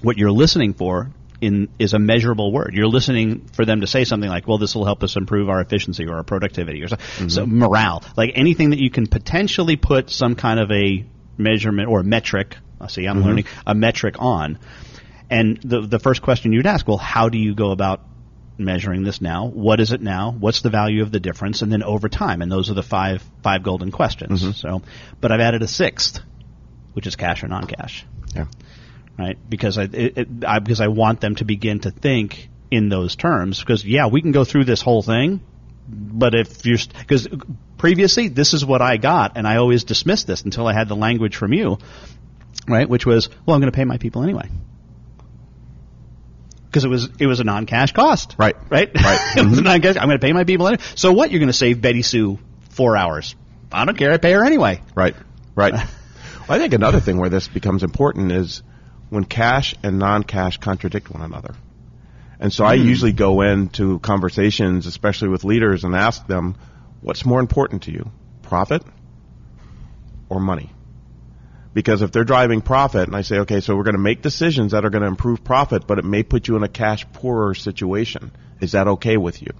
what 0.01 0.17
you're 0.17 0.31
listening 0.31 0.73
for 0.73 1.11
in, 1.43 1.69
is 1.77 1.93
a 1.93 1.99
measurable 1.99 2.51
word. 2.51 2.71
You're 2.73 2.87
listening 2.87 3.47
for 3.53 3.65
them 3.65 3.81
to 3.81 3.87
say 3.87 4.05
something 4.05 4.29
like, 4.29 4.47
"Well, 4.47 4.57
this 4.57 4.75
will 4.75 4.85
help 4.85 5.03
us 5.03 5.15
improve 5.15 5.49
our 5.49 5.59
efficiency 5.59 6.05
or 6.05 6.15
our 6.15 6.23
productivity 6.23 6.83
or 6.83 6.87
so, 6.87 6.95
mm-hmm. 6.95 7.27
so 7.27 7.45
morale." 7.45 8.03
Like 8.15 8.31
anything 8.35 8.71
that 8.71 8.79
you 8.79 8.89
can 8.89 9.07
potentially 9.07 9.75
put 9.75 10.09
some 10.09 10.35
kind 10.35 10.59
of 10.59 10.71
a 10.71 11.05
measurement 11.37 11.89
or 11.89 11.99
a 11.99 12.03
metric. 12.03 12.57
I 12.79 12.87
see, 12.87 13.05
I'm 13.05 13.17
mm-hmm. 13.17 13.27
learning 13.27 13.45
a 13.67 13.75
metric 13.75 14.15
on. 14.19 14.59
And 15.29 15.59
the 15.63 15.81
the 15.81 15.99
first 15.99 16.21
question 16.21 16.53
you'd 16.53 16.67
ask, 16.67 16.87
well, 16.87 16.97
how 16.97 17.29
do 17.29 17.37
you 17.37 17.55
go 17.55 17.71
about 17.71 18.01
measuring 18.57 19.03
this 19.03 19.19
now? 19.21 19.47
What 19.47 19.79
is 19.79 19.91
it 19.91 20.01
now? 20.01 20.31
What's 20.31 20.61
the 20.61 20.69
value 20.69 21.01
of 21.01 21.11
the 21.11 21.19
difference? 21.19 21.61
And 21.61 21.71
then 21.71 21.83
over 21.83 22.07
time, 22.07 22.41
and 22.41 22.51
those 22.51 22.69
are 22.69 22.75
the 22.75 22.83
five 22.83 23.23
five 23.41 23.63
golden 23.63 23.91
questions. 23.91 24.43
Mm-hmm. 24.43 24.51
So, 24.51 24.81
but 25.19 25.31
I've 25.31 25.39
added 25.39 25.61
a 25.61 25.67
sixth, 25.67 26.19
which 26.93 27.07
is 27.07 27.15
cash 27.15 27.43
or 27.43 27.47
non-cash. 27.47 28.05
Yeah 28.35 28.45
right? 29.17 29.37
Because 29.49 29.77
I, 29.77 29.83
it, 29.83 30.17
it, 30.17 30.27
I 30.45 30.59
because 30.59 30.81
I 30.81 30.87
want 30.87 31.21
them 31.21 31.35
to 31.35 31.45
begin 31.45 31.79
to 31.81 31.91
think 31.91 32.49
in 32.71 32.89
those 32.89 33.15
terms. 33.15 33.59
Because 33.59 33.85
yeah, 33.85 34.07
we 34.07 34.21
can 34.21 34.31
go 34.31 34.43
through 34.43 34.65
this 34.65 34.81
whole 34.81 35.01
thing, 35.01 35.41
but 35.87 36.35
if 36.35 36.65
you're 36.65 36.77
because 36.99 37.27
previously 37.77 38.27
this 38.27 38.53
is 38.53 38.65
what 38.65 38.81
I 38.81 38.97
got, 38.97 39.37
and 39.37 39.47
I 39.47 39.57
always 39.57 39.83
dismissed 39.83 40.27
this 40.27 40.41
until 40.41 40.67
I 40.67 40.73
had 40.73 40.87
the 40.87 40.95
language 40.95 41.35
from 41.35 41.53
you, 41.53 41.77
right? 42.67 42.87
Which 42.87 43.05
was, 43.05 43.29
well, 43.45 43.55
I'm 43.55 43.61
going 43.61 43.71
to 43.71 43.75
pay 43.75 43.85
my 43.85 43.97
people 43.97 44.23
anyway. 44.23 44.49
Because 46.65 46.85
it 46.85 46.89
was 46.89 47.09
it 47.19 47.27
was 47.27 47.39
a 47.39 47.43
non 47.43 47.67
cash 47.67 47.91
cost, 47.91 48.35
right? 48.39 48.55
Right, 48.69 48.89
right. 48.95 49.19
it 49.37 49.45
was 49.45 49.59
mm-hmm. 49.59 49.81
cash. 49.81 49.95
I'm 49.95 50.07
going 50.07 50.19
to 50.19 50.25
pay 50.25 50.33
my 50.33 50.43
people 50.43 50.67
anyway. 50.67 50.83
So 50.95 51.13
what? 51.13 51.29
You're 51.29 51.39
going 51.39 51.47
to 51.47 51.53
save 51.53 51.81
Betty 51.81 52.01
Sue 52.01 52.39
four 52.69 52.97
hours? 52.97 53.35
I 53.71 53.85
don't 53.85 53.97
care. 53.97 54.11
I 54.11 54.17
pay 54.17 54.33
her 54.33 54.43
anyway. 54.43 54.81
Right, 54.95 55.15
right. 55.55 55.73
well, 55.73 55.85
I 56.47 56.57
think 56.57 56.73
another 56.73 56.99
thing 56.99 57.17
where 57.17 57.29
this 57.29 57.47
becomes 57.47 57.83
important 57.83 58.31
is 58.31 58.63
when 59.13 59.23
cash 59.23 59.75
and 59.83 59.99
non-cash 59.99 60.57
contradict 60.57 61.09
one 61.11 61.21
another. 61.21 61.53
And 62.39 62.51
so 62.51 62.63
mm. 62.63 62.67
I 62.67 62.77
hmm. 62.77 62.87
usually 62.87 63.13
go 63.13 63.41
into 63.41 63.99
conversations, 63.99 64.87
especially 64.87 65.29
with 65.29 65.43
leaders, 65.43 65.83
and 65.83 65.95
ask 65.95 66.25
them, 66.27 66.55
What's 67.01 67.25
more 67.25 67.41
important 67.41 67.83
to 67.83 67.91
you, 67.91 68.09
profit 68.41 68.81
or 70.29 70.39
money? 70.39 70.71
Because 71.73 72.01
if 72.01 72.11
they're 72.11 72.23
driving 72.23 72.61
profit 72.61 73.07
and 73.07 73.15
I 73.15 73.23
say, 73.23 73.39
okay, 73.39 73.59
so 73.59 73.75
we're 73.75 73.83
going 73.83 73.95
to 73.95 74.01
make 74.01 74.21
decisions 74.21 74.71
that 74.71 74.85
are 74.85 74.89
going 74.89 75.01
to 75.01 75.07
improve 75.07 75.43
profit, 75.43 75.85
but 75.85 75.99
it 75.99 76.05
may 76.05 76.23
put 76.23 76.47
you 76.47 76.55
in 76.55 76.63
a 76.63 76.69
cash 76.69 77.05
poorer 77.11 77.55
situation. 77.55 78.31
Is 78.61 78.71
that 78.71 78.87
okay 78.87 79.17
with 79.17 79.41
you? 79.41 79.51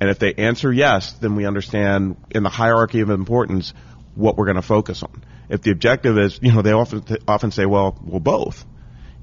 And 0.00 0.10
if 0.10 0.20
they 0.20 0.34
answer 0.34 0.72
yes, 0.72 1.12
then 1.14 1.34
we 1.34 1.44
understand 1.44 2.16
in 2.30 2.44
the 2.44 2.50
hierarchy 2.50 3.00
of 3.00 3.10
importance 3.10 3.74
what 4.14 4.36
we're 4.36 4.44
going 4.44 4.56
to 4.56 4.62
focus 4.62 5.02
on. 5.02 5.24
If 5.48 5.62
the 5.62 5.70
objective 5.70 6.18
is, 6.18 6.38
you 6.42 6.52
know, 6.52 6.62
they 6.62 6.72
often 6.72 7.04
often 7.26 7.50
say, 7.50 7.66
well, 7.66 7.98
well, 8.04 8.20
both. 8.20 8.64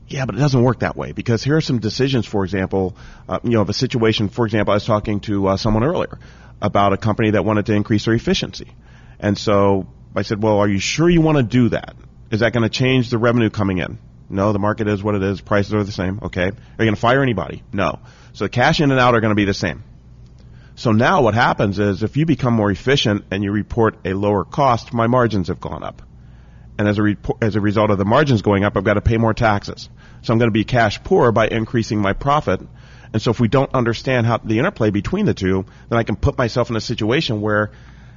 Yeah, 0.07 0.25
but 0.25 0.35
it 0.35 0.39
doesn't 0.39 0.61
work 0.61 0.79
that 0.79 0.95
way 0.95 1.11
because 1.11 1.43
here 1.43 1.57
are 1.57 1.61
some 1.61 1.79
decisions. 1.79 2.25
For 2.25 2.43
example, 2.43 2.95
uh, 3.27 3.39
you 3.43 3.51
know, 3.51 3.61
of 3.61 3.69
a 3.69 3.73
situation. 3.73 4.29
For 4.29 4.45
example, 4.45 4.71
I 4.71 4.75
was 4.75 4.85
talking 4.85 5.19
to 5.21 5.47
uh, 5.47 5.57
someone 5.57 5.83
earlier 5.83 6.19
about 6.61 6.93
a 6.93 6.97
company 6.97 7.31
that 7.31 7.43
wanted 7.43 7.65
to 7.67 7.73
increase 7.73 8.05
their 8.05 8.13
efficiency, 8.13 8.71
and 9.19 9.37
so 9.37 9.87
I 10.15 10.21
said, 10.21 10.41
well, 10.41 10.59
are 10.59 10.67
you 10.67 10.79
sure 10.79 11.09
you 11.09 11.21
want 11.21 11.37
to 11.37 11.43
do 11.43 11.69
that? 11.69 11.95
Is 12.31 12.39
that 12.39 12.53
going 12.53 12.63
to 12.63 12.69
change 12.69 13.09
the 13.09 13.17
revenue 13.17 13.49
coming 13.49 13.79
in? 13.79 13.97
No, 14.29 14.53
the 14.53 14.59
market 14.59 14.87
is 14.87 15.03
what 15.03 15.15
it 15.15 15.23
is. 15.23 15.41
Prices 15.41 15.73
are 15.73 15.83
the 15.83 15.91
same. 15.91 16.19
Okay. 16.23 16.47
Are 16.47 16.47
you 16.47 16.77
going 16.77 16.95
to 16.95 16.99
fire 16.99 17.21
anybody? 17.21 17.63
No. 17.71 17.99
So 18.33 18.45
the 18.45 18.49
cash 18.49 18.79
in 18.79 18.91
and 18.91 18.99
out 18.99 19.13
are 19.13 19.21
going 19.21 19.31
to 19.31 19.35
be 19.35 19.45
the 19.45 19.53
same. 19.53 19.83
So 20.75 20.91
now 20.91 21.21
what 21.21 21.35
happens 21.35 21.79
is 21.79 22.03
if 22.03 22.17
you 22.17 22.25
become 22.25 22.53
more 22.53 22.71
efficient 22.71 23.25
and 23.31 23.43
you 23.43 23.51
report 23.51 23.97
a 24.03 24.13
lower 24.13 24.43
cost, 24.43 24.93
my 24.93 25.07
margins 25.07 25.47
have 25.47 25.61
gone 25.61 25.83
up. 25.83 26.01
And 26.77 26.87
as 26.87 26.97
a, 26.97 27.03
re- 27.03 27.17
as 27.41 27.55
a 27.55 27.61
result 27.61 27.89
of 27.89 27.97
the 27.97 28.05
margins 28.05 28.41
going 28.41 28.63
up, 28.63 28.75
I've 28.75 28.83
got 28.83 28.95
to 28.95 29.01
pay 29.01 29.17
more 29.17 29.33
taxes. 29.33 29.89
So 30.23 30.33
I'm 30.33 30.39
going 30.39 30.49
to 30.49 30.53
be 30.53 30.65
cash 30.65 31.03
poor 31.03 31.31
by 31.31 31.47
increasing 31.47 31.99
my 31.99 32.13
profit. 32.13 32.61
And 33.13 33.21
so 33.21 33.31
if 33.31 33.39
we 33.39 33.47
don't 33.47 33.73
understand 33.73 34.25
how 34.25 34.39
the 34.39 34.59
interplay 34.59 34.89
between 34.89 35.25
the 35.25 35.33
two, 35.33 35.65
then 35.89 35.97
I 35.97 36.03
can 36.03 36.15
put 36.15 36.37
myself 36.37 36.69
in 36.69 36.75
a 36.75 36.81
situation 36.81 37.41
where 37.41 37.71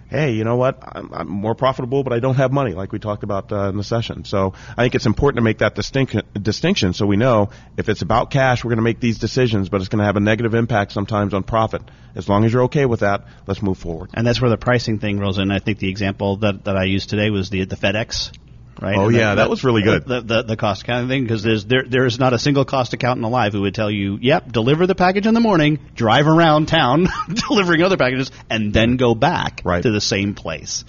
hey, 0.09 0.33
you 0.33 0.45
know 0.45 0.57
what? 0.57 0.79
I'm, 0.83 1.13
I'm, 1.13 1.29
more 1.29 1.55
profitable, 1.55 2.03
but 2.03 2.13
I 2.13 2.19
don't 2.19 2.37
have 2.37 2.51
money, 2.51 2.73
like 2.73 2.93
we 2.93 2.99
talked 2.99 3.23
about 3.23 3.53
uh, 3.53 3.69
in 3.69 3.77
the 3.77 3.85
session. 3.85 4.25
So 4.25 4.55
I 4.77 4.83
think 4.83 4.95
it's 4.95 5.07
important 5.07 5.37
to 5.37 5.43
make 5.43 5.59
that 5.59 5.75
distinction, 5.75 6.23
distinction 6.33 6.95
so 6.95 7.07
we 7.07 7.17
know 7.17 7.51
if 7.77 7.89
it's 7.89 8.03
about 8.03 8.31
cash, 8.31 8.65
we're 8.65 8.71
going 8.71 8.79
to 8.79 8.83
make 8.83 9.01
these 9.01 9.19
decisions, 9.19 9.69
but 9.69 9.81
it's 9.81 9.89
going 9.89 9.99
to 9.99 10.07
have 10.07 10.17
a 10.17 10.21
negative 10.21 10.55
impact 10.55 10.93
sometimes 10.93 11.35
on 11.35 11.43
profit. 11.43 11.83
As 12.15 12.29
long 12.29 12.45
as 12.45 12.53
you're 12.53 12.65
okay 12.65 12.87
with 12.87 13.01
that, 13.01 13.27
let's 13.47 13.63
move 13.63 13.79
forward. 13.79 14.11
And 14.15 14.27
that's 14.27 14.41
where 14.41 14.51
the 14.51 14.57
pricing 14.57 14.99
thing 14.99 15.19
rolls 15.19 15.39
in. 15.39 15.51
I 15.51 15.59
think 15.59 15.79
the 15.79 15.91
example 15.91 16.37
that, 16.39 16.65
that 16.65 16.77
I 16.77 16.85
used 16.85 17.11
today 17.11 17.31
was 17.31 17.51
the 17.51 17.65
the 17.65 17.77
FedEx 17.77 18.33
right? 18.81 18.97
Oh 18.97 19.07
and 19.07 19.15
yeah, 19.15 19.35
that, 19.35 19.35
that, 19.37 19.51
was 19.51 19.65
really 19.65 19.83
good. 19.83 20.05
The, 20.05 20.21
the, 20.21 20.43
the 20.43 20.57
cost 20.57 20.83
accounting 20.83 21.09
thing 21.09 21.23
because 21.23 21.43
there's 21.43 21.65
there 21.65 21.85
there 21.85 22.07
is 22.07 22.19
not 22.19 22.33
a 22.33 22.39
single 22.39 22.65
cost 22.65 22.93
accountant 22.93 23.25
alive 23.25 23.53
who 23.53 23.63
would 23.63 23.75
tell 23.75 23.91
you, 23.91 24.19
yep, 24.21 24.51
deliver 24.51 24.87
the 24.87 24.95
package 24.95 25.27
in 25.27 25.35
the 25.35 25.41
morning, 25.41 25.79
drive 25.95 26.27
around 26.27 26.67
town 26.67 27.09
delivering 27.49 27.83
other 27.83 27.97
packages, 27.97 28.31
and 28.49 28.73
then 28.73 28.97
go 28.97 29.15
back 29.15 29.63
right. 29.65 29.83
to 29.83 29.91
the 29.91 30.01
same 30.01 30.35
place. 30.35 30.85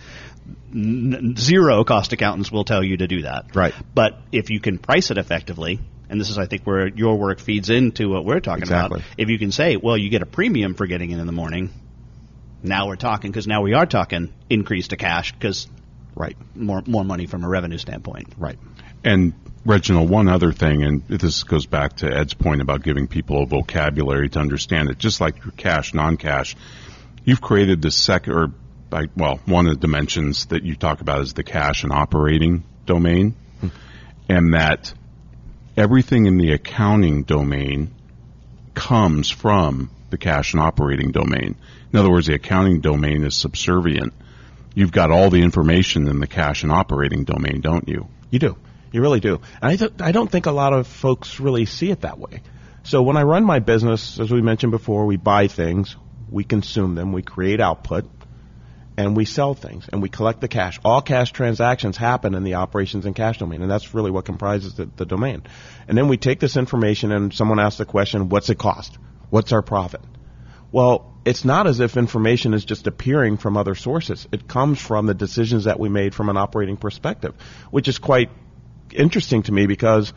N- 0.73 1.35
zero 1.37 1.83
cost 1.83 2.13
accountants 2.13 2.51
will 2.51 2.65
tell 2.65 2.83
you 2.83 2.97
to 2.97 3.07
do 3.07 3.23
that. 3.23 3.55
Right. 3.55 3.73
But 3.93 4.19
if 4.31 4.49
you 4.49 4.59
can 4.59 4.77
price 4.77 5.11
it 5.11 5.17
effectively, 5.17 5.79
and 6.09 6.19
this 6.19 6.29
is, 6.29 6.37
I 6.37 6.47
think, 6.47 6.63
where 6.63 6.87
your 6.87 7.17
work 7.17 7.39
feeds 7.39 7.69
into 7.69 8.09
what 8.09 8.25
we're 8.25 8.39
talking 8.39 8.63
exactly. 8.63 8.99
about. 8.99 9.11
If 9.17 9.29
you 9.29 9.37
can 9.37 9.51
say, 9.51 9.77
well, 9.77 9.97
you 9.97 10.09
get 10.09 10.23
a 10.23 10.25
premium 10.25 10.73
for 10.73 10.87
getting 10.87 11.11
in 11.11 11.19
in 11.19 11.27
the 11.27 11.31
morning, 11.31 11.69
now 12.63 12.87
we're 12.87 12.95
talking 12.95 13.31
because 13.31 13.47
now 13.47 13.61
we 13.61 13.73
are 13.73 13.85
talking 13.85 14.33
increase 14.49 14.89
to 14.89 14.97
cash 14.97 15.31
because 15.31 15.67
Right. 16.19 16.35
More 16.53 16.83
more 16.85 17.05
money 17.05 17.27
from 17.27 17.45
a 17.45 17.47
revenue 17.47 17.77
standpoint. 17.77 18.33
Right. 18.37 18.59
And 19.05 19.33
Reginald, 19.65 20.09
one 20.09 20.27
other 20.27 20.51
thing, 20.51 20.83
and 20.83 21.07
this 21.07 21.43
goes 21.43 21.65
back 21.65 21.97
to 21.97 22.13
Ed's 22.13 22.33
point 22.33 22.61
about 22.61 22.83
giving 22.83 23.07
people 23.07 23.43
a 23.43 23.45
vocabulary 23.45 24.27
to 24.29 24.39
understand 24.39 24.89
it, 24.89 24.97
just 24.97 25.21
like 25.21 25.43
your 25.43 25.53
cash, 25.53 25.93
non-cash. 25.93 26.57
You've 27.23 27.39
created 27.39 27.81
the 27.81 27.91
second, 27.91 28.33
or 28.33 28.51
by, 28.89 29.05
well, 29.15 29.39
one 29.45 29.67
of 29.67 29.75
the 29.75 29.79
dimensions 29.79 30.47
that 30.47 30.63
you 30.63 30.75
talk 30.75 30.99
about 30.99 31.21
is 31.21 31.33
the 31.33 31.43
cash 31.43 31.83
and 31.83 31.93
operating 31.93 32.65
domain, 32.85 33.35
hmm. 33.61 33.67
and 34.27 34.53
that 34.53 34.93
everything 35.77 36.25
in 36.25 36.37
the 36.37 36.51
accounting 36.51 37.23
domain 37.23 37.93
comes 38.73 39.29
from 39.29 39.89
the 40.09 40.17
cash 40.17 40.53
and 40.53 40.61
operating 40.61 41.11
domain. 41.11 41.55
In 41.93 41.99
other 41.99 42.11
words, 42.11 42.27
the 42.27 42.33
accounting 42.33 42.81
domain 42.81 43.23
is 43.23 43.35
subservient 43.35 44.13
you've 44.73 44.91
got 44.91 45.11
all 45.11 45.29
the 45.29 45.41
information 45.41 46.07
in 46.07 46.19
the 46.19 46.27
cash 46.27 46.63
and 46.63 46.71
operating 46.71 47.23
domain, 47.23 47.61
don't 47.61 47.87
you? 47.87 48.07
You 48.29 48.39
do. 48.39 48.57
You 48.91 49.01
really 49.01 49.19
do. 49.19 49.41
And 49.61 49.71
I, 49.71 49.75
th- 49.75 49.93
I 49.99 50.11
don't 50.11 50.31
think 50.31 50.45
a 50.45 50.51
lot 50.51 50.73
of 50.73 50.87
folks 50.87 51.39
really 51.39 51.65
see 51.65 51.91
it 51.91 52.01
that 52.01 52.17
way. 52.17 52.41
So 52.83 53.01
when 53.03 53.17
I 53.17 53.23
run 53.23 53.43
my 53.43 53.59
business, 53.59 54.19
as 54.19 54.31
we 54.31 54.41
mentioned 54.41 54.71
before, 54.71 55.05
we 55.05 55.17
buy 55.17 55.47
things, 55.47 55.95
we 56.29 56.43
consume 56.43 56.95
them, 56.95 57.11
we 57.11 57.21
create 57.21 57.59
output, 57.59 58.09
and 58.97 59.15
we 59.15 59.25
sell 59.25 59.53
things, 59.53 59.87
and 59.91 60.01
we 60.01 60.09
collect 60.09 60.41
the 60.41 60.47
cash. 60.47 60.79
All 60.83 61.01
cash 61.01 61.31
transactions 61.31 61.97
happen 61.97 62.35
in 62.35 62.43
the 62.43 62.55
operations 62.55 63.05
and 63.05 63.15
cash 63.15 63.37
domain, 63.37 63.61
and 63.61 63.71
that's 63.71 63.93
really 63.93 64.11
what 64.11 64.25
comprises 64.25 64.73
the, 64.73 64.89
the 64.97 65.05
domain. 65.05 65.43
And 65.87 65.97
then 65.97 66.07
we 66.07 66.17
take 66.17 66.39
this 66.39 66.57
information, 66.57 67.11
and 67.11 67.33
someone 67.33 67.59
asks 67.59 67.77
the 67.77 67.85
question, 67.85 68.27
what's 68.29 68.49
it 68.49 68.57
cost? 68.57 68.97
What's 69.29 69.51
our 69.51 69.61
profit? 69.61 70.01
Well, 70.71 71.13
it's 71.25 71.43
not 71.43 71.67
as 71.67 71.79
if 71.79 71.97
information 71.97 72.53
is 72.53 72.63
just 72.65 72.87
appearing 72.87 73.37
from 73.37 73.57
other 73.57 73.75
sources. 73.75 74.27
It 74.31 74.47
comes 74.47 74.79
from 74.79 75.05
the 75.05 75.13
decisions 75.13 75.65
that 75.65 75.79
we 75.79 75.89
made 75.89 76.15
from 76.15 76.29
an 76.29 76.37
operating 76.37 76.77
perspective, 76.77 77.35
which 77.71 77.87
is 77.87 77.97
quite 77.97 78.29
interesting 78.91 79.43
to 79.43 79.51
me 79.51 79.67
because 79.67 80.13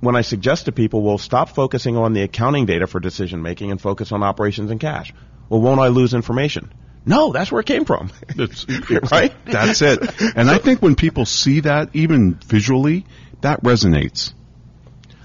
when 0.00 0.16
I 0.16 0.20
suggest 0.20 0.66
to 0.66 0.72
people, 0.72 1.02
well, 1.02 1.18
stop 1.18 1.48
focusing 1.50 1.96
on 1.96 2.12
the 2.12 2.22
accounting 2.22 2.66
data 2.66 2.86
for 2.86 3.00
decision 3.00 3.42
making 3.42 3.70
and 3.70 3.80
focus 3.80 4.12
on 4.12 4.22
operations 4.22 4.70
and 4.70 4.80
cash. 4.80 5.14
Well, 5.48 5.60
won't 5.60 5.80
I 5.80 5.88
lose 5.88 6.14
information? 6.14 6.72
No, 7.06 7.32
that's 7.32 7.52
where 7.52 7.60
it 7.60 7.66
came 7.66 7.84
from. 7.84 8.10
right? 9.10 9.34
That's 9.44 9.82
it. 9.82 10.36
And 10.36 10.50
I 10.50 10.58
think 10.58 10.80
when 10.80 10.94
people 10.94 11.26
see 11.26 11.60
that, 11.60 11.90
even 11.94 12.34
visually, 12.34 13.06
that 13.42 13.62
resonates. 13.62 14.32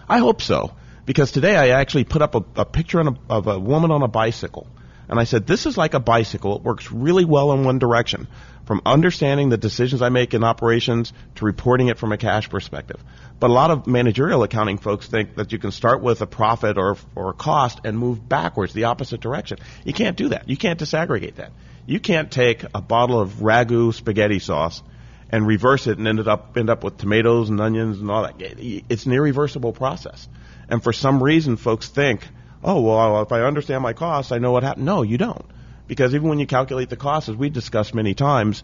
I 0.08 0.20
hope 0.20 0.42
so. 0.42 0.76
Because 1.10 1.32
today 1.32 1.56
I 1.56 1.70
actually 1.70 2.04
put 2.04 2.22
up 2.22 2.36
a, 2.36 2.44
a 2.56 2.66
picture 2.66 3.00
a, 3.00 3.16
of 3.32 3.48
a 3.48 3.60
woman 3.60 3.90
on 3.90 4.04
a 4.04 4.08
bicycle 4.08 4.68
and 5.08 5.20
I 5.20 5.24
said, 5.24 5.48
this 5.48 5.66
is 5.66 5.76
like 5.76 5.96
a 5.96 6.00
bicycle. 6.00 6.58
It 6.58 6.62
works 6.62 6.92
really 6.92 7.26
well 7.26 7.52
in 7.54 7.64
one 7.64 7.80
direction, 7.80 8.28
from 8.68 8.84
understanding 8.86 9.50
the 9.50 9.58
decisions 9.58 10.04
I 10.04 10.10
make 10.10 10.36
in 10.36 10.44
operations 10.44 11.12
to 11.38 11.46
reporting 11.46 11.88
it 11.88 11.98
from 11.98 12.12
a 12.12 12.18
cash 12.18 12.48
perspective. 12.48 13.04
But 13.40 13.50
a 13.50 13.54
lot 13.54 13.72
of 13.72 13.88
managerial 13.88 14.44
accounting 14.44 14.78
folks 14.78 15.08
think 15.08 15.34
that 15.38 15.52
you 15.52 15.58
can 15.58 15.72
start 15.72 16.04
with 16.04 16.22
a 16.22 16.28
profit 16.28 16.78
or, 16.78 16.96
or 17.16 17.32
a 17.32 17.34
cost 17.34 17.80
and 17.86 17.98
move 17.98 18.30
backwards, 18.30 18.74
the 18.74 18.84
opposite 18.84 19.20
direction. 19.20 19.58
You 19.86 19.94
can't 19.94 20.16
do 20.16 20.30
that. 20.30 20.48
You 20.48 20.58
can't 20.58 20.80
disaggregate 20.80 21.38
that. 21.38 21.54
You 21.88 22.00
can't 22.00 22.30
take 22.32 22.64
a 22.76 22.82
bottle 22.84 23.20
of 23.20 23.32
ragu 23.42 23.96
spaghetti 23.96 24.38
sauce 24.38 24.84
and 25.32 25.48
reverse 25.48 25.88
it 25.88 25.98
and 25.98 26.08
end 26.08 26.28
up 26.28 26.56
end 26.56 26.70
up 26.70 26.84
with 26.84 26.98
tomatoes 26.98 27.50
and 27.50 27.60
onions 27.60 28.00
and 28.00 28.12
all 28.12 28.22
that. 28.22 28.36
It's 28.38 29.08
an 29.08 29.14
irreversible 29.14 29.74
process. 29.74 30.28
And 30.70 30.82
for 30.82 30.94
some 30.94 31.22
reason, 31.22 31.58
folks 31.58 31.90
think 31.90 32.22
oh, 32.64 32.82
well, 32.82 33.22
if 33.22 33.32
I 33.32 33.42
understand 33.42 33.84
my 33.84 33.94
costs, 33.94 34.32
I 34.32 34.38
know 34.38 34.52
what 34.52 34.64
happened. 34.64 34.86
No, 34.86 35.02
you 35.02 35.18
don't. 35.18 35.46
Because 35.88 36.14
even 36.14 36.30
when 36.30 36.40
you 36.40 36.46
calculate 36.46 36.90
the 36.90 36.98
cost, 36.98 37.30
as 37.30 37.36
we 37.36 37.50
discussed 37.50 37.96
many 37.96 38.14
times, 38.14 38.64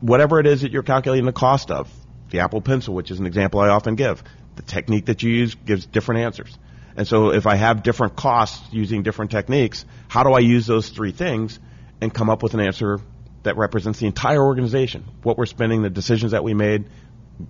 whatever 0.00 0.40
it 0.40 0.46
is 0.46 0.62
that 0.62 0.72
you're 0.72 0.82
calculating 0.82 1.26
the 1.26 1.32
cost 1.32 1.70
of, 1.70 1.90
the 2.30 2.40
Apple 2.40 2.60
Pencil, 2.60 2.94
which 2.94 3.10
is 3.10 3.18
an 3.18 3.26
example 3.26 3.60
I 3.60 3.68
often 3.68 3.96
give, 3.96 4.22
the 4.56 4.62
technique 4.62 5.06
that 5.06 5.22
you 5.22 5.30
use 5.30 5.54
gives 5.54 5.84
different 5.86 6.22
answers. 6.22 6.56
And 6.96 7.06
so 7.06 7.32
if 7.32 7.46
I 7.46 7.56
have 7.56 7.82
different 7.82 8.16
costs 8.16 8.72
using 8.72 9.02
different 9.02 9.30
techniques, 9.30 9.84
how 10.08 10.22
do 10.22 10.32
I 10.32 10.40
use 10.40 10.66
those 10.66 10.88
three 10.88 11.12
things 11.12 11.58
and 12.00 12.12
come 12.12 12.30
up 12.30 12.42
with 12.42 12.54
an 12.54 12.60
answer 12.60 13.00
that 13.42 13.56
represents 13.56 13.98
the 13.98 14.06
entire 14.06 14.42
organization? 14.42 15.04
What 15.22 15.38
we're 15.38 15.46
spending, 15.46 15.82
the 15.82 15.90
decisions 15.90 16.32
that 16.32 16.44
we 16.44 16.54
made, 16.54 16.86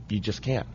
you 0.09 0.21
just 0.21 0.43
can't. 0.43 0.67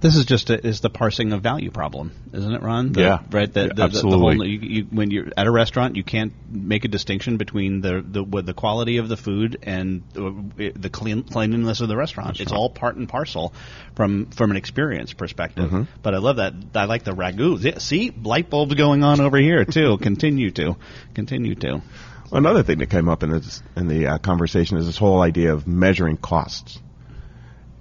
This 0.00 0.14
is 0.14 0.26
just 0.26 0.50
a, 0.50 0.64
is 0.64 0.80
the 0.80 0.90
parsing 0.90 1.32
of 1.32 1.42
value 1.42 1.70
problem, 1.70 2.12
isn't 2.32 2.52
it, 2.52 2.62
Ron? 2.62 2.92
The, 2.92 3.00
yeah, 3.00 3.18
right. 3.30 3.52
The, 3.52 3.72
the, 3.74 3.82
absolutely. 3.82 4.36
Whole, 4.36 4.46
you, 4.46 4.58
you, 4.60 4.82
when 4.84 5.10
you're 5.10 5.26
at 5.36 5.46
a 5.46 5.50
restaurant, 5.50 5.96
you 5.96 6.04
can't 6.04 6.32
make 6.48 6.84
a 6.84 6.88
distinction 6.88 7.36
between 7.36 7.80
the 7.80 8.04
the, 8.06 8.42
the 8.42 8.54
quality 8.54 8.98
of 8.98 9.08
the 9.08 9.16
food 9.16 9.58
and 9.62 10.04
the 10.14 10.90
clean, 10.90 11.24
cleanliness 11.24 11.80
of 11.80 11.88
the 11.88 11.96
restaurant. 11.96 12.28
That's 12.28 12.40
it's 12.40 12.52
right. 12.52 12.58
all 12.58 12.70
part 12.70 12.96
and 12.96 13.08
parcel 13.08 13.52
from 13.96 14.26
from 14.26 14.52
an 14.52 14.56
experience 14.56 15.12
perspective. 15.12 15.66
Mm-hmm. 15.66 15.82
But 16.02 16.14
I 16.14 16.18
love 16.18 16.36
that. 16.36 16.54
I 16.74 16.84
like 16.84 17.02
the 17.02 17.12
ragu. 17.12 17.80
See, 17.80 18.10
light 18.22 18.50
bulbs 18.50 18.74
going 18.74 19.02
on 19.02 19.20
over 19.20 19.38
here 19.38 19.64
too. 19.64 19.98
continue 20.02 20.52
to, 20.52 20.76
continue 21.14 21.56
to. 21.56 21.82
Another 22.30 22.62
thing 22.62 22.78
that 22.78 22.90
came 22.90 23.08
up 23.08 23.22
in 23.22 23.30
this 23.30 23.62
in 23.74 23.88
the 23.88 24.06
uh, 24.06 24.18
conversation 24.18 24.76
is 24.76 24.86
this 24.86 24.98
whole 24.98 25.20
idea 25.20 25.52
of 25.54 25.66
measuring 25.66 26.18
costs. 26.18 26.78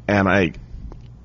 And 0.07 0.27
I 0.27 0.53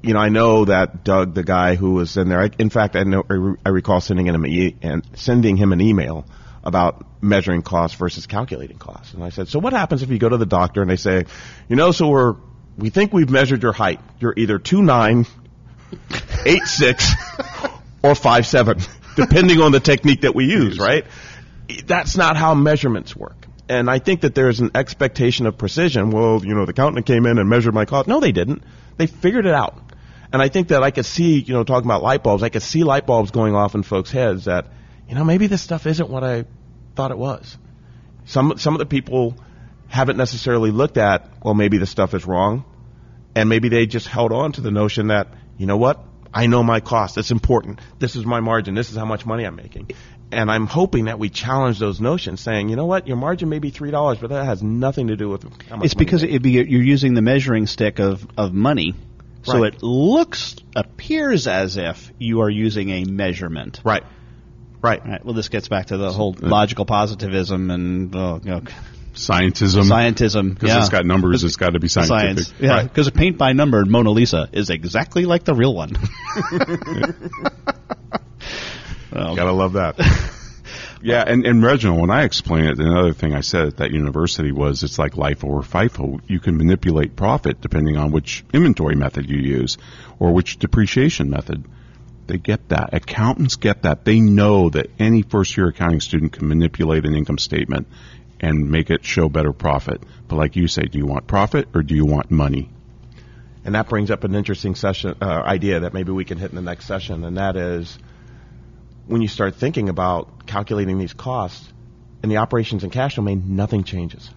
you 0.03 0.15
know, 0.15 0.21
I 0.21 0.29
know 0.29 0.65
that 0.67 1.05
Doug, 1.05 1.35
the 1.35 1.43
guy 1.45 1.75
who 1.77 1.93
was 1.93 2.17
in 2.17 2.29
there. 2.29 2.41
I, 2.41 2.51
in 2.59 2.71
fact, 2.71 2.97
I 2.97 3.05
know 3.05 3.23
I 3.65 3.69
recall 3.69 4.01
sending 4.01 4.27
him 4.27 4.47
e- 4.47 4.77
and 4.83 5.03
sending 5.15 5.57
him 5.57 5.73
an 5.73 5.81
email 5.81 6.25
about 6.65 7.07
measuring 7.23 7.63
costs 7.63 7.97
versus 7.97 8.27
calculating 8.27 8.79
costs. 8.79 9.15
And 9.15 9.23
I 9.25 9.31
said, 9.31 9.49
so 9.49 9.59
what 9.59 9.73
happens 9.73 10.03
if 10.03 10.11
you 10.11 10.19
go 10.19 10.29
to 10.29 10.37
the 10.37 10.47
doctor 10.47 10.81
and 10.83 10.91
they 10.91 10.97
say, 10.97 11.25
you 11.69 11.77
know, 11.77 11.93
so 11.93 12.09
we're 12.09 12.35
we 12.77 12.91
think 12.91 13.13
we've 13.13 13.31
measured 13.31 13.63
your 13.63 13.73
height. 13.73 14.01
You're 14.21 14.35
either 14.37 14.59
two 14.59 14.83
nine, 14.83 15.27
eight 16.47 16.65
six, 16.65 17.13
or 18.03 18.15
five 18.15 18.47
seven, 18.47 18.79
depending 19.17 19.61
on 19.61 19.73
the 19.73 19.81
technique 19.81 20.23
that 20.23 20.35
we 20.35 20.47
use. 20.47 20.79
Right? 20.79 21.05
That's 21.87 22.17
not 22.17 22.37
how 22.37 22.55
measurements 22.55 23.15
work. 23.17 23.47
and 23.69 23.89
I 23.91 23.99
think 23.99 24.23
that 24.23 24.35
there's 24.35 24.61
an 24.61 24.71
expectation 24.75 25.47
of 25.47 25.57
precision. 25.57 26.11
Well, 26.11 26.45
you 26.45 26.55
know, 26.55 26.65
the 26.65 26.71
accountant 26.73 27.07
came 27.07 27.27
in 27.27 27.39
and 27.39 27.49
measured 27.49 27.75
my 27.75 27.85
cost. 27.85 28.09
No, 28.09 28.21
they 28.21 28.33
didn't. 28.33 28.63
They 28.99 29.07
figured 29.07 29.47
it 29.47 29.55
out. 29.55 29.79
And 30.33 30.41
I 30.41 30.49
think 30.49 30.69
that 30.69 30.83
I 30.83 30.91
could 30.91 31.05
see, 31.05 31.41
you 31.41 31.53
know, 31.53 31.65
talking 31.65 31.87
about 31.87 32.03
light 32.03 32.23
bulbs, 32.23 32.43
I 32.43 32.49
could 32.49 32.63
see 32.63 32.85
light 32.85 33.07
bulbs 33.07 33.31
going 33.31 33.55
off 33.55 33.75
in 33.75 33.83
folks' 33.83 34.11
heads 34.11 34.47
that, 34.47 34.67
you 35.09 35.15
know, 35.15 35.25
maybe 35.25 35.47
this 35.47 35.61
stuff 35.61 35.87
isn't 35.87 36.09
what 36.09 36.25
I 36.25 36.47
thought 36.97 37.11
it 37.11 37.19
was. 37.19 37.59
Some 38.25 38.57
some 38.57 38.75
of 38.75 38.79
the 38.79 38.87
people 38.87 39.37
haven't 39.89 40.17
necessarily 40.17 40.71
looked 40.71 40.97
at, 40.97 41.29
well, 41.45 41.55
maybe 41.55 41.77
this 41.77 41.91
stuff 41.91 42.15
is 42.15 42.25
wrong, 42.25 42.65
and 43.35 43.49
maybe 43.49 43.69
they 43.69 43.85
just 43.85 44.07
held 44.07 44.33
on 44.33 44.53
to 44.53 44.63
the 44.63 44.71
notion 44.71 45.09
that, 45.09 45.29
you 45.59 45.67
know 45.67 45.77
what, 45.77 46.03
I 46.33 46.47
know 46.47 46.63
my 46.63 46.81
cost. 46.81 47.19
It's 47.19 47.31
important. 47.31 47.81
This 47.99 48.17
is 48.17 48.25
my 48.25 48.41
margin. 48.41 48.75
This 48.75 48.91
is 48.91 48.97
how 48.97 49.05
much 49.05 49.27
money 49.27 49.45
I'm 49.45 49.57
making. 49.57 49.91
And 50.31 50.51
I'm 50.51 50.67
hoping 50.67 51.05
that 51.07 51.19
we 51.19 51.29
challenge 51.29 51.79
those 51.79 52.01
notions, 52.01 52.41
saying, 52.41 52.71
you 52.71 52.77
know 52.77 52.87
what, 52.87 53.07
your 53.07 53.19
margin 53.19 53.51
may 53.51 53.59
be 53.59 53.69
three 53.69 53.91
dollars, 53.91 54.17
but 54.17 54.31
that 54.31 54.47
has 54.47 54.63
nothing 54.63 55.09
to 55.09 55.17
do 55.17 55.29
with 55.29 55.43
how 55.69 55.77
much. 55.77 55.85
It's 55.85 55.95
because 55.95 56.23
it 56.23 56.41
be, 56.41 56.53
you're 56.53 56.83
using 56.83 57.13
the 57.13 57.21
measuring 57.21 57.67
stick 57.67 57.99
of, 57.99 58.27
of 58.39 58.55
money, 58.55 58.95
so 59.43 59.61
Right. 59.61 59.75
it 59.75 59.83
looks 59.83 60.57
appears 60.77 61.47
as 61.47 61.77
if 61.77 62.13
you 62.19 62.41
are 62.41 62.51
using 62.51 62.91
a 62.91 63.05
measurement. 63.05 63.81
Right. 63.85 64.05
Right. 64.81 65.05
Right. 65.07 65.25
Well, 65.25 65.35
this 65.35 65.49
gets 65.49 65.69
back 65.69 65.87
to 65.87 65.97
the 65.97 66.11
whole 66.11 66.35
logical 66.41 66.85
positivism 66.85 67.71
and 67.71 68.15
uh, 68.15 68.41
you 68.43 68.51
know, 68.51 68.63
Scientism. 69.15 69.85
scientism. 69.85 70.55
Because 70.55 70.71
yeah. 70.71 70.79
it's 70.81 70.89
got 70.89 71.05
numbers, 71.05 71.45
it's 71.45 71.57
got 71.57 71.75
to 71.75 71.79
be 71.81 71.89
scientific. 71.89 72.45
Science. 72.47 72.55
Yeah, 72.59 72.83
because 72.83 73.07
a 73.09 73.13
paint 73.13 73.37
by 73.37 73.53
number 73.53 73.85
Mona 73.85 74.11
Lisa 74.11 74.49
is 74.53 74.71
exactly 74.71 75.25
like 75.27 75.45
the 75.45 75.55
real 75.55 75.75
one. 75.75 75.91
well, 79.13 79.37
Gotta 79.37 79.53
love 79.53 79.75
that. 79.75 79.97
yeah, 81.03 81.25
and, 81.27 81.45
and 81.45 81.63
Reginald, 81.63 82.01
when 82.01 82.11
I 82.11 82.23
explained 82.23 82.69
it, 82.69 82.79
another 82.79 83.13
thing 83.13 83.35
I 83.35 83.41
said 83.41 83.67
at 83.67 83.77
that 83.79 83.91
university 83.91 84.53
was 84.53 84.83
it's 84.83 84.99
like 84.99 85.15
LIFO 85.15 85.45
or 85.45 85.61
FIFO. 85.63 86.21
You 86.27 86.41
can 86.41 86.57
manipulate 86.57 87.17
profit 87.17 87.61
depending 87.61 87.97
on 87.97 88.13
which 88.13 88.45
inventory 88.53 88.95
method 88.95 89.29
you 89.29 89.39
use 89.39 89.79
or 90.19 90.33
which 90.33 90.59
depreciation 90.59 91.29
method. 91.29 91.65
They 92.29 92.39
get 92.39 92.69
that. 92.69 92.95
Accountants 92.95 93.57
get 93.57 93.83
that. 93.83 94.05
They 94.05 94.21
know 94.21 94.71
that 94.71 94.91
any 94.99 95.23
first 95.23 95.57
year 95.57 95.69
accounting 95.69 96.01
student 96.01 96.33
can 96.33 96.49
manipulate 96.49 97.05
an 97.05 97.15
income 97.15 97.39
statement 97.39 97.89
and 98.41 98.71
make 98.71 98.91
it 98.91 99.05
show 99.05 99.29
better 99.29 99.53
profit. 99.53 100.03
But 100.29 100.37
like 100.37 100.57
you 100.57 100.69
say, 100.69 100.83
do 100.83 100.99
you 100.99 101.07
want 101.07 101.27
profit 101.27 101.69
or 101.75 101.83
do 101.83 101.95
you 101.95 102.07
want 102.07 102.31
money? 102.31 102.71
And 103.65 103.75
that 103.75 103.89
brings 103.89 104.11
up 104.11 104.25
an 104.25 104.35
interesting 104.35 104.75
session 104.75 105.17
uh, 105.21 105.25
idea 105.25 105.81
that 105.81 105.95
maybe 105.95 106.11
we 106.11 106.25
can 106.25 106.39
hit 106.39 106.51
in 106.51 106.57
the 106.57 106.63
next 106.63 106.87
session, 106.87 107.25
and 107.25 107.37
that 107.37 107.57
is 107.57 107.97
when 109.13 109.21
you 109.21 109.29
start 109.29 109.57
thinking 109.57 109.91
about 109.91 110.47
calculating 110.47 110.99
these 110.99 111.13
costs 111.13 111.71
in 112.23 112.31
the 112.31 112.39
operations 112.39 112.83
and 112.83 112.91
cash 112.91 113.17
domain, 113.17 113.57
nothing 113.57 113.85
changes. 113.85 114.31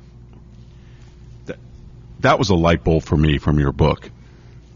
that 2.19 2.39
was 2.39 2.49
a 2.49 2.55
light 2.55 2.83
bulb 2.83 3.03
for 3.03 3.15
me 3.15 3.37
from 3.37 3.59
your 3.59 3.71
book. 3.71 4.09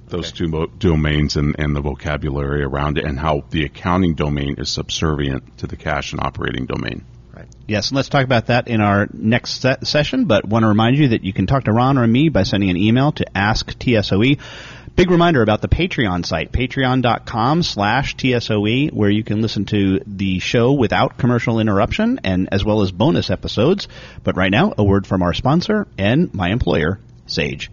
Those 0.08 0.32
two 0.32 0.48
mo- 0.48 0.68
domains 0.68 1.36
and, 1.36 1.56
and 1.60 1.76
the 1.76 1.82
vocabulary 1.82 2.64
around 2.64 2.98
it, 2.98 3.06
and 3.06 3.20
how 3.20 3.44
the 3.50 3.66
accounting 3.66 4.16
domain 4.16 4.56
is 4.58 4.70
subservient 4.70 5.58
to 5.60 5.68
the 5.68 5.76
cash 5.76 6.14
and 6.14 6.22
operating 6.22 6.66
domain. 6.66 7.04
Right. 7.36 7.48
Yes, 7.68 7.90
and 7.90 7.96
let's 7.96 8.10
talk 8.10 8.24
about 8.24 8.48
that 8.48 8.68
in 8.68 8.82
our 8.82 9.08
next 9.14 9.62
se- 9.62 9.78
session. 9.84 10.26
But 10.26 10.46
want 10.46 10.64
to 10.64 10.68
remind 10.68 10.98
you 10.98 11.10
that 11.10 11.24
you 11.24 11.34
can 11.34 11.46
talk 11.46 11.66
to 11.66 11.72
Ron 11.72 11.98
or 11.98 12.08
me 12.08 12.30
by 12.30 12.44
sending 12.44 12.70
an 12.70 12.78
email 12.78 13.12
to 13.14 13.26
asktsoe. 13.36 14.40
Big 15.00 15.12
reminder 15.12 15.42
about 15.42 15.62
the 15.62 15.70
Patreon 15.70 16.26
site, 16.26 16.52
patreon.com 16.52 17.64
slash 17.64 18.18
TSOE, 18.18 18.92
where 18.92 19.10
you 19.10 19.24
can 19.24 19.42
listen 19.42 19.64
to 19.64 20.02
the 20.06 20.40
show 20.40 20.74
without 20.74 21.18
commercial 21.18 21.62
interruption 21.62 22.20
and 22.26 22.50
as 22.52 22.66
well 22.66 22.82
as 22.82 22.92
bonus 22.92 23.30
episodes. 23.30 23.88
But 24.26 24.36
right 24.36 24.52
now, 24.52 24.74
a 24.78 24.84
word 24.84 25.08
from 25.08 25.22
our 25.22 25.34
sponsor 25.34 25.88
and 25.98 26.34
my 26.34 26.50
employer, 26.50 27.00
Sage. 27.28 27.72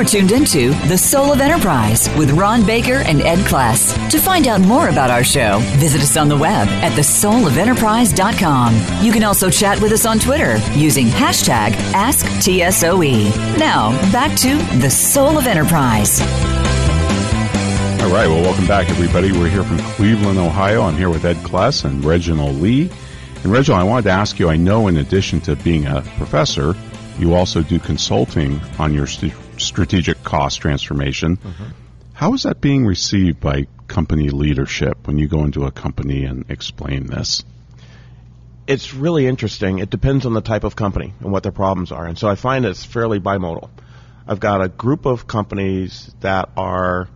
You 0.00 0.06
are 0.06 0.08
tuned 0.08 0.32
into 0.32 0.70
The 0.88 0.96
Soul 0.96 1.30
of 1.30 1.42
Enterprise 1.42 2.08
with 2.16 2.30
Ron 2.30 2.64
Baker 2.64 3.02
and 3.04 3.20
Ed 3.20 3.40
Kless. 3.40 4.08
To 4.08 4.18
find 4.18 4.48
out 4.48 4.62
more 4.62 4.88
about 4.88 5.10
our 5.10 5.22
show, 5.22 5.58
visit 5.76 6.00
us 6.00 6.16
on 6.16 6.26
the 6.26 6.38
web 6.38 6.68
at 6.68 6.92
thesoulofenterprise.com. 6.92 9.04
You 9.04 9.12
can 9.12 9.24
also 9.24 9.50
chat 9.50 9.78
with 9.78 9.92
us 9.92 10.06
on 10.06 10.18
Twitter 10.18 10.56
using 10.72 11.08
hashtag 11.08 11.72
AskTSOE. 11.92 13.58
Now, 13.58 13.90
back 14.10 14.34
to 14.38 14.56
The 14.78 14.88
Soul 14.88 15.36
of 15.36 15.46
Enterprise. 15.46 16.22
All 18.00 18.10
right, 18.10 18.26
well, 18.26 18.40
welcome 18.40 18.66
back, 18.66 18.88
everybody. 18.88 19.32
We're 19.32 19.50
here 19.50 19.64
from 19.64 19.80
Cleveland, 19.80 20.38
Ohio. 20.38 20.80
I'm 20.80 20.96
here 20.96 21.10
with 21.10 21.26
Ed 21.26 21.36
Kless 21.44 21.84
and 21.84 22.02
Reginald 22.02 22.56
Lee. 22.56 22.90
And 23.42 23.52
Reginald, 23.52 23.82
I 23.82 23.84
wanted 23.84 24.04
to 24.04 24.12
ask 24.12 24.38
you 24.38 24.48
I 24.48 24.56
know 24.56 24.88
in 24.88 24.96
addition 24.96 25.42
to 25.42 25.56
being 25.56 25.84
a 25.84 26.00
professor, 26.16 26.74
you 27.18 27.34
also 27.34 27.62
do 27.62 27.78
consulting 27.78 28.58
on 28.78 28.94
your 28.94 29.06
st- 29.06 29.34
strategic 29.60 30.22
cost 30.24 30.60
transformation. 30.60 31.36
Mm-hmm. 31.36 31.64
How 32.12 32.34
is 32.34 32.42
that 32.42 32.60
being 32.60 32.84
received 32.84 33.40
by 33.40 33.66
company 33.86 34.28
leadership 34.30 35.06
when 35.06 35.18
you 35.18 35.26
go 35.26 35.44
into 35.44 35.64
a 35.64 35.70
company 35.70 36.24
and 36.24 36.44
explain 36.50 37.06
this? 37.06 37.44
It's 38.66 38.94
really 38.94 39.26
interesting. 39.26 39.78
It 39.78 39.90
depends 39.90 40.26
on 40.26 40.34
the 40.34 40.40
type 40.40 40.64
of 40.64 40.76
company 40.76 41.14
and 41.20 41.32
what 41.32 41.42
their 41.42 41.52
problems 41.52 41.90
are. 41.92 42.06
And 42.06 42.18
so 42.18 42.28
I 42.28 42.34
find 42.34 42.64
it's 42.64 42.84
fairly 42.84 43.20
bimodal. 43.20 43.70
I've 44.26 44.38
got 44.38 44.62
a 44.62 44.68
group 44.68 45.06
of 45.06 45.26
companies 45.26 46.12
that 46.20 46.50
are 46.56 47.08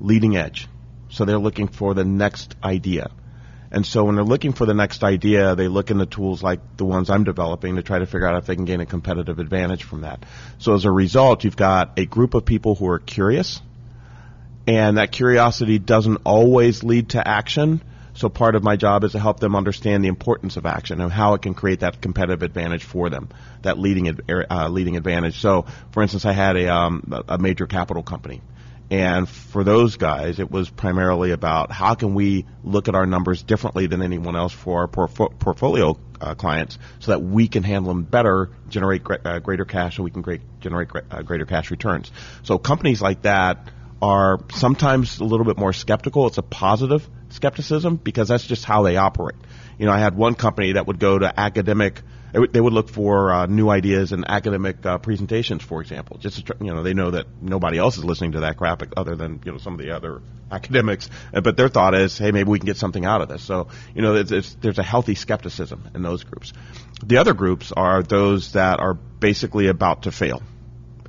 leading 0.00 0.36
edge. 0.36 0.68
So 1.10 1.24
they're 1.24 1.38
looking 1.38 1.68
for 1.68 1.94
the 1.94 2.04
next 2.04 2.56
idea. 2.62 3.10
And 3.76 3.84
so 3.84 4.04
when 4.04 4.14
they're 4.14 4.24
looking 4.24 4.54
for 4.54 4.64
the 4.64 4.72
next 4.72 5.04
idea, 5.04 5.54
they 5.54 5.68
look 5.68 5.90
into 5.90 6.06
tools 6.06 6.42
like 6.42 6.78
the 6.78 6.86
ones 6.86 7.10
I'm 7.10 7.24
developing 7.24 7.76
to 7.76 7.82
try 7.82 7.98
to 7.98 8.06
figure 8.06 8.26
out 8.26 8.38
if 8.38 8.46
they 8.46 8.56
can 8.56 8.64
gain 8.64 8.80
a 8.80 8.86
competitive 8.86 9.38
advantage 9.38 9.84
from 9.84 10.00
that. 10.00 10.24
So 10.58 10.72
as 10.72 10.86
a 10.86 10.90
result, 10.90 11.44
you've 11.44 11.58
got 11.58 11.98
a 11.98 12.06
group 12.06 12.32
of 12.32 12.46
people 12.46 12.74
who 12.74 12.88
are 12.88 12.98
curious, 12.98 13.60
and 14.66 14.96
that 14.96 15.12
curiosity 15.12 15.78
doesn't 15.78 16.22
always 16.24 16.84
lead 16.84 17.10
to 17.10 17.28
action. 17.28 17.82
So 18.14 18.30
part 18.30 18.54
of 18.54 18.62
my 18.62 18.76
job 18.76 19.04
is 19.04 19.12
to 19.12 19.18
help 19.18 19.40
them 19.40 19.54
understand 19.54 20.02
the 20.02 20.08
importance 20.08 20.56
of 20.56 20.64
action 20.64 21.02
and 21.02 21.12
how 21.12 21.34
it 21.34 21.42
can 21.42 21.52
create 21.52 21.80
that 21.80 22.00
competitive 22.00 22.42
advantage 22.42 22.84
for 22.84 23.10
them, 23.10 23.28
that 23.60 23.78
leading 23.78 24.18
uh, 24.30 24.70
leading 24.70 24.96
advantage. 24.96 25.38
So, 25.42 25.66
for 25.90 26.02
instance, 26.02 26.24
I 26.24 26.32
had 26.32 26.56
a 26.56 26.74
um, 26.74 27.24
a 27.28 27.36
major 27.36 27.66
capital 27.66 28.02
company. 28.02 28.40
And 28.90 29.28
for 29.28 29.64
those 29.64 29.96
guys, 29.96 30.38
it 30.38 30.50
was 30.50 30.70
primarily 30.70 31.32
about 31.32 31.72
how 31.72 31.94
can 31.94 32.14
we 32.14 32.46
look 32.62 32.86
at 32.88 32.94
our 32.94 33.06
numbers 33.06 33.42
differently 33.42 33.88
than 33.88 34.00
anyone 34.00 34.36
else 34.36 34.52
for 34.52 34.82
our 34.82 34.88
porf- 34.88 35.38
portfolio 35.38 35.98
uh, 36.20 36.34
clients 36.34 36.78
so 37.00 37.10
that 37.10 37.20
we 37.20 37.48
can 37.48 37.64
handle 37.64 37.92
them 37.92 38.04
better, 38.04 38.50
generate 38.68 39.02
gre- 39.02 39.14
uh, 39.24 39.38
greater 39.40 39.64
cash, 39.64 39.98
and 39.98 40.04
we 40.04 40.10
can 40.10 40.24
generate 40.60 40.88
gre- 40.88 41.00
uh, 41.10 41.22
greater 41.22 41.46
cash 41.46 41.70
returns. 41.70 42.12
So 42.44 42.58
companies 42.58 43.02
like 43.02 43.22
that 43.22 43.68
are 44.00 44.38
sometimes 44.52 45.18
a 45.18 45.24
little 45.24 45.46
bit 45.46 45.58
more 45.58 45.72
skeptical. 45.72 46.26
It's 46.28 46.38
a 46.38 46.42
positive 46.42 47.08
skepticism 47.30 47.96
because 47.96 48.28
that's 48.28 48.46
just 48.46 48.64
how 48.64 48.82
they 48.82 48.96
operate. 48.96 49.36
You 49.78 49.86
know, 49.86 49.92
I 49.92 49.98
had 49.98 50.16
one 50.16 50.34
company 50.34 50.72
that 50.72 50.86
would 50.86 50.98
go 50.98 51.18
to 51.18 51.40
academic 51.40 52.02
they 52.50 52.60
would 52.60 52.72
look 52.72 52.90
for 52.90 53.32
uh, 53.32 53.46
new 53.46 53.68
ideas 53.70 54.12
and 54.12 54.24
academic 54.28 54.84
uh, 54.84 54.98
presentations, 54.98 55.62
for 55.62 55.80
example. 55.80 56.18
Just 56.18 56.46
to, 56.46 56.56
you 56.60 56.74
know, 56.74 56.82
they 56.82 56.92
know 56.92 57.12
that 57.12 57.26
nobody 57.40 57.78
else 57.78 57.96
is 57.96 58.04
listening 58.04 58.32
to 58.32 58.40
that 58.40 58.56
crap 58.56 58.82
other 58.96 59.16
than 59.16 59.40
you 59.44 59.52
know 59.52 59.58
some 59.58 59.72
of 59.72 59.78
the 59.78 59.92
other 59.92 60.20
academics. 60.50 61.08
Uh, 61.32 61.40
but 61.40 61.56
their 61.56 61.68
thought 61.68 61.94
is, 61.94 62.18
hey, 62.18 62.32
maybe 62.32 62.50
we 62.50 62.58
can 62.58 62.66
get 62.66 62.76
something 62.76 63.04
out 63.04 63.22
of 63.22 63.28
this. 63.28 63.42
So 63.42 63.68
you 63.94 64.02
know, 64.02 64.16
it's, 64.16 64.32
it's, 64.32 64.54
there's 64.54 64.78
a 64.78 64.82
healthy 64.82 65.14
skepticism 65.14 65.90
in 65.94 66.02
those 66.02 66.24
groups. 66.24 66.52
The 67.04 67.18
other 67.18 67.34
groups 67.34 67.72
are 67.72 68.02
those 68.02 68.52
that 68.52 68.80
are 68.80 68.94
basically 68.94 69.68
about 69.68 70.02
to 70.02 70.12
fail, 70.12 70.42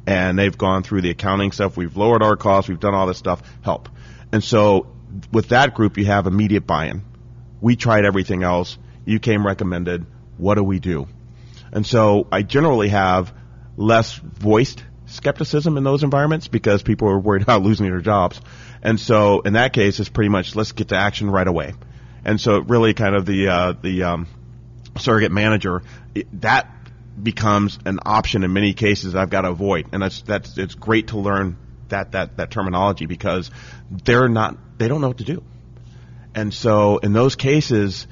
and 0.06 0.40
they've 0.40 0.58
gone 0.58 0.84
through 0.84 1.02
the 1.02 1.10
accounting 1.10 1.52
stuff. 1.52 1.76
We've 1.76 1.96
lowered 1.98 2.24
our 2.24 2.38
costs. 2.38 2.70
We've 2.70 2.80
done 2.80 2.94
all 2.94 3.08
this 3.08 3.18
stuff. 3.18 3.42
Help. 3.64 3.90
And 4.32 4.44
so 4.44 4.88
with 5.32 5.50
that 5.50 5.74
group, 5.74 5.98
you 5.98 6.06
have 6.06 6.28
immediate 6.28 6.68
buy-in. 6.68 7.02
We 7.60 7.76
tried 7.76 8.06
everything 8.06 8.44
else. 8.44 8.78
You 9.06 9.20
came 9.20 9.46
recommended. 9.46 10.06
What 10.38 10.56
do 10.56 10.64
we 10.64 10.80
do? 10.80 11.08
And 11.72 11.86
so 11.86 12.28
I 12.32 12.42
generally 12.42 12.90
have 12.90 13.34
less 13.76 14.16
voiced 14.16 14.84
skepticism 15.06 15.78
in 15.78 15.84
those 15.84 16.04
environments 16.04 16.48
because 16.48 16.84
people 16.84 17.10
are 17.10 17.20
worried 17.20 17.42
about 17.44 17.64
losing 17.64 17.90
their 17.90 18.02
jobs. 18.02 18.40
And 18.82 19.00
so 19.00 19.42
in 19.42 19.54
that 19.54 19.74
case, 19.74 20.00
it's 20.00 20.10
pretty 20.10 20.30
much 20.30 20.56
let's 20.56 20.72
get 20.72 20.90
to 20.90 20.96
action 20.96 21.30
right 21.30 21.48
away. 21.48 21.74
And 22.26 22.40
so 22.42 22.60
really 22.60 22.94
kind 22.94 23.16
of 23.16 23.26
the, 23.26 23.48
uh, 23.48 23.74
the, 23.82 24.04
um, 24.04 24.28
surrogate 24.98 25.32
manager, 25.32 25.82
it, 26.16 26.28
that 26.42 26.70
becomes 27.22 27.80
an 27.86 28.00
option 28.06 28.44
in 28.44 28.54
many 28.54 28.74
cases 28.74 29.16
I've 29.16 29.30
got 29.30 29.42
to 29.42 29.50
avoid. 29.50 29.88
And 29.92 30.02
that's, 30.02 30.22
that's, 30.22 30.58
it's 30.58 30.76
great 30.76 31.08
to 31.08 31.18
learn 31.18 31.58
that, 31.90 32.12
that, 32.12 32.38
that 32.38 32.52
terminology 32.52 33.06
because 33.06 33.50
they're 33.90 34.30
not, 34.30 34.58
they 34.78 34.88
don't 34.88 35.02
know 35.02 35.08
what 35.08 35.20
to 35.20 35.24
do. 35.24 35.44
And 36.36 36.54
so 36.54 36.98
in 36.98 37.14
those 37.14 37.36
cases, 37.36 38.08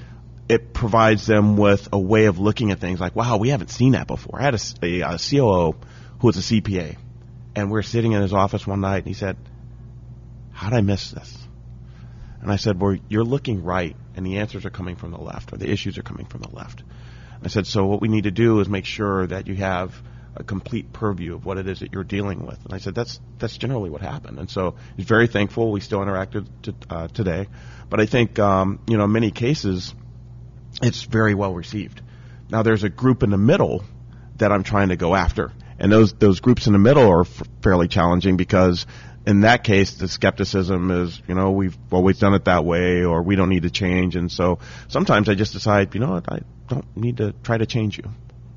it 0.48 0.74
provides 0.74 1.26
them 1.26 1.58
with 1.58 1.90
a 1.92 2.00
way 2.00 2.26
of 2.26 2.40
looking 2.40 2.72
at 2.72 2.80
things 2.80 3.00
like, 3.00 3.16
wow, 3.16 3.38
we 3.38 3.50
haven't 3.50 3.70
seen 3.70 3.94
that 3.94 4.08
before. 4.08 4.40
I 4.40 4.44
had 4.44 4.56
a, 4.56 4.60
a, 4.84 5.02
a 5.02 5.18
COO 5.18 5.76
who 6.20 6.28
was 6.28 6.38
a 6.38 6.42
CPA, 6.42 6.98
and 7.56 7.72
we 7.72 7.80
are 7.80 7.84
sitting 7.84 8.12
in 8.12 8.22
his 8.22 8.34
office 8.34 8.66
one 8.68 8.82
night, 8.82 9.00
and 9.00 9.08
he 9.08 9.14
said, 9.14 9.38
how 10.52 10.70
did 10.70 10.78
I 10.78 10.82
miss 10.82 11.12
this? 11.12 11.38
And 12.42 12.52
I 12.52 12.58
said, 12.58 12.80
well, 12.80 12.96
you're 13.10 13.24
looking 13.24 13.64
right, 13.64 13.96
and 14.16 14.26
the 14.26 14.38
answers 14.38 14.66
are 14.66 14.70
coming 14.70 14.96
from 14.96 15.12
the 15.12 15.18
left, 15.18 15.52
or 15.52 15.58
the 15.58 15.70
issues 15.70 15.98
are 15.98 16.04
coming 16.04 16.28
from 16.28 16.42
the 16.42 16.50
left. 16.50 16.84
I 17.46 17.48
said, 17.48 17.68
so 17.68 17.86
what 17.86 18.02
we 18.02 18.08
need 18.08 18.24
to 18.24 18.32
do 18.32 18.60
is 18.60 18.68
make 18.68 18.86
sure 18.86 19.28
that 19.28 19.48
you 19.48 19.56
have 19.56 20.02
a 20.36 20.44
complete 20.44 20.92
purview 20.92 21.36
of 21.36 21.46
what 21.46 21.58
it 21.58 21.68
is 21.68 21.80
that 21.80 21.94
you're 21.94 22.04
dealing 22.04 22.46
with. 22.46 22.64
And 22.66 22.74
I 22.74 22.80
said, 22.80 22.96
that's 22.96 23.22
that's 23.38 23.58
generally 23.58 23.90
what 23.90 24.02
happened. 24.02 24.40
And 24.40 24.50
so 24.50 24.76
he's 24.98 25.06
very 25.06 25.28
thankful. 25.28 25.72
We 25.72 25.80
still 25.80 26.00
interacted 26.00 26.48
to, 26.64 26.76
uh, 26.90 27.08
today, 27.08 27.48
but 27.90 28.00
I 28.00 28.06
think 28.06 28.40
um, 28.40 28.80
you 28.88 28.98
know, 28.98 29.06
in 29.06 29.12
many 29.12 29.32
cases 29.32 29.94
it's 30.82 31.04
very 31.04 31.34
well 31.34 31.54
received. 31.54 32.02
Now 32.50 32.64
there's 32.64 32.84
a 32.84 32.90
group 32.90 33.24
in 33.24 33.30
the 33.30 33.38
middle 33.38 33.84
that 34.38 34.52
I'm 34.52 34.64
trying 34.64 34.90
to 34.90 34.96
go 34.96 35.16
after, 35.16 35.52
and 35.80 35.92
those 35.92 36.14
those 36.14 36.40
groups 36.40 36.68
in 36.68 36.74
the 36.74 36.80
middle 36.80 37.10
are 37.10 37.22
f- 37.22 37.44
fairly 37.62 37.88
challenging 37.88 38.38
because 38.38 38.86
in 39.26 39.42
that 39.42 39.64
case 39.64 39.96
the 39.96 40.08
skepticism 40.08 40.92
is 40.92 41.22
you 41.28 41.36
know 41.36 41.52
we've 41.52 41.78
always 41.92 42.20
done 42.20 42.34
it 42.34 42.46
that 42.46 42.64
way 42.66 43.04
or 43.04 43.24
we 43.24 43.36
don't 43.36 43.50
need 43.50 43.64
to 43.64 43.72
change, 43.72 44.16
and 44.16 44.32
so 44.32 44.60
sometimes 44.88 45.30
I 45.30 45.36
just 45.36 45.54
decide 45.54 45.94
you 45.96 46.02
know 46.02 46.12
what 46.12 46.32
I 46.32 46.40
don't 46.68 46.98
need 46.98 47.18
to 47.18 47.34
try 47.44 47.58
to 47.58 47.66
change 47.66 47.98
you. 47.98 48.06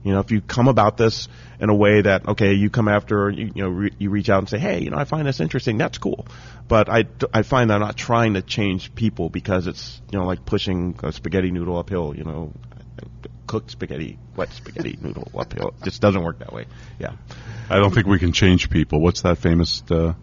You 0.05 0.13
know, 0.13 0.21
if 0.21 0.31
you 0.31 0.41
come 0.41 0.69
about 0.69 0.97
this 0.97 1.29
in 1.61 1.71
a 1.71 1.75
way 1.75 2.03
that 2.03 2.29
okay, 2.29 2.55
you 2.55 2.71
come 2.71 2.89
after 2.89 3.31
you, 3.31 3.51
you 3.55 3.63
know 3.63 3.69
re- 3.69 3.93
you 3.99 4.11
reach 4.11 4.31
out 4.31 4.39
and 4.39 4.49
say, 4.49 4.59
hey, 4.59 4.81
you 4.81 4.91
know, 4.91 4.97
I 4.97 5.05
find 5.05 5.27
this 5.27 5.41
interesting. 5.41 5.77
That's 5.77 5.99
cool, 5.99 6.27
but 6.69 6.89
I, 6.89 7.05
I 7.35 7.43
find 7.43 7.71
that 7.71 7.75
I'm 7.75 7.81
not 7.81 7.97
trying 7.97 8.35
to 8.35 8.43
change 8.43 8.95
people 8.95 9.29
because 9.29 9.67
it's 9.67 10.01
you 10.11 10.19
know 10.19 10.25
like 10.25 10.47
pushing 10.47 10.99
a 11.03 11.13
spaghetti 11.13 11.51
noodle 11.51 11.79
uphill. 11.79 12.15
You 12.17 12.25
know, 12.25 12.53
cooked 13.47 13.73
spaghetti, 13.73 14.19
wet 14.37 14.53
spaghetti 14.53 14.97
noodle 15.03 15.31
uphill. 15.37 15.75
It 15.81 15.85
just 15.85 16.01
doesn't 16.01 16.23
work 16.23 16.39
that 16.39 16.53
way. 16.53 16.67
Yeah, 17.01 17.17
I 17.69 17.79
don't 17.79 17.93
think 17.93 18.07
we 18.07 18.21
can 18.21 18.33
change 18.33 18.71
people. 18.71 19.01
What's 19.01 19.23
that 19.23 19.39
famous 19.39 19.83
uh, 19.91 20.15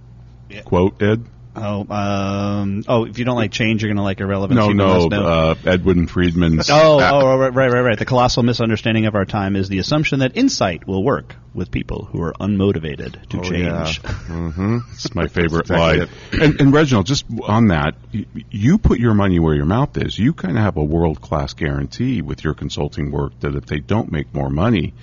yeah. 0.50 0.62
quote, 0.62 1.02
Ed? 1.02 1.26
Oh, 1.58 1.86
um, 1.90 2.84
oh! 2.88 3.06
If 3.06 3.18
you 3.18 3.26
don't 3.26 3.36
like 3.36 3.52
change, 3.52 3.82
you're 3.82 3.90
going 3.90 3.98
to 3.98 4.04
like 4.04 4.20
irrelevance. 4.20 4.58
No, 4.58 5.08
no. 5.08 5.26
Uh, 5.26 5.56
Edwin 5.66 6.08
Friedman's. 6.08 6.70
oh, 6.70 7.00
oh, 7.00 7.38
right, 7.38 7.54
right, 7.54 7.72
right, 7.72 7.82
right. 7.82 8.00
The 8.00 8.06
colossal 8.06 8.44
misunderstanding 8.44 9.06
of 9.06 9.16
our 9.16 9.26
time 9.26 9.56
is 9.56 9.70
the 9.70 9.80
assumption 9.80 10.20
that 10.20 10.36
insight 10.36 10.86
will 10.86 11.04
work 11.04 11.36
with 11.54 11.72
people 11.72 12.06
who 12.06 12.22
are 12.22 12.34
unmotivated 12.34 13.28
to 13.30 13.40
oh, 13.40 13.42
change. 13.42 14.02
Yeah. 14.04 14.12
mm-hmm. 14.12 14.78
It's 14.94 15.16
my 15.16 15.28
favorite 15.28 15.70
line. 15.70 16.10
And, 16.34 16.60
and, 16.60 16.74
Reginald, 16.74 17.06
just 17.06 17.26
on 17.44 17.70
that, 17.70 17.96
you, 18.12 18.26
you 18.52 18.78
put 18.78 19.00
your 19.00 19.14
money 19.14 19.40
where 19.40 19.56
your 19.56 19.66
mouth 19.66 19.98
is. 19.98 20.20
You 20.20 20.34
kind 20.34 20.58
of 20.58 20.64
have 20.64 20.76
a 20.78 20.84
world 20.84 21.22
class 21.22 21.54
guarantee 21.54 22.22
with 22.22 22.44
your 22.44 22.54
consulting 22.54 23.12
work 23.12 23.40
that 23.40 23.56
if 23.56 23.66
they 23.66 23.80
don't 23.80 24.12
make 24.12 24.34
more 24.34 24.50
money, 24.50 24.94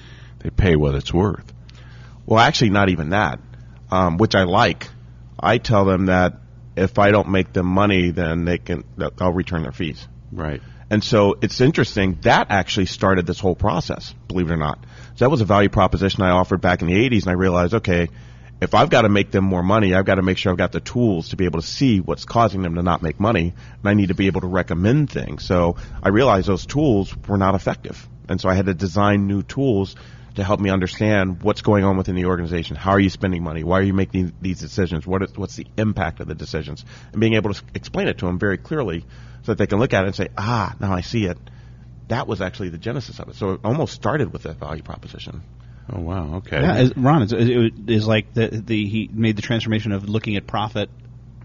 they 0.40 0.50
pay 0.50 0.76
what 0.76 0.94
it's 0.94 1.12
worth. 1.14 1.50
Well, 2.26 2.38
actually, 2.38 2.70
not 2.70 2.90
even 2.90 3.10
that, 3.10 3.40
um, 3.90 4.18
which 4.18 4.34
I 4.34 4.44
like. 4.44 4.88
I 5.38 5.58
tell 5.58 5.84
them 5.84 6.06
that 6.06 6.34
if 6.76 6.98
I 6.98 7.10
don't 7.10 7.30
make 7.30 7.52
them 7.52 7.66
money, 7.66 8.10
then 8.10 8.44
they 8.44 8.58
can 8.58 8.84
I'll 9.18 9.32
return 9.32 9.62
their 9.62 9.72
fees. 9.72 10.06
Right. 10.30 10.62
And 10.90 11.02
so 11.02 11.38
it's 11.40 11.60
interesting 11.60 12.18
that 12.22 12.48
actually 12.50 12.86
started 12.86 13.26
this 13.26 13.40
whole 13.40 13.54
process, 13.54 14.14
believe 14.28 14.50
it 14.50 14.52
or 14.52 14.58
not. 14.58 14.84
So 15.14 15.24
that 15.24 15.30
was 15.30 15.40
a 15.40 15.46
value 15.46 15.70
proposition 15.70 16.22
I 16.22 16.30
offered 16.30 16.60
back 16.60 16.82
in 16.82 16.88
the 16.88 17.08
80s, 17.08 17.22
and 17.22 17.30
I 17.30 17.32
realized, 17.32 17.74
okay, 17.74 18.08
if 18.60 18.74
I've 18.74 18.90
got 18.90 19.02
to 19.02 19.08
make 19.08 19.30
them 19.30 19.44
more 19.44 19.62
money, 19.62 19.94
I've 19.94 20.04
got 20.04 20.16
to 20.16 20.22
make 20.22 20.38
sure 20.38 20.52
I've 20.52 20.58
got 20.58 20.70
the 20.70 20.80
tools 20.80 21.30
to 21.30 21.36
be 21.36 21.46
able 21.46 21.60
to 21.60 21.66
see 21.66 22.00
what's 22.00 22.24
causing 22.24 22.62
them 22.62 22.74
to 22.74 22.82
not 22.82 23.02
make 23.02 23.18
money, 23.18 23.54
and 23.78 23.88
I 23.88 23.94
need 23.94 24.08
to 24.08 24.14
be 24.14 24.26
able 24.26 24.42
to 24.42 24.46
recommend 24.46 25.10
things. 25.10 25.44
So 25.44 25.76
I 26.02 26.10
realized 26.10 26.46
those 26.46 26.66
tools 26.66 27.16
were 27.26 27.38
not 27.38 27.54
effective, 27.54 28.06
and 28.28 28.40
so 28.40 28.48
I 28.48 28.54
had 28.54 28.66
to 28.66 28.74
design 28.74 29.26
new 29.26 29.42
tools 29.42 29.96
to 30.34 30.44
help 30.44 30.60
me 30.60 30.70
understand 30.70 31.42
what's 31.42 31.62
going 31.62 31.84
on 31.84 31.96
within 31.96 32.14
the 32.14 32.26
organization. 32.26 32.76
How 32.76 32.92
are 32.92 33.00
you 33.00 33.10
spending 33.10 33.42
money? 33.42 33.64
Why 33.64 33.78
are 33.80 33.82
you 33.82 33.92
making 33.92 34.32
these 34.40 34.60
decisions? 34.60 35.06
What 35.06 35.22
is, 35.22 35.36
what's 35.36 35.56
the 35.56 35.66
impact 35.76 36.20
of 36.20 36.28
the 36.28 36.34
decisions? 36.34 36.84
And 37.12 37.20
being 37.20 37.34
able 37.34 37.52
to 37.52 37.62
explain 37.74 38.08
it 38.08 38.18
to 38.18 38.26
them 38.26 38.38
very 38.38 38.58
clearly 38.58 39.04
so 39.42 39.52
that 39.52 39.58
they 39.58 39.66
can 39.66 39.78
look 39.78 39.92
at 39.92 40.04
it 40.04 40.06
and 40.08 40.16
say, 40.16 40.28
ah, 40.36 40.74
now 40.80 40.92
I 40.92 41.02
see 41.02 41.26
it. 41.26 41.38
That 42.08 42.26
was 42.26 42.40
actually 42.40 42.70
the 42.70 42.78
genesis 42.78 43.18
of 43.18 43.28
it. 43.28 43.36
So 43.36 43.52
it 43.52 43.60
almost 43.64 43.94
started 43.94 44.32
with 44.32 44.44
that 44.44 44.56
value 44.56 44.82
proposition. 44.82 45.42
Oh 45.90 46.00
wow! 46.00 46.36
Okay. 46.36 46.60
Yeah, 46.60 46.88
Ron, 46.96 47.22
it's, 47.22 47.32
it 47.32 47.72
is 47.88 48.06
like 48.06 48.32
the, 48.34 48.48
the 48.48 48.86
he 48.86 49.10
made 49.12 49.34
the 49.34 49.42
transformation 49.42 49.90
of 49.92 50.08
looking 50.08 50.36
at 50.36 50.46
profit 50.46 50.90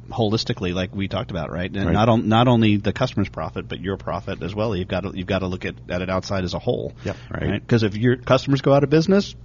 holistically, 0.10 0.74
like 0.74 0.96
we 0.96 1.08
talked 1.08 1.32
about, 1.32 1.52
right? 1.52 1.70
And 1.70 1.86
right. 1.86 1.92
not 1.94 2.10
on, 2.10 2.28
not 2.28 2.48
only 2.48 2.78
the 2.78 2.94
customer's 2.94 3.30
profit, 3.30 3.68
but 3.68 3.80
your 3.80 3.98
profit 3.98 4.42
as 4.42 4.54
well. 4.54 4.76
You've 4.76 4.88
got 4.88 5.02
to, 5.02 5.12
you've 5.14 5.28
got 5.28 5.40
to 5.40 5.48
look 5.48 5.66
at, 5.66 5.76
at 5.90 6.02
it 6.02 6.10
outside 6.10 6.44
as 6.44 6.54
a 6.54 6.60
whole. 6.60 6.94
Yep. 7.04 7.18
Right. 7.30 7.62
Because 7.62 7.84
right? 7.84 7.94
if 7.94 7.98
your 7.98 8.18
customers 8.18 8.62
go 8.62 8.74
out 8.74 8.84
of 8.84 8.90
business, 8.90 9.36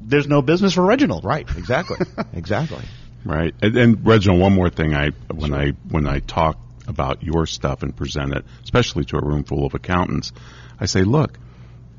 there's 0.00 0.28
no 0.28 0.42
business 0.42 0.74
for 0.74 0.84
Reginald. 0.84 1.24
Right. 1.24 1.48
Exactly. 1.56 1.98
exactly. 2.32 2.82
Right. 3.24 3.54
And, 3.60 3.76
and, 3.76 4.06
Reginald, 4.06 4.40
one 4.40 4.54
more 4.54 4.70
thing. 4.70 4.94
I 4.94 5.10
when 5.32 5.50
sure. 5.50 5.60
I 5.60 5.70
when 5.88 6.06
I 6.06 6.20
talk 6.20 6.58
about 6.86 7.22
your 7.22 7.46
stuff 7.46 7.82
and 7.82 7.96
present 7.96 8.32
it, 8.32 8.44
especially 8.62 9.04
to 9.06 9.16
a 9.16 9.24
room 9.24 9.42
full 9.42 9.66
of 9.66 9.74
accountants, 9.74 10.32
I 10.78 10.86
say, 10.86 11.02
look, 11.02 11.38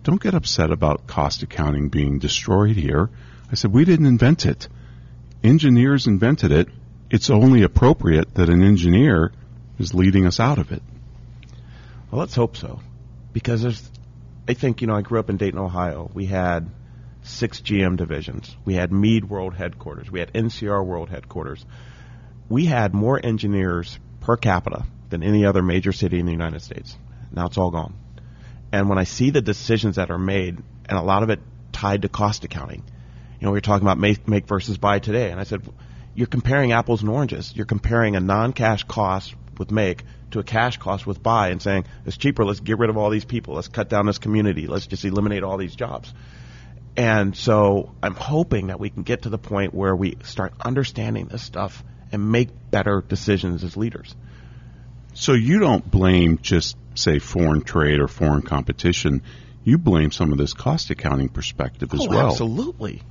don't 0.04 0.22
get 0.22 0.34
upset 0.34 0.72
about 0.72 1.06
cost 1.06 1.44
accounting 1.44 1.90
being 1.90 2.20
destroyed 2.20 2.78
here. 2.78 3.10
I 3.52 3.56
said 3.56 3.74
we 3.74 3.84
didn't 3.84 4.06
invent 4.06 4.46
it. 4.46 4.70
Engineers 5.44 6.08
invented 6.08 6.52
it 6.52 6.70
it's 7.10 7.30
only 7.30 7.64
appropriate 7.64 8.34
that 8.36 8.50
an 8.50 8.64
engineer 8.64 9.32
is 9.80 9.94
leading 9.94 10.26
us 10.26 10.40
out 10.40 10.58
of 10.58 10.72
it. 10.72 10.82
Well, 12.12 12.20
let's 12.20 12.36
hope 12.36 12.58
so. 12.58 12.80
Because 13.34 13.62
there's, 13.62 13.90
I 14.48 14.54
think, 14.54 14.82
you 14.82 14.88
know, 14.88 14.96
I 14.96 15.02
grew 15.02 15.20
up 15.20 15.30
in 15.30 15.38
Dayton, 15.38 15.60
Ohio. 15.60 16.10
We 16.14 16.26
had 16.26 16.70
six 17.24 17.62
GM 17.62 17.98
divisions. 17.98 18.56
We 18.66 18.76
had 18.76 18.92
Mead 18.92 19.30
World 19.30 19.54
Headquarters. 19.54 20.10
We 20.10 20.20
had 20.20 20.34
NCR 20.34 20.86
World 20.86 21.10
Headquarters. 21.10 21.66
We 22.50 22.66
had 22.66 22.94
more 22.94 23.20
engineers 23.24 24.00
per 24.22 24.38
capita 24.38 24.86
than 25.10 25.24
any 25.24 25.46
other 25.46 25.62
major 25.62 25.92
city 25.92 26.20
in 26.20 26.26
the 26.26 26.32
United 26.32 26.62
States. 26.62 26.98
Now 27.32 27.48
it's 27.48 27.58
all 27.58 27.72
gone. 27.72 27.96
And 28.72 28.90
when 28.90 28.98
I 28.98 29.04
see 29.04 29.30
the 29.30 29.42
decisions 29.42 29.96
that 29.96 30.12
are 30.12 30.18
made, 30.18 30.62
and 30.86 30.98
a 30.98 31.02
lot 31.02 31.24
of 31.24 31.30
it 31.30 31.40
tied 31.72 32.02
to 32.02 32.10
cost 32.10 32.44
accounting, 32.44 32.84
you 33.40 33.46
know, 33.46 33.52
we 33.52 33.58
were 33.58 33.62
talking 33.62 33.86
about 33.86 33.98
make, 33.98 34.28
make 34.28 34.48
versus 34.48 34.78
buy 34.78 35.00
today, 35.00 35.32
and 35.32 35.40
I 35.40 35.44
said, 35.44 35.62
you're 36.18 36.26
comparing 36.26 36.72
apples 36.72 37.02
and 37.02 37.12
oranges. 37.12 37.56
You're 37.56 37.68
comparing 37.68 38.16
a 38.16 38.20
non-cash 38.20 38.86
cost 38.86 39.36
with 39.60 39.70
make 39.70 40.04
to 40.32 40.40
a 40.40 40.44
cash 40.44 40.78
cost 40.78 41.06
with 41.06 41.22
buy 41.22 41.50
and 41.50 41.62
saying 41.62 41.86
it's 42.08 42.18
cheaper. 42.18 42.44
Let's 42.44 42.60
get 42.60 42.80
rid 42.80 42.90
of 42.90 42.98
all 42.98 43.12
these 43.12 43.24
people. 43.24 43.54
Let's 43.54 43.68
cut 43.68 43.88
down 43.88 44.08
this 44.08 44.18
community. 44.18 44.66
Let's 44.66 44.88
just 44.88 45.06
eliminate 45.06 45.44
all 45.44 45.58
these 45.58 45.76
jobs. 45.76 46.12
And 46.98 47.38
so 47.38 47.94
I'm 48.02 48.16
hoping 48.16 48.68
that 48.68 48.80
we 48.80 48.90
can 48.90 49.04
get 49.04 49.22
to 49.22 49.30
the 49.30 49.38
point 49.38 49.76
where 49.76 49.96
we 49.96 50.18
start 50.24 50.54
understanding 50.60 51.28
this 51.28 51.44
stuff 51.44 51.84
and 52.12 52.32
make 52.32 52.50
better 52.72 53.04
decisions 53.08 53.64
as 53.64 53.78
leaders. 53.78 54.16
So 55.14 55.34
you 55.34 55.60
don't 55.60 55.90
blame 55.90 56.40
just 56.42 56.78
say 56.96 57.20
foreign 57.20 57.62
trade 57.62 58.00
or 58.00 58.08
foreign 58.08 58.42
competition. 58.42 59.22
You 59.64 59.78
blame 59.78 60.12
some 60.12 60.32
of 60.32 60.40
this 60.40 60.54
cost 60.54 60.90
accounting 60.90 61.30
perspective 61.30 61.94
as 61.94 62.02
oh, 62.02 62.10
well. 62.10 62.28
Absolutely. 62.32 63.04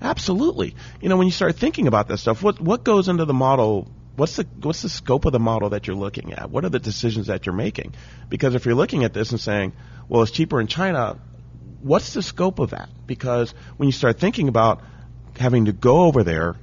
Absolutely. 0.00 0.74
You 1.00 1.08
know, 1.08 1.16
when 1.16 1.26
you 1.26 1.32
start 1.32 1.56
thinking 1.56 1.86
about 1.86 2.08
this 2.08 2.20
stuff, 2.20 2.42
what 2.42 2.60
what 2.60 2.84
goes 2.84 3.08
into 3.08 3.24
the 3.24 3.34
model 3.34 3.88
what's 4.18 4.34
the 4.34 4.46
what's 4.62 4.82
the 4.82 4.88
scope 4.88 5.24
of 5.24 5.32
the 5.32 5.38
model 5.38 5.70
that 5.70 5.86
you're 5.86 5.96
looking 5.96 6.32
at? 6.32 6.50
What 6.50 6.64
are 6.64 6.68
the 6.68 6.80
decisions 6.80 7.28
that 7.28 7.46
you're 7.46 7.54
making? 7.54 7.94
Because 8.28 8.54
if 8.54 8.66
you're 8.66 8.74
looking 8.74 9.04
at 9.04 9.14
this 9.14 9.30
and 9.30 9.40
saying, 9.40 9.72
well, 10.08 10.22
it's 10.22 10.32
cheaper 10.32 10.60
in 10.60 10.66
China, 10.66 11.18
what's 11.80 12.14
the 12.14 12.22
scope 12.22 12.58
of 12.58 12.70
that? 12.70 12.88
Because 13.06 13.54
when 13.76 13.86
you 13.86 13.92
start 13.92 14.18
thinking 14.18 14.48
about 14.48 14.82
having 15.36 15.66
to 15.66 15.72
go 15.72 16.02
over 16.02 16.24
there, 16.24 16.56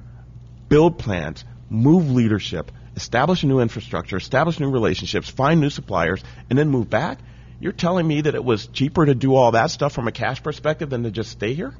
build 0.68 0.98
plants, 0.98 1.44
move 1.70 2.10
leadership, 2.10 2.70
establish 2.94 3.42
a 3.42 3.46
new 3.46 3.60
infrastructure, 3.60 4.18
establish 4.18 4.60
new 4.60 4.70
relationships, 4.70 5.30
find 5.30 5.60
new 5.60 5.70
suppliers, 5.70 6.22
and 6.50 6.58
then 6.58 6.68
move 6.68 6.90
back, 6.90 7.18
you're 7.58 7.72
telling 7.72 8.06
me 8.06 8.20
that 8.20 8.34
it 8.34 8.44
was 8.44 8.66
cheaper 8.66 9.06
to 9.06 9.14
do 9.14 9.34
all 9.34 9.52
that 9.52 9.70
stuff 9.70 9.94
from 9.94 10.08
a 10.08 10.12
cash 10.12 10.42
perspective 10.42 10.90
than 10.90 11.04
to 11.04 11.10
just 11.10 11.30
stay 11.30 11.54
here? 11.54 11.74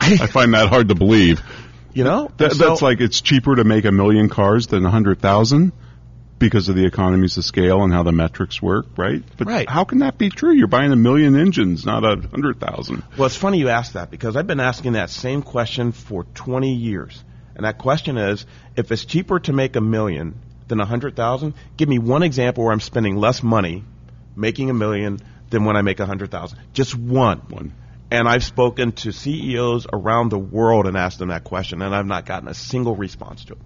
I 0.00 0.26
find 0.26 0.54
that 0.54 0.68
hard 0.68 0.88
to 0.88 0.94
believe. 0.94 1.42
You 1.92 2.04
know, 2.04 2.30
That, 2.38 2.52
So- 2.52 2.68
that's 2.68 2.82
like 2.82 3.00
it's 3.00 3.20
cheaper 3.20 3.54
to 3.56 3.64
make 3.64 3.84
a 3.84 3.92
million 3.92 4.28
cars 4.28 4.66
than 4.66 4.84
a 4.84 4.90
hundred 4.90 5.20
thousand 5.20 5.72
because 6.40 6.68
of 6.68 6.74
the 6.74 6.84
economies 6.84 7.36
of 7.38 7.44
scale 7.44 7.82
and 7.84 7.92
how 7.92 8.02
the 8.02 8.10
metrics 8.12 8.60
work, 8.60 8.86
right? 8.96 9.22
But 9.38 9.46
Right. 9.46 9.70
how 9.70 9.84
can 9.84 10.00
that 10.00 10.18
be 10.18 10.28
true? 10.28 10.52
You're 10.52 10.66
buying 10.66 10.90
a 10.92 10.96
million 10.96 11.36
engines, 11.36 11.86
not 11.86 12.04
a 12.04 12.20
hundred 12.28 12.58
thousand. 12.58 13.04
Well, 13.16 13.26
it's 13.26 13.36
funny 13.36 13.58
you 13.58 13.68
ask 13.68 13.92
that 13.92 14.10
because 14.10 14.36
I've 14.36 14.46
been 14.46 14.60
asking 14.60 14.94
that 14.94 15.10
same 15.10 15.42
question 15.42 15.92
for 15.92 16.24
20 16.34 16.74
years. 16.74 17.22
And 17.56 17.64
that 17.64 17.78
question 17.78 18.18
is, 18.18 18.44
if 18.74 18.90
it's 18.90 19.04
cheaper 19.04 19.38
to 19.38 19.52
make 19.52 19.76
a 19.76 19.80
million 19.80 20.34
than 20.66 20.80
a 20.80 20.84
hundred 20.84 21.14
thousand, 21.14 21.54
give 21.76 21.88
me 21.88 22.00
one 22.00 22.24
example 22.24 22.64
where 22.64 22.72
I'm 22.72 22.80
spending 22.80 23.16
less 23.16 23.42
money 23.44 23.84
making 24.34 24.68
a 24.70 24.74
million 24.74 25.20
than 25.50 25.64
when 25.64 25.76
I 25.76 25.82
make 25.82 26.00
a 26.00 26.06
hundred 26.06 26.32
thousand. 26.32 26.58
Just 26.72 26.96
one. 26.96 27.38
One. 27.48 27.72
And 28.14 28.28
I've 28.28 28.44
spoken 28.44 28.92
to 28.92 29.12
CEOs 29.12 29.86
around 29.92 30.30
the 30.30 30.38
world 30.38 30.86
and 30.86 30.96
asked 30.96 31.18
them 31.18 31.28
that 31.28 31.44
question, 31.44 31.82
and 31.82 31.94
I've 31.94 32.06
not 32.06 32.26
gotten 32.26 32.48
a 32.48 32.54
single 32.54 32.94
response 32.94 33.44
to 33.46 33.54
it. 33.54 33.58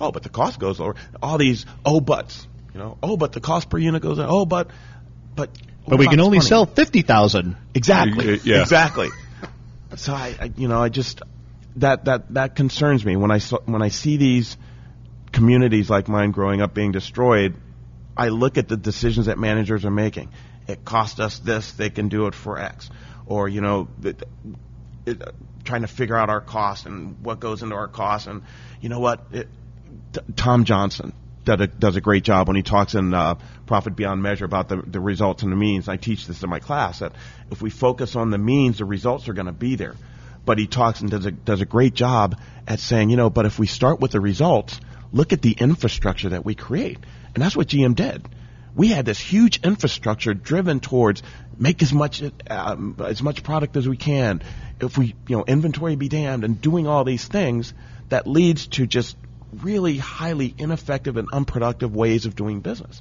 Oh, 0.00 0.10
but 0.10 0.22
the 0.22 0.28
cost 0.28 0.58
goes 0.58 0.80
lower. 0.80 0.96
All 1.22 1.38
these 1.38 1.66
oh 1.84 2.00
buts, 2.00 2.46
you 2.72 2.80
know. 2.80 2.98
Oh, 3.02 3.16
but 3.16 3.32
the 3.32 3.40
cost 3.40 3.70
per 3.70 3.78
unit 3.78 4.02
goes. 4.02 4.18
Oh, 4.18 4.44
but 4.44 4.70
but. 5.34 5.50
But 5.86 5.98
we 5.98 6.08
can 6.08 6.20
only 6.20 6.38
this 6.38 6.48
sell 6.48 6.64
50,000. 6.64 7.56
Exactly. 7.74 8.40
Yeah. 8.42 8.62
Exactly. 8.62 9.10
So 9.96 10.14
I, 10.14 10.34
I, 10.40 10.52
you 10.56 10.66
know, 10.66 10.82
I 10.82 10.88
just 10.88 11.22
that 11.76 12.06
that 12.06 12.32
that 12.34 12.56
concerns 12.56 13.04
me 13.04 13.16
when 13.16 13.30
I 13.30 13.38
saw, 13.38 13.58
when 13.66 13.82
I 13.82 13.88
see 13.88 14.16
these 14.16 14.56
communities 15.32 15.90
like 15.90 16.08
mine 16.08 16.30
growing 16.30 16.62
up 16.62 16.74
being 16.74 16.92
destroyed. 16.92 17.54
I 18.16 18.28
look 18.28 18.58
at 18.58 18.68
the 18.68 18.76
decisions 18.76 19.26
that 19.26 19.38
managers 19.38 19.84
are 19.84 19.90
making. 19.90 20.30
It 20.66 20.84
cost 20.84 21.20
us 21.20 21.38
this; 21.40 21.72
they 21.72 21.90
can 21.90 22.08
do 22.08 22.26
it 22.26 22.34
for 22.34 22.58
X, 22.58 22.88
or 23.26 23.48
you 23.48 23.60
know, 23.60 23.88
it, 24.02 24.22
uh, 25.06 25.14
trying 25.64 25.82
to 25.82 25.88
figure 25.88 26.16
out 26.16 26.30
our 26.30 26.40
cost 26.40 26.86
and 26.86 27.22
what 27.22 27.40
goes 27.40 27.62
into 27.62 27.74
our 27.74 27.88
cost. 27.88 28.26
And 28.26 28.42
you 28.80 28.88
know 28.88 29.00
what? 29.00 29.26
It, 29.32 29.48
T- 30.12 30.20
Tom 30.36 30.64
Johnson 30.64 31.12
a, 31.48 31.66
does 31.66 31.96
a 31.96 32.00
great 32.00 32.24
job 32.24 32.48
when 32.48 32.56
he 32.56 32.62
talks 32.62 32.94
in 32.94 33.14
uh, 33.14 33.36
Profit 33.66 33.96
Beyond 33.96 34.22
Measure 34.22 34.44
about 34.44 34.68
the, 34.68 34.76
the 34.76 35.00
results 35.00 35.42
and 35.42 35.52
the 35.52 35.56
means. 35.56 35.88
I 35.88 35.96
teach 35.96 36.26
this 36.26 36.42
in 36.42 36.50
my 36.50 36.58
class 36.58 37.00
that 37.00 37.12
if 37.50 37.62
we 37.62 37.70
focus 37.70 38.16
on 38.16 38.30
the 38.30 38.38
means, 38.38 38.78
the 38.78 38.84
results 38.84 39.28
are 39.28 39.34
going 39.34 39.46
to 39.46 39.52
be 39.52 39.76
there. 39.76 39.94
But 40.44 40.58
he 40.58 40.66
talks 40.66 41.00
and 41.00 41.10
does 41.10 41.26
a, 41.26 41.30
does 41.30 41.60
a 41.60 41.66
great 41.66 41.94
job 41.94 42.38
at 42.66 42.78
saying, 42.78 43.10
you 43.10 43.16
know, 43.16 43.30
but 43.30 43.46
if 43.46 43.58
we 43.58 43.66
start 43.66 44.00
with 44.00 44.10
the 44.10 44.20
results, 44.20 44.78
look 45.12 45.32
at 45.32 45.42
the 45.42 45.52
infrastructure 45.52 46.30
that 46.30 46.44
we 46.44 46.54
create. 46.54 46.98
And 47.34 47.42
that's 47.42 47.56
what 47.56 47.68
GM 47.68 47.94
did. 47.94 48.26
We 48.74 48.88
had 48.88 49.04
this 49.04 49.20
huge 49.20 49.60
infrastructure 49.62 50.34
driven 50.34 50.80
towards 50.80 51.22
make 51.56 51.82
as 51.82 51.92
much 51.92 52.22
um, 52.50 52.96
as 53.04 53.22
much 53.22 53.42
product 53.42 53.76
as 53.76 53.88
we 53.88 53.96
can. 53.96 54.42
If 54.80 54.98
we, 54.98 55.14
you 55.28 55.36
know, 55.36 55.44
inventory 55.44 55.94
be 55.96 56.08
damned, 56.08 56.44
and 56.44 56.60
doing 56.60 56.86
all 56.86 57.04
these 57.04 57.26
things 57.26 57.72
that 58.08 58.26
leads 58.26 58.66
to 58.68 58.86
just 58.86 59.16
really 59.62 59.96
highly 59.96 60.54
ineffective 60.58 61.16
and 61.16 61.28
unproductive 61.32 61.94
ways 61.94 62.26
of 62.26 62.34
doing 62.34 62.60
business. 62.60 63.00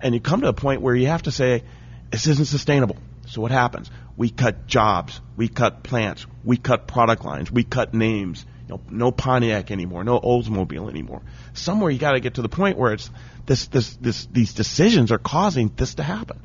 And 0.00 0.14
you 0.14 0.20
come 0.20 0.40
to 0.40 0.48
a 0.48 0.52
point 0.52 0.82
where 0.82 0.94
you 0.94 1.06
have 1.06 1.22
to 1.22 1.30
say, 1.30 1.62
this 2.10 2.26
isn't 2.26 2.46
sustainable. 2.46 2.96
So 3.26 3.40
what 3.40 3.52
happens? 3.52 3.90
We 4.16 4.30
cut 4.30 4.66
jobs, 4.66 5.20
we 5.36 5.48
cut 5.48 5.82
plants, 5.82 6.26
we 6.44 6.56
cut 6.56 6.86
product 6.86 7.24
lines, 7.24 7.50
we 7.50 7.62
cut 7.62 7.94
names. 7.94 8.44
You 8.72 8.78
know, 8.78 8.84
no 8.90 9.12
Pontiac 9.12 9.70
anymore, 9.70 10.02
no 10.02 10.18
Oldsmobile 10.18 10.88
anymore. 10.88 11.20
Somewhere 11.52 11.90
you 11.90 11.98
got 11.98 12.12
to 12.12 12.20
get 12.20 12.34
to 12.34 12.42
the 12.42 12.48
point 12.48 12.78
where 12.78 12.94
it's 12.94 13.10
this, 13.44 13.66
this, 13.66 13.96
this, 13.96 14.26
these 14.26 14.54
decisions 14.54 15.12
are 15.12 15.18
causing 15.18 15.70
this 15.76 15.96
to 15.96 16.02
happen. 16.02 16.40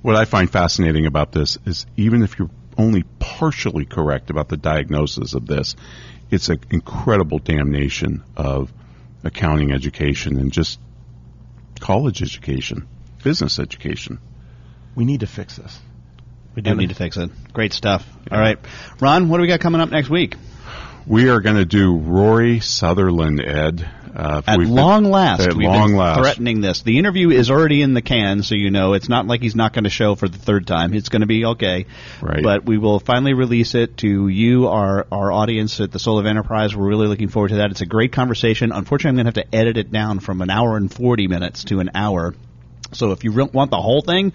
What 0.00 0.16
I 0.16 0.24
find 0.24 0.50
fascinating 0.50 1.04
about 1.06 1.32
this 1.32 1.58
is 1.66 1.84
even 1.96 2.22
if 2.22 2.38
you're 2.38 2.50
only 2.78 3.04
partially 3.18 3.84
correct 3.84 4.30
about 4.30 4.48
the 4.48 4.56
diagnosis 4.56 5.34
of 5.34 5.46
this, 5.46 5.76
it's 6.30 6.48
an 6.48 6.60
incredible 6.70 7.40
damnation 7.40 8.22
of 8.36 8.72
accounting 9.22 9.72
education 9.72 10.38
and 10.38 10.50
just 10.52 10.80
college 11.78 12.22
education, 12.22 12.88
business 13.22 13.58
education. 13.58 14.18
We 14.94 15.04
need 15.04 15.20
to 15.20 15.26
fix 15.26 15.56
this. 15.56 15.78
We 16.54 16.62
do 16.62 16.74
need 16.74 16.88
to 16.88 16.94
fix 16.94 17.18
it. 17.18 17.30
Great 17.52 17.74
stuff. 17.74 18.06
All 18.30 18.38
right. 18.38 18.58
Ron, 18.98 19.28
what 19.28 19.36
do 19.36 19.42
we 19.42 19.48
got 19.48 19.60
coming 19.60 19.82
up 19.82 19.90
next 19.90 20.08
week? 20.08 20.36
We 21.06 21.28
are 21.28 21.40
going 21.40 21.56
to 21.56 21.64
do 21.64 21.96
Rory 21.96 22.60
Sutherland, 22.60 23.40
Ed. 23.40 23.88
Uh, 24.14 24.40
At 24.46 24.58
we've 24.58 24.66
been- 24.66 24.74
long 24.76 25.04
last, 25.04 25.42
At 25.42 25.54
we've 25.54 25.68
long 25.68 25.90
been 25.90 25.98
last. 25.98 26.18
threatening 26.20 26.62
this. 26.62 26.80
The 26.82 26.98
interview 26.98 27.30
is 27.30 27.50
already 27.50 27.82
in 27.82 27.92
the 27.92 28.00
can, 28.00 28.42
so 28.42 28.54
you 28.54 28.70
know 28.70 28.94
it's 28.94 29.08
not 29.10 29.26
like 29.26 29.42
he's 29.42 29.54
not 29.54 29.74
going 29.74 29.84
to 29.84 29.90
show 29.90 30.14
for 30.14 30.26
the 30.26 30.38
third 30.38 30.66
time. 30.66 30.94
It's 30.94 31.10
going 31.10 31.20
to 31.20 31.26
be 31.26 31.44
okay. 31.44 31.84
Right. 32.22 32.42
But 32.42 32.64
we 32.64 32.78
will 32.78 32.98
finally 32.98 33.34
release 33.34 33.74
it 33.74 33.98
to 33.98 34.26
you, 34.28 34.68
our 34.68 35.06
our 35.12 35.30
audience 35.30 35.78
at 35.80 35.92
the 35.92 35.98
Soul 35.98 36.18
of 36.18 36.24
Enterprise. 36.24 36.74
We're 36.74 36.88
really 36.88 37.08
looking 37.08 37.28
forward 37.28 37.48
to 37.48 37.56
that. 37.56 37.70
It's 37.70 37.82
a 37.82 37.86
great 37.86 38.12
conversation. 38.12 38.72
Unfortunately, 38.72 39.20
I'm 39.20 39.24
going 39.24 39.32
to 39.34 39.40
have 39.42 39.50
to 39.50 39.54
edit 39.56 39.76
it 39.76 39.92
down 39.92 40.20
from 40.20 40.40
an 40.40 40.48
hour 40.48 40.78
and 40.78 40.90
40 40.92 41.28
minutes 41.28 41.64
to 41.64 41.80
an 41.80 41.90
hour. 41.94 42.34
So 42.92 43.12
if 43.12 43.22
you 43.22 43.32
re- 43.32 43.50
want 43.52 43.70
the 43.70 43.80
whole 43.82 44.00
thing, 44.00 44.32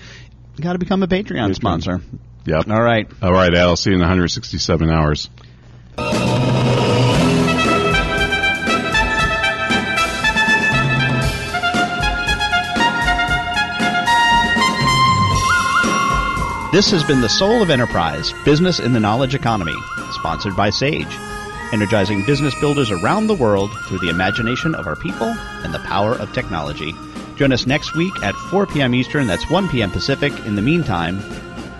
you 0.58 0.64
got 0.64 0.74
to 0.74 0.80
become 0.80 1.02
a 1.02 1.08
Patreon 1.08 1.50
Patreon. 1.50 1.56
sponsor. 1.56 2.02
Yep. 2.46 2.70
All 2.70 2.82
right. 2.82 3.10
All 3.24 3.34
right. 3.34 3.54
I'll 3.56 3.76
see 3.76 3.90
you 3.90 3.96
in 3.96 4.00
167 4.02 4.90
hours. 4.92 5.28
This 16.72 16.90
has 16.92 17.04
been 17.04 17.20
the 17.20 17.28
Soul 17.28 17.62
of 17.62 17.70
Enterprise 17.70 18.34
Business 18.46 18.80
in 18.80 18.94
the 18.94 19.00
Knowledge 19.02 19.36
Economy, 19.36 19.76
sponsored 20.14 20.56
by 20.56 20.70
Sage, 20.70 21.14
energizing 21.74 22.26
business 22.26 22.58
builders 22.62 22.92
around 22.92 23.28
the 23.28 23.36
world 23.36 23.70
through 23.90 24.00
the 24.00 24.08
imagination 24.08 24.74
of 24.76 24.88
our 24.88 24.96
people 24.96 25.28
and 25.28 25.74
the 25.74 25.80
power 25.80 26.14
of 26.14 26.32
technology. 26.32 26.94
Join 27.36 27.52
us 27.52 27.68
next 27.68 27.94
week 27.94 28.14
at 28.24 28.36
4 28.36 28.68
p.m. 28.68 28.96
Eastern, 28.96 29.28
that's 29.28 29.50
1 29.50 29.68
p.m. 29.68 29.92
Pacific. 29.92 30.32
In 30.46 30.56
the 30.56 30.62
meantime, 30.62 31.20